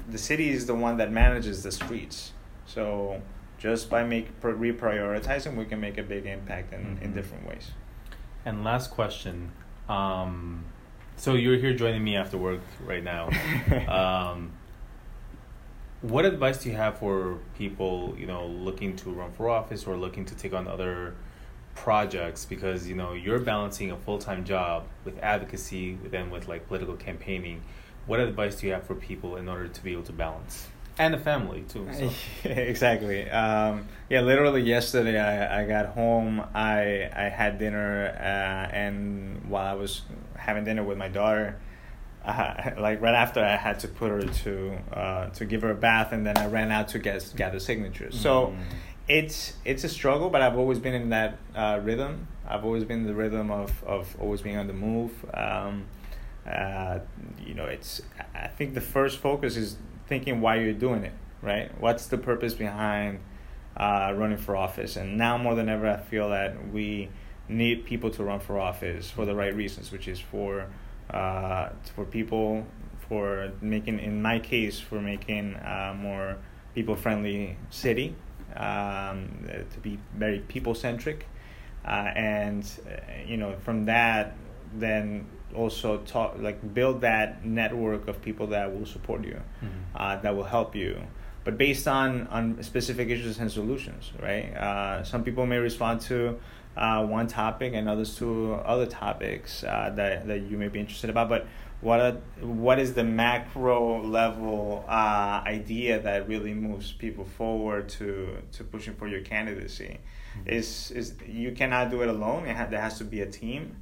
the 0.07 0.17
city 0.19 0.49
is 0.51 0.67
the 0.67 0.75
one 0.75 0.97
that 0.97 1.11
manages 1.11 1.63
the 1.63 1.71
streets. 1.71 2.33
So 2.65 3.21
just 3.57 3.89
by 3.89 4.03
make 4.03 4.39
reprioritizing, 4.41 5.55
we 5.55 5.65
can 5.65 5.79
make 5.81 5.97
a 5.97 6.03
big 6.03 6.25
impact 6.25 6.71
in, 6.73 6.99
in 7.01 7.11
Mhm. 7.11 7.15
different 7.15 7.47
ways. 7.47 7.71
And 8.45 8.63
last 8.63 8.91
question. 8.91 9.51
Um, 9.89 10.65
so 11.15 11.33
you're 11.33 11.57
here 11.57 11.73
joining 11.73 12.03
me 12.03 12.15
after 12.15 12.37
work 12.37 12.61
right 12.85 13.03
now. 13.03 13.29
um, 13.87 14.51
what 16.01 16.25
advice 16.25 16.63
do 16.63 16.69
you 16.69 16.75
have 16.75 16.97
for 16.97 17.37
people, 17.57 18.15
you 18.17 18.25
know, 18.25 18.47
looking 18.47 18.95
to 18.97 19.11
run 19.11 19.31
for 19.31 19.49
office 19.49 19.85
or 19.85 19.95
looking 19.95 20.25
to 20.25 20.35
take 20.35 20.53
on 20.53 20.67
other 20.67 21.15
projects? 21.75 22.45
Because 22.45 22.87
you 22.87 22.95
know 22.95 23.13
you're 23.13 23.39
balancing 23.39 23.91
a 23.91 23.97
full 23.97 24.17
time 24.17 24.43
job 24.43 24.85
with 25.05 25.17
advocacy, 25.19 25.97
then 26.09 26.29
with 26.31 26.47
like 26.47 26.67
political 26.67 26.95
campaigning. 26.95 27.61
What 28.07 28.19
advice 28.19 28.55
do 28.55 28.67
you 28.67 28.73
have 28.73 28.83
for 28.83 28.95
people 28.95 29.35
in 29.35 29.47
order 29.47 29.67
to 29.67 29.83
be 29.83 29.91
able 29.93 30.03
to 30.03 30.13
balance 30.13 30.67
and 30.97 31.13
a 31.13 31.19
family 31.19 31.63
too? 31.69 31.87
So. 31.93 32.11
exactly. 32.49 33.29
Um, 33.29 33.85
yeah, 34.09 34.21
literally 34.21 34.61
yesterday 34.61 35.19
I, 35.19 35.61
I 35.61 35.67
got 35.67 35.87
home. 35.87 36.43
I 36.55 37.09
I 37.15 37.29
had 37.29 37.59
dinner, 37.59 38.07
uh, 38.19 38.75
and 38.75 39.47
while 39.47 39.67
I 39.67 39.73
was 39.75 40.01
having 40.35 40.63
dinner 40.63 40.83
with 40.83 40.97
my 40.97 41.09
daughter, 41.09 41.59
uh, 42.25 42.71
like 42.79 43.01
right 43.01 43.15
after 43.15 43.43
I 43.43 43.55
had 43.55 43.79
to 43.79 43.87
put 43.87 44.09
her 44.11 44.21
to 44.21 44.77
uh, 44.93 45.29
to 45.29 45.45
give 45.45 45.61
her 45.63 45.71
a 45.71 45.75
bath, 45.75 46.11
and 46.11 46.25
then 46.25 46.37
I 46.37 46.47
ran 46.47 46.71
out 46.71 46.89
to 46.89 46.99
get 46.99 47.33
gather 47.35 47.59
signatures. 47.59 48.19
So 48.19 48.47
Mhm. 48.47 48.57
it's 49.07 49.53
it's 49.65 49.83
a 49.83 49.89
struggle, 49.89 50.29
but 50.29 50.41
I've 50.41 50.57
always 50.57 50.79
been 50.79 50.93
in 50.93 51.09
that 51.09 51.37
uh, 51.55 51.79
rhythm. 51.83 52.27
I've 52.47 52.65
always 52.65 52.83
been 52.83 52.99
in 53.01 53.07
the 53.07 53.15
rhythm 53.15 53.51
of 53.51 53.83
of 53.83 54.15
always 54.19 54.41
being 54.41 54.57
on 54.57 54.67
the 54.67 54.73
move. 54.73 55.11
Um, 55.33 55.85
uh, 56.47 56.99
you 57.45 57.53
know, 57.53 57.65
it's. 57.65 58.01
I 58.35 58.47
think 58.47 58.73
the 58.73 58.81
first 58.81 59.19
focus 59.19 59.55
is 59.57 59.77
thinking 60.07 60.41
why 60.41 60.55
you're 60.55 60.73
doing 60.73 61.03
it, 61.03 61.13
right? 61.41 61.71
What's 61.79 62.07
the 62.07 62.17
purpose 62.17 62.53
behind 62.53 63.19
uh, 63.77 64.13
running 64.15 64.37
for 64.37 64.55
office? 64.55 64.95
And 64.95 65.17
now 65.17 65.37
more 65.37 65.55
than 65.55 65.69
ever, 65.69 65.87
I 65.87 65.97
feel 65.97 66.29
that 66.29 66.71
we 66.71 67.09
need 67.47 67.85
people 67.85 68.09
to 68.11 68.23
run 68.23 68.39
for 68.39 68.59
office 68.59 69.09
for 69.11 69.25
the 69.25 69.35
right 69.35 69.53
reasons, 69.55 69.91
which 69.91 70.07
is 70.07 70.19
for 70.19 70.67
uh, 71.11 71.69
for 71.95 72.05
people 72.05 72.65
for 73.07 73.51
making, 73.61 73.99
in 73.99 74.21
my 74.21 74.39
case, 74.39 74.79
for 74.79 75.01
making 75.01 75.55
a 75.55 75.93
more 75.97 76.37
people 76.73 76.95
friendly 76.95 77.57
city, 77.69 78.15
um, 78.55 79.27
to 79.73 79.79
be 79.81 79.99
very 80.15 80.39
people 80.39 80.73
centric, 80.73 81.27
uh, 81.85 81.89
and 82.15 82.63
uh, 82.87 82.91
you 83.25 83.37
know 83.37 83.55
from 83.59 83.85
that 83.85 84.35
then 84.73 85.27
also 85.53 85.97
talk 85.99 86.35
like 86.39 86.73
build 86.73 87.01
that 87.01 87.43
network 87.45 88.07
of 88.07 88.21
people 88.21 88.47
that 88.47 88.73
will 88.73 88.85
support 88.85 89.25
you, 89.25 89.41
Mm-hmm. 89.61 89.67
uh, 89.95 90.15
that 90.17 90.33
will 90.35 90.45
help 90.45 90.75
you. 90.75 91.01
But 91.43 91.57
based 91.57 91.87
on 91.87 92.27
on 92.27 92.63
specific 92.63 93.09
issues 93.09 93.39
and 93.39 93.51
solutions, 93.51 94.11
right? 94.21 94.53
Uh, 94.55 95.03
some 95.03 95.23
people 95.23 95.45
may 95.45 95.57
respond 95.57 95.99
to 96.01 96.39
uh, 96.77 97.05
one 97.05 97.27
topic 97.27 97.73
and 97.73 97.89
others 97.89 98.15
to 98.17 98.53
other 98.53 98.85
topics 98.85 99.63
uh, 99.63 99.91
that 99.95 100.27
that 100.27 100.41
you 100.43 100.57
may 100.57 100.67
be 100.67 100.79
interested 100.79 101.09
about. 101.09 101.29
But 101.29 101.47
what 101.81 101.99
are, 101.99 102.11
what 102.41 102.79
is 102.79 102.93
the 102.93 103.03
macro 103.03 104.03
level 104.05 104.85
uh, 104.87 105.41
idea 105.45 105.99
that 105.99 106.27
really 106.27 106.53
moves 106.53 106.91
people 106.91 107.25
forward 107.25 107.89
to 107.89 108.37
to 108.53 108.63
pushing 108.63 108.93
for 108.95 109.07
your 109.07 109.21
candidacy? 109.21 109.99
Is 110.45 110.91
is 110.91 111.15
you 111.27 111.51
cannot 111.51 111.91
do 111.91 112.01
it 112.03 112.09
alone. 112.09 112.45
It 112.45 112.55
ha- 112.55 112.67
there 112.69 112.81
has 112.81 112.97
to 112.99 113.03
be 113.03 113.21
a 113.21 113.25
team. 113.25 113.75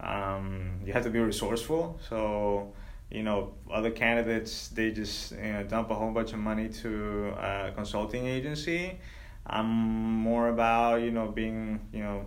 Um, 0.00 0.80
you 0.84 0.92
have 0.92 1.04
to 1.04 1.10
be 1.10 1.20
resourceful. 1.20 2.00
So 2.08 2.72
you 3.08 3.22
know, 3.22 3.52
other 3.70 3.90
candidates 3.90 4.68
they 4.68 4.90
just 4.90 5.32
you 5.32 5.52
know, 5.52 5.62
dump 5.62 5.90
a 5.90 5.94
whole 5.94 6.10
bunch 6.10 6.32
of 6.32 6.38
money 6.38 6.68
to 6.68 7.28
a 7.38 7.70
consulting 7.74 8.26
agency. 8.26 8.98
I'm 9.52 9.66
more 9.66 10.48
about 10.48 11.02
you 11.02 11.10
know 11.10 11.28
being 11.28 11.80
you 11.92 12.02
know 12.02 12.24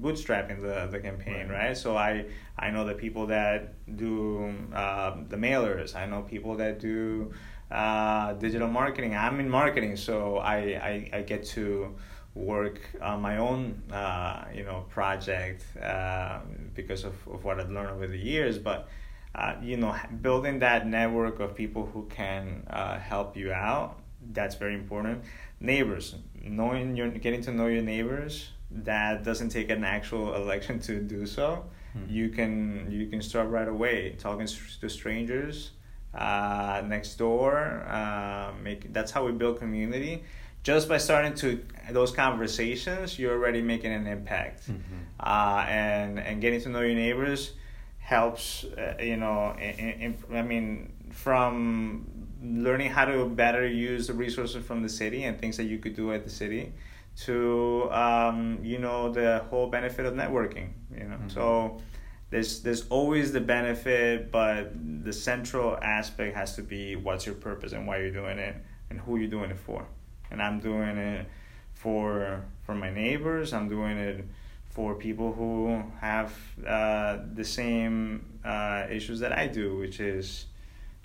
bootstrapping 0.00 0.62
the, 0.62 0.88
the 0.90 0.98
campaign 1.00 1.48
right. 1.48 1.76
so 1.76 1.96
I 1.96 2.24
I 2.58 2.70
know 2.70 2.84
the 2.84 2.94
people 2.94 3.26
that 3.26 3.74
do 3.96 4.54
uh, 4.74 5.16
the 5.28 5.36
mailers. 5.36 5.94
I 5.94 6.06
know 6.06 6.22
people 6.22 6.56
that 6.56 6.80
do 6.80 7.32
uh, 7.70 8.32
digital 8.34 8.68
marketing. 8.68 9.14
I'm 9.14 9.40
in 9.40 9.48
marketing 9.48 9.96
so 9.96 10.38
I, 10.38 10.56
I, 10.56 11.10
I 11.12 11.22
get 11.22 11.44
to 11.56 11.94
work 12.34 12.80
on 13.02 13.20
my 13.20 13.38
own 13.38 13.82
uh, 13.92 14.44
you 14.54 14.64
know 14.64 14.86
project 14.88 15.64
uh, 15.82 16.40
because 16.74 17.04
of, 17.04 17.14
of 17.28 17.44
what 17.44 17.60
I've 17.60 17.70
learned 17.70 17.90
over 17.90 18.06
the 18.06 18.18
years. 18.18 18.58
But 18.58 18.88
uh, 19.34 19.54
you 19.62 19.76
know 19.76 19.94
building 20.22 20.60
that 20.60 20.86
network 20.86 21.40
of 21.40 21.54
people 21.54 21.86
who 21.86 22.06
can 22.08 22.66
uh, 22.70 22.98
help 22.98 23.36
you 23.36 23.52
out 23.52 23.98
that's 24.32 24.56
very 24.56 24.74
important 24.74 25.22
neighbors 25.60 26.14
knowing 26.42 26.96
your 26.96 27.08
getting 27.10 27.42
to 27.42 27.52
know 27.52 27.66
your 27.66 27.82
neighbors 27.82 28.50
that 28.70 29.24
doesn't 29.24 29.48
take 29.48 29.70
an 29.70 29.82
actual 29.84 30.34
election 30.34 30.78
to 30.78 31.00
do 31.00 31.26
so 31.26 31.64
Hmm. 31.94 32.04
you 32.06 32.28
can 32.28 32.86
you 32.90 33.06
can 33.06 33.22
start 33.22 33.48
right 33.48 33.66
away 33.66 34.14
talking 34.18 34.46
to 34.80 34.88
strangers 34.90 35.70
uh, 36.14 36.82
next 36.86 37.14
door 37.16 37.54
uh, 37.88 38.52
make 38.62 38.92
that's 38.92 39.10
how 39.10 39.24
we 39.24 39.32
build 39.32 39.58
community 39.58 40.22
just 40.62 40.86
by 40.86 40.98
starting 40.98 41.34
to 41.34 41.64
those 41.90 42.12
conversations 42.12 43.18
you're 43.18 43.32
already 43.32 43.62
making 43.62 43.92
an 43.92 44.06
impact 44.06 44.68
Mhm. 44.68 44.80
uh, 45.20 45.64
and 45.66 46.18
and 46.20 46.40
getting 46.42 46.60
to 46.60 46.68
know 46.68 46.82
your 46.82 46.94
neighbors 46.94 47.52
helps 47.98 48.64
uh, 48.64 48.96
you 49.00 49.16
know 49.16 49.54
in, 49.58 49.88
in, 50.04 50.14
i 50.36 50.42
mean 50.42 50.92
from 51.10 52.04
learning 52.42 52.90
how 52.90 53.04
to 53.04 53.26
better 53.28 53.66
use 53.66 54.06
the 54.06 54.12
resources 54.12 54.64
from 54.64 54.82
the 54.82 54.88
city 54.88 55.24
and 55.24 55.38
things 55.38 55.56
that 55.56 55.64
you 55.64 55.78
could 55.78 55.94
do 55.96 56.12
at 56.12 56.24
the 56.24 56.30
city 56.30 56.72
to 57.24 57.90
um, 57.90 58.58
you 58.62 58.78
know 58.78 59.10
the 59.12 59.44
whole 59.50 59.66
benefit 59.68 60.06
of 60.06 60.14
networking 60.14 60.68
you 60.96 61.04
know 61.04 61.16
Mhm. 61.16 61.30
so 61.32 61.80
there's 62.30 62.62
there's 62.62 62.86
always 62.88 63.32
the 63.32 63.40
benefit 63.40 64.30
but 64.30 64.70
the 65.04 65.12
central 65.12 65.76
aspect 65.82 66.36
has 66.36 66.54
to 66.56 66.62
be 66.62 66.94
what's 66.94 67.26
your 67.26 67.34
purpose 67.34 67.72
and 67.72 67.86
why 67.88 67.98
you're 67.98 68.12
doing 68.12 68.38
it 68.38 68.54
and 68.90 69.00
who 69.00 69.16
you're 69.16 69.30
doing 69.30 69.50
it 69.50 69.58
for 69.58 69.84
and 70.30 70.40
i'm 70.40 70.60
doing 70.60 70.96
it 70.96 71.26
for 71.74 72.42
for 72.64 72.74
my 72.74 72.90
neighbors 72.90 73.52
i'm 73.52 73.68
doing 73.68 73.96
it 73.98 74.24
for 74.70 74.94
people 74.94 75.32
who 75.32 75.82
have 76.00 76.32
uh, 76.66 77.18
the 77.34 77.44
same 77.44 78.24
uh, 78.44 78.86
issues 78.90 79.18
that 79.20 79.32
i 79.32 79.46
do 79.48 79.76
which 79.78 79.98
is 79.98 80.46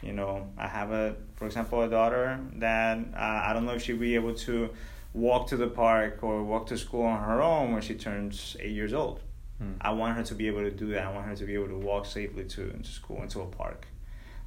you 0.04 0.14
know 0.14 0.48
i 0.58 0.68
have 0.68 0.92
a 0.92 1.16
for 1.36 1.46
example 1.46 1.82
a 1.82 1.90
daughter 1.90 2.40
that 2.56 2.98
uh, 3.16 3.42
i 3.46 3.54
don't 3.54 3.66
know 3.66 3.74
if 3.74 3.82
she'll 3.82 3.98
be 3.98 4.16
able 4.16 4.34
to 4.34 4.70
walk 5.14 5.48
to 5.48 5.58
the 5.58 5.68
park 5.68 6.20
or 6.24 6.44
walk 6.44 6.68
to 6.68 6.78
school 6.78 7.06
on 7.06 7.24
her 7.24 7.42
own 7.42 7.72
when 7.72 7.82
she 7.82 7.94
turns 7.94 8.58
eight 8.60 8.72
years 8.72 8.94
old 8.94 9.22
Hmm. 9.64 9.74
I 9.82 9.92
want 9.92 10.16
her 10.18 10.24
to 10.24 10.36
be 10.36 10.48
able 10.48 10.62
to 10.62 10.72
do 10.72 10.88
that. 10.94 11.06
I 11.06 11.12
want 11.12 11.28
her 11.28 11.36
to 11.36 11.46
be 11.46 11.54
able 11.54 11.68
to 11.68 11.78
walk 11.78 12.06
safely 12.06 12.44
to, 12.46 12.72
to 12.72 12.90
school 12.90 13.22
and 13.22 13.30
to 13.32 13.42
a 13.42 13.46
park. 13.46 13.88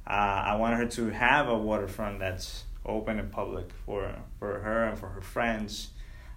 Uh, 0.05 0.11
I 0.11 0.55
want 0.55 0.75
her 0.75 0.85
to 0.85 1.09
have 1.09 1.47
a 1.49 1.57
waterfront 1.57 2.19
that's 2.19 2.63
open 2.85 3.19
and 3.19 3.31
public 3.31 3.69
for, 3.85 4.15
for 4.39 4.59
her 4.59 4.85
and 4.85 4.97
for 4.97 5.09
her 5.09 5.21
friends. 5.21 5.89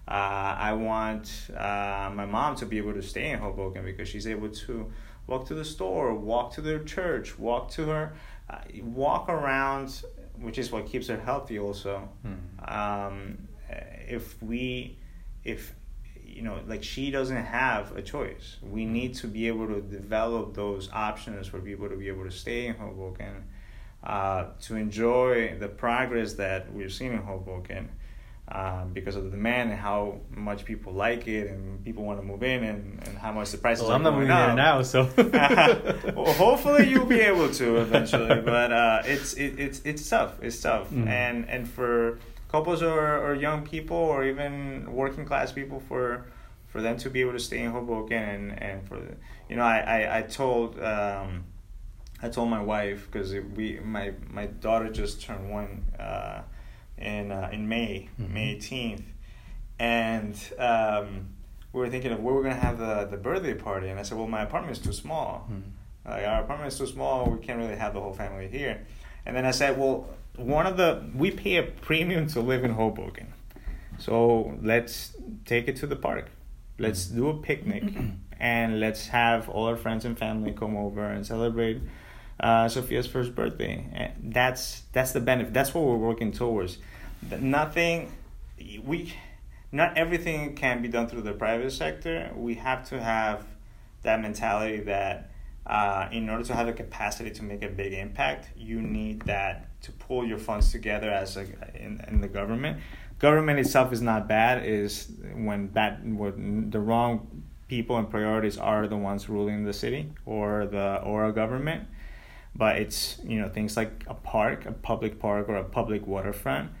Uh, 0.07 0.55
I 0.57 0.73
want 0.73 1.49
uh, 1.55 2.11
my 2.13 2.25
mom 2.25 2.55
to 2.57 2.65
be 2.65 2.77
able 2.77 2.93
to 2.93 3.01
stay 3.01 3.29
in 3.29 3.39
Hoboken 3.39 3.85
because 3.85 4.09
she's 4.09 4.27
able 4.27 4.49
to 4.49 4.91
walk 5.27 5.47
to 5.47 5.53
the 5.53 5.63
store, 5.63 6.13
walk 6.13 6.53
to 6.55 6.61
their 6.61 6.79
church, 6.79 7.39
walk 7.39 7.71
to 7.71 7.85
her, 7.85 8.13
uh, 8.51 8.57
walk 8.83 9.29
around, 9.29 10.03
which 10.39 10.57
is 10.57 10.71
what 10.71 10.85
keeps 10.85 11.07
her 11.07 11.17
healthy 11.19 11.57
also 11.59 12.09
Hmm. 12.23 12.73
um, 12.73 13.47
if 14.07 14.41
we 14.43 14.97
if 15.43 15.73
you 16.23 16.41
know 16.41 16.59
like 16.67 16.83
she 16.83 17.11
doesn't 17.11 17.43
have 17.45 17.95
a 17.95 18.01
choice. 18.01 18.57
We 18.61 18.85
need 18.85 19.15
to 19.15 19.27
be 19.27 19.47
able 19.47 19.67
to 19.67 19.81
develop 19.81 20.53
those 20.53 20.89
options 20.91 21.47
for 21.47 21.59
people 21.59 21.89
to 21.89 21.95
be 21.95 22.07
able 22.07 22.25
to 22.25 22.31
stay 22.31 22.67
in 22.67 22.75
hoboken 22.75 23.45
uh, 24.03 24.45
to 24.61 24.75
enjoy 24.75 25.55
the 25.59 25.67
progress 25.67 26.33
that 26.33 26.71
we're 26.73 26.89
seeing 26.89 27.13
in 27.13 27.19
hoboken 27.19 27.89
uh, 28.51 28.83
because 28.85 29.15
of 29.15 29.23
the 29.23 29.29
demand 29.31 29.71
and 29.71 29.79
how 29.79 30.19
much 30.35 30.65
people 30.65 30.91
like 30.91 31.27
it 31.27 31.47
and 31.49 31.83
people 31.85 32.03
want 32.03 32.19
to 32.19 32.25
move 32.25 32.43
in 32.43 32.63
and, 32.63 32.99
and 33.07 33.17
how 33.17 33.31
much 33.31 33.49
the 33.51 33.57
prices 33.57 33.83
Well, 33.83 33.93
are 33.93 33.95
I'm 33.95 34.03
not 34.03 34.13
moving 34.13 34.27
there 34.27 34.53
now, 34.55 34.81
so. 34.81 35.09
well, 35.17 36.33
hopefully 36.33 36.89
you'll 36.89 37.05
be 37.05 37.21
able 37.21 37.49
to 37.51 37.77
eventually, 37.77 38.41
but 38.41 38.71
uh, 38.71 39.01
it's 39.05 39.33
it, 39.33 39.57
it's 39.59 39.81
it's 39.85 40.07
tough. 40.09 40.33
It's 40.41 40.59
tough, 40.61 40.89
Mhm. 40.91 41.07
and 41.07 41.49
and 41.49 41.67
for 41.69 42.19
couples 42.51 42.81
or, 42.83 43.17
or 43.25 43.33
young 43.33 43.65
people 43.65 43.95
or 43.95 44.25
even 44.25 44.91
working 44.91 45.25
class 45.25 45.51
people 45.53 45.79
for 45.79 46.25
for 46.67 46.81
them 46.81 46.97
to 46.97 47.09
be 47.09 47.21
able 47.21 47.31
to 47.33 47.39
stay 47.39 47.59
in 47.59 47.71
Hoboken 47.71 48.21
and 48.21 48.61
and 48.61 48.87
for 48.87 48.97
the, 48.99 49.15
you 49.49 49.55
know 49.55 49.63
I 49.63 49.79
I, 49.79 50.17
I 50.19 50.21
told 50.23 50.77
um, 50.79 51.45
I 52.21 52.27
told 52.29 52.49
my 52.49 52.61
wife 52.61 53.07
because 53.09 53.33
we 53.55 53.79
my 53.83 54.11
my 54.29 54.45
daughter 54.47 54.89
just 54.89 55.21
turned 55.21 55.49
one 55.49 55.85
uh, 55.99 56.41
in 57.01 57.31
uh, 57.31 57.49
in 57.51 57.67
May 57.67 58.09
Mhm. 58.19 58.29
May 58.31 58.49
eighteenth, 58.51 59.03
and 59.79 60.35
um, 60.57 61.27
we 61.73 61.79
were 61.79 61.89
thinking 61.89 62.11
of 62.11 62.19
where 62.21 62.33
we're 62.33 62.43
gonna 62.43 62.55
have 62.55 62.77
the 62.77 63.05
the 63.09 63.17
birthday 63.17 63.53
party, 63.53 63.89
and 63.89 63.99
I 63.99 64.03
said, 64.03 64.17
well, 64.17 64.27
my 64.27 64.41
apartment 64.43 64.77
is 64.77 64.83
too 64.83 64.93
small. 64.93 65.45
Hmm. 65.47 65.59
Like 66.05 66.25
our 66.25 66.41
apartment 66.43 66.73
is 66.73 66.79
too 66.79 66.87
small, 66.87 67.29
we 67.29 67.39
can't 67.45 67.59
really 67.59 67.75
have 67.75 67.93
the 67.93 68.01
whole 68.01 68.13
family 68.13 68.47
here. 68.47 68.81
And 69.25 69.35
then 69.35 69.45
I 69.45 69.51
said, 69.51 69.77
well, 69.77 70.07
one 70.35 70.65
of 70.65 70.75
the 70.77 71.03
we 71.15 71.31
pay 71.31 71.57
a 71.57 71.63
premium 71.63 72.27
to 72.27 72.41
live 72.41 72.63
in 72.63 72.71
Hoboken, 72.71 73.33
so 73.99 74.57
let's 74.61 75.15
take 75.45 75.67
it 75.67 75.75
to 75.77 75.87
the 75.87 75.95
park. 75.95 76.29
Let's 76.79 77.05
do 77.05 77.29
a 77.29 77.35
picnic, 77.35 77.83
and 78.39 78.79
let's 78.79 79.07
have 79.09 79.47
all 79.49 79.65
our 79.67 79.77
friends 79.77 80.05
and 80.05 80.17
family 80.17 80.51
come 80.51 80.75
over 80.75 81.03
and 81.05 81.25
celebrate 81.25 81.81
uh, 82.39 82.67
Sophia's 82.67 83.05
first 83.05 83.35
birthday. 83.35 83.85
And 83.93 84.33
that's 84.33 84.81
that's 84.91 85.11
the 85.11 85.19
benefit. 85.19 85.53
That's 85.53 85.73
what 85.75 85.83
we're 85.83 85.97
working 85.97 86.31
towards. 86.31 86.79
Nothing, 87.39 88.11
we, 88.83 89.13
not 89.71 89.97
everything 89.97 90.55
can 90.55 90.81
be 90.81 90.87
done 90.87 91.07
through 91.07 91.21
the 91.21 91.33
private 91.33 91.71
sector. 91.71 92.31
We 92.35 92.55
have 92.55 92.87
to 92.89 93.01
have 93.01 93.45
that 94.03 94.21
mentality 94.21 94.81
that 94.81 95.31
uh, 95.65 96.09
in 96.11 96.29
order 96.29 96.43
to 96.43 96.53
have 96.53 96.65
the 96.65 96.73
capacity 96.73 97.31
to 97.31 97.43
make 97.43 97.63
a 97.63 97.69
big 97.69 97.93
impact, 97.93 98.49
you 98.57 98.81
need 98.81 99.21
that 99.23 99.67
to 99.83 99.91
pull 99.91 100.25
your 100.25 100.37
funds 100.37 100.71
together 100.71 101.09
as 101.09 101.37
a 101.37 101.41
in, 101.75 102.03
in 102.07 102.21
the 102.21 102.27
government. 102.27 102.79
Government 103.19 103.59
itself 103.59 103.93
is 103.93 104.01
not 104.01 104.27
bad. 104.27 104.65
Is 104.65 105.11
when 105.35 105.67
bad 105.67 106.17
when 106.17 106.71
the 106.71 106.79
wrong 106.79 107.43
people 107.67 107.97
and 107.97 108.09
priorities 108.09 108.57
are 108.57 108.87
the 108.87 108.97
ones 108.97 109.29
ruling 109.29 109.63
the 109.63 109.73
city 109.73 110.11
or 110.25 110.65
the 110.65 111.01
or 111.03 111.25
a 111.25 111.31
government. 111.31 111.87
But 112.55 112.77
it's 112.77 113.19
you 113.23 113.39
know 113.39 113.47
things 113.47 113.77
like 113.77 114.03
a 114.07 114.15
park, 114.15 114.65
a 114.65 114.71
public 114.71 115.19
park, 115.19 115.47
or 115.47 115.55
a 115.55 115.63
public 115.63 116.07
waterfront. 116.07 116.71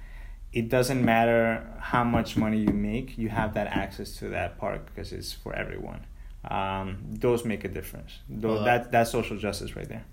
It 0.53 0.69
doesn't 0.69 1.03
matter 1.03 1.65
how 1.79 2.03
much 2.03 2.35
money 2.35 2.59
you 2.59 2.73
make. 2.73 3.17
You 3.17 3.29
have 3.29 3.53
that 3.53 3.67
access 3.67 4.17
to 4.17 4.29
that 4.29 4.57
park 4.57 4.85
because 4.85 5.13
it's 5.13 5.31
for 5.31 5.53
everyone 5.55 6.05
um, 6.49 6.97
those 7.09 7.45
make 7.45 7.63
a 7.63 7.67
difference. 7.67 8.19
Though 8.29 8.55
Well, 8.55 8.63
that 8.63 8.91
that's 8.91 9.11
social 9.11 9.37
justice 9.37 9.75
right 9.75 9.87
there. 9.87 10.05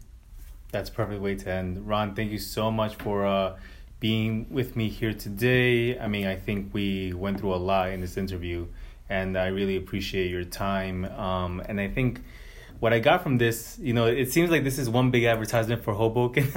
That's 0.71 0.91
a 0.91 0.93
perfect 0.93 1.23
way 1.23 1.35
to 1.37 1.51
end. 1.51 1.89
Ron, 1.89 2.15
thank 2.15 2.31
you 2.31 2.39
so 2.39 2.71
much 2.71 2.97
for 2.97 3.27
uh, 3.27 3.57
being 4.01 4.47
with 4.51 4.77
me 4.77 4.89
here 4.89 5.15
today. 5.15 5.99
I 5.99 6.09
mean, 6.09 6.27
I 6.27 6.37
think 6.37 6.75
we 6.75 7.15
went 7.15 7.41
through 7.41 7.55
a 7.55 7.57
lot 7.57 7.91
in 7.91 8.03
this 8.03 8.19
interview, 8.19 8.67
and 9.09 9.39
I 9.39 9.47
really 9.47 9.77
appreciate 9.77 10.31
your 10.31 10.45
time. 10.45 11.07
Um, 11.07 11.63
and 11.67 11.81
I 11.81 11.89
think 11.89 12.21
what 12.81 12.93
I 12.93 13.01
got 13.01 13.23
from 13.23 13.39
this, 13.39 13.79
you 13.81 13.93
know, 13.93 14.07
it 14.07 14.31
seems 14.33 14.51
like 14.51 14.63
this 14.63 14.79
is 14.79 14.89
one 14.89 15.11
big 15.11 15.25
advertisement 15.25 15.83
for 15.83 15.95
Hoboken. 15.95 16.49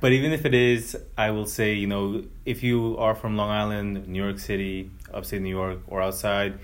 but 0.00 0.12
even 0.12 0.32
if 0.32 0.46
it 0.46 0.54
is, 0.54 0.96
I 1.18 1.30
will 1.32 1.46
say, 1.46 1.74
you 1.74 1.86
know, 1.86 2.24
if 2.46 2.62
you 2.62 2.96
are 2.98 3.14
from 3.14 3.36
Long 3.36 3.50
Island, 3.50 4.08
New 4.08 4.22
York 4.22 4.38
City, 4.38 4.90
upstate 5.12 5.42
New 5.42 5.50
York, 5.50 5.80
or 5.86 6.00
outside, 6.00 6.58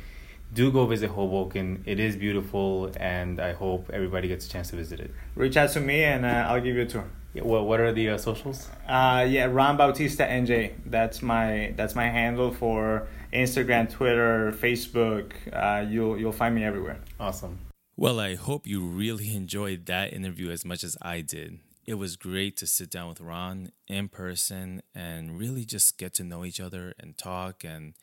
do 0.54 0.72
go 0.72 0.86
visit 0.86 1.10
Hoboken. 1.10 1.82
It 1.84 2.00
is 2.00 2.16
beautiful, 2.16 2.90
and 2.98 3.38
I 3.38 3.52
hope 3.52 3.90
everybody 3.92 4.28
gets 4.28 4.46
a 4.46 4.48
chance 4.48 4.70
to 4.70 4.76
visit 4.76 5.00
it. 5.00 5.10
Reach 5.34 5.56
out 5.56 5.70
to 5.70 5.80
me, 5.80 6.04
and 6.04 6.24
uh, 6.24 6.46
I'll 6.48 6.60
give 6.60 6.76
you 6.76 6.82
a 6.82 6.86
tour. 6.86 7.04
Yeah, 7.34 7.42
well, 7.42 7.66
what 7.66 7.80
are 7.80 7.92
the 7.92 8.10
uh, 8.10 8.18
socials? 8.18 8.70
Uh, 8.88 9.26
yeah, 9.28 9.44
Ron 9.44 9.76
Bautista 9.76 10.24
NJ. 10.24 10.72
That's 10.86 11.20
my 11.20 11.74
that's 11.76 11.94
my 11.94 12.08
handle 12.08 12.50
for 12.50 13.08
Instagram, 13.30 13.90
Twitter, 13.90 14.52
Facebook. 14.52 15.32
Uh, 15.52 15.84
you'll 15.86 16.18
you'll 16.18 16.32
find 16.32 16.54
me 16.54 16.64
everywhere. 16.64 16.98
Awesome. 17.20 17.58
Well, 17.98 18.20
I 18.20 18.34
hope 18.34 18.66
you 18.66 18.84
really 18.84 19.34
enjoyed 19.34 19.86
that 19.86 20.12
interview 20.12 20.50
as 20.50 20.66
much 20.66 20.84
as 20.84 20.98
I 21.00 21.22
did. 21.22 21.60
It 21.86 21.94
was 21.94 22.16
great 22.16 22.56
to 22.58 22.66
sit 22.66 22.90
down 22.90 23.08
with 23.08 23.22
Ron 23.22 23.72
in 23.88 24.08
person 24.08 24.82
and 24.94 25.38
really 25.38 25.64
just 25.64 25.96
get 25.96 26.12
to 26.14 26.24
know 26.24 26.44
each 26.44 26.60
other 26.60 26.92
and 26.98 27.16
talk 27.16 27.64
and 27.64 27.94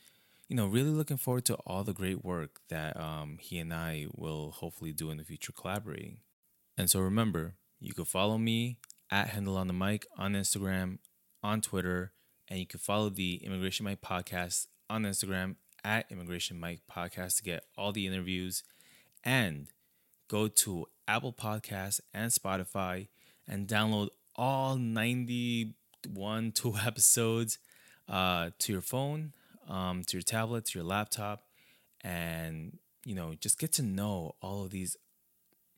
you 0.48 0.56
know 0.56 0.66
really 0.66 0.90
looking 0.90 1.18
forward 1.18 1.46
to 1.46 1.56
all 1.68 1.84
the 1.84 1.94
great 1.94 2.24
work 2.24 2.62
that 2.70 2.98
um, 3.00 3.38
he 3.40 3.60
and 3.60 3.74
I 3.74 4.08
will 4.16 4.52
hopefully 4.52 4.94
do 4.94 5.12
in 5.12 5.18
the 5.18 5.24
future 5.24 5.52
collaborating. 5.52 6.20
And 6.76 6.90
so 6.90 7.00
remember, 7.00 7.56
you 7.80 7.94
can 7.94 8.06
follow 8.06 8.40
me 8.40 8.78
at 9.12 9.30
Handle 9.30 9.58
on 9.58 9.68
the 9.68 9.74
Mic 9.74 10.08
on 10.18 10.34
Instagram, 10.34 11.00
on 11.44 11.62
Twitter, 11.62 12.14
and 12.48 12.58
you 12.60 12.66
can 12.66 12.80
follow 12.80 13.10
the 13.10 13.42
Immigration 13.44 13.86
Mic 13.86 14.02
podcast 14.02 14.68
on 14.90 15.04
Instagram 15.04 15.58
at 15.84 16.10
Immigration 16.10 16.60
Mic 16.60 16.80
podcast 16.90 17.38
to 17.38 17.44
get 17.44 17.66
all 17.78 17.92
the 17.92 18.08
interviews 18.08 18.64
and 19.24 19.68
go 20.28 20.48
to 20.48 20.88
Apple 21.08 21.34
Podcasts 21.34 22.00
and 22.14 22.32
Spotify 22.32 23.08
and 23.48 23.68
download 23.68 24.10
all 24.36 24.76
91 24.76 26.52
two 26.52 26.76
episodes 26.86 27.60
uh, 28.10 28.50
to 28.60 28.72
your 28.72 28.82
phone, 28.82 29.34
um, 29.70 30.04
to 30.06 30.18
your 30.18 30.24
tablet, 30.24 30.66
to 30.66 30.80
your 30.80 30.88
laptop, 30.88 31.44
and 32.02 32.78
you 33.06 33.16
know 33.16 33.34
just 33.40 33.60
get 33.60 33.72
to 33.74 33.82
know 33.82 34.36
all 34.42 34.64
of 34.64 34.72
these 34.72 34.98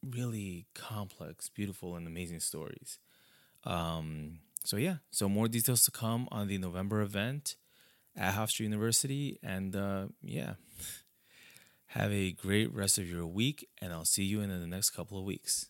really 0.03 0.65
complex, 0.73 1.49
beautiful, 1.49 1.95
and 1.95 2.07
amazing 2.07 2.39
stories. 2.39 2.99
Um, 3.63 4.39
so 4.63 4.77
yeah, 4.77 4.97
so 5.11 5.27
more 5.27 5.47
details 5.47 5.84
to 5.85 5.91
come 5.91 6.27
on 6.31 6.47
the 6.47 6.57
November 6.57 7.01
event 7.01 7.55
at 8.15 8.34
Hofstra 8.35 8.61
University, 8.61 9.39
and 9.43 9.76
uh, 9.76 10.07
yeah. 10.22 10.53
Have 11.88 12.12
a 12.12 12.32
great 12.32 12.74
rest 12.74 12.98
of 12.98 13.10
your 13.10 13.26
week, 13.26 13.68
and 13.82 13.94
I'll 13.94 14.06
see 14.06 14.24
you 14.24 14.41
in 14.41 14.49
the 14.49 14.68
next 14.68 14.90
couple 14.90 15.18
of 15.18 15.26
weeks. 15.26 15.70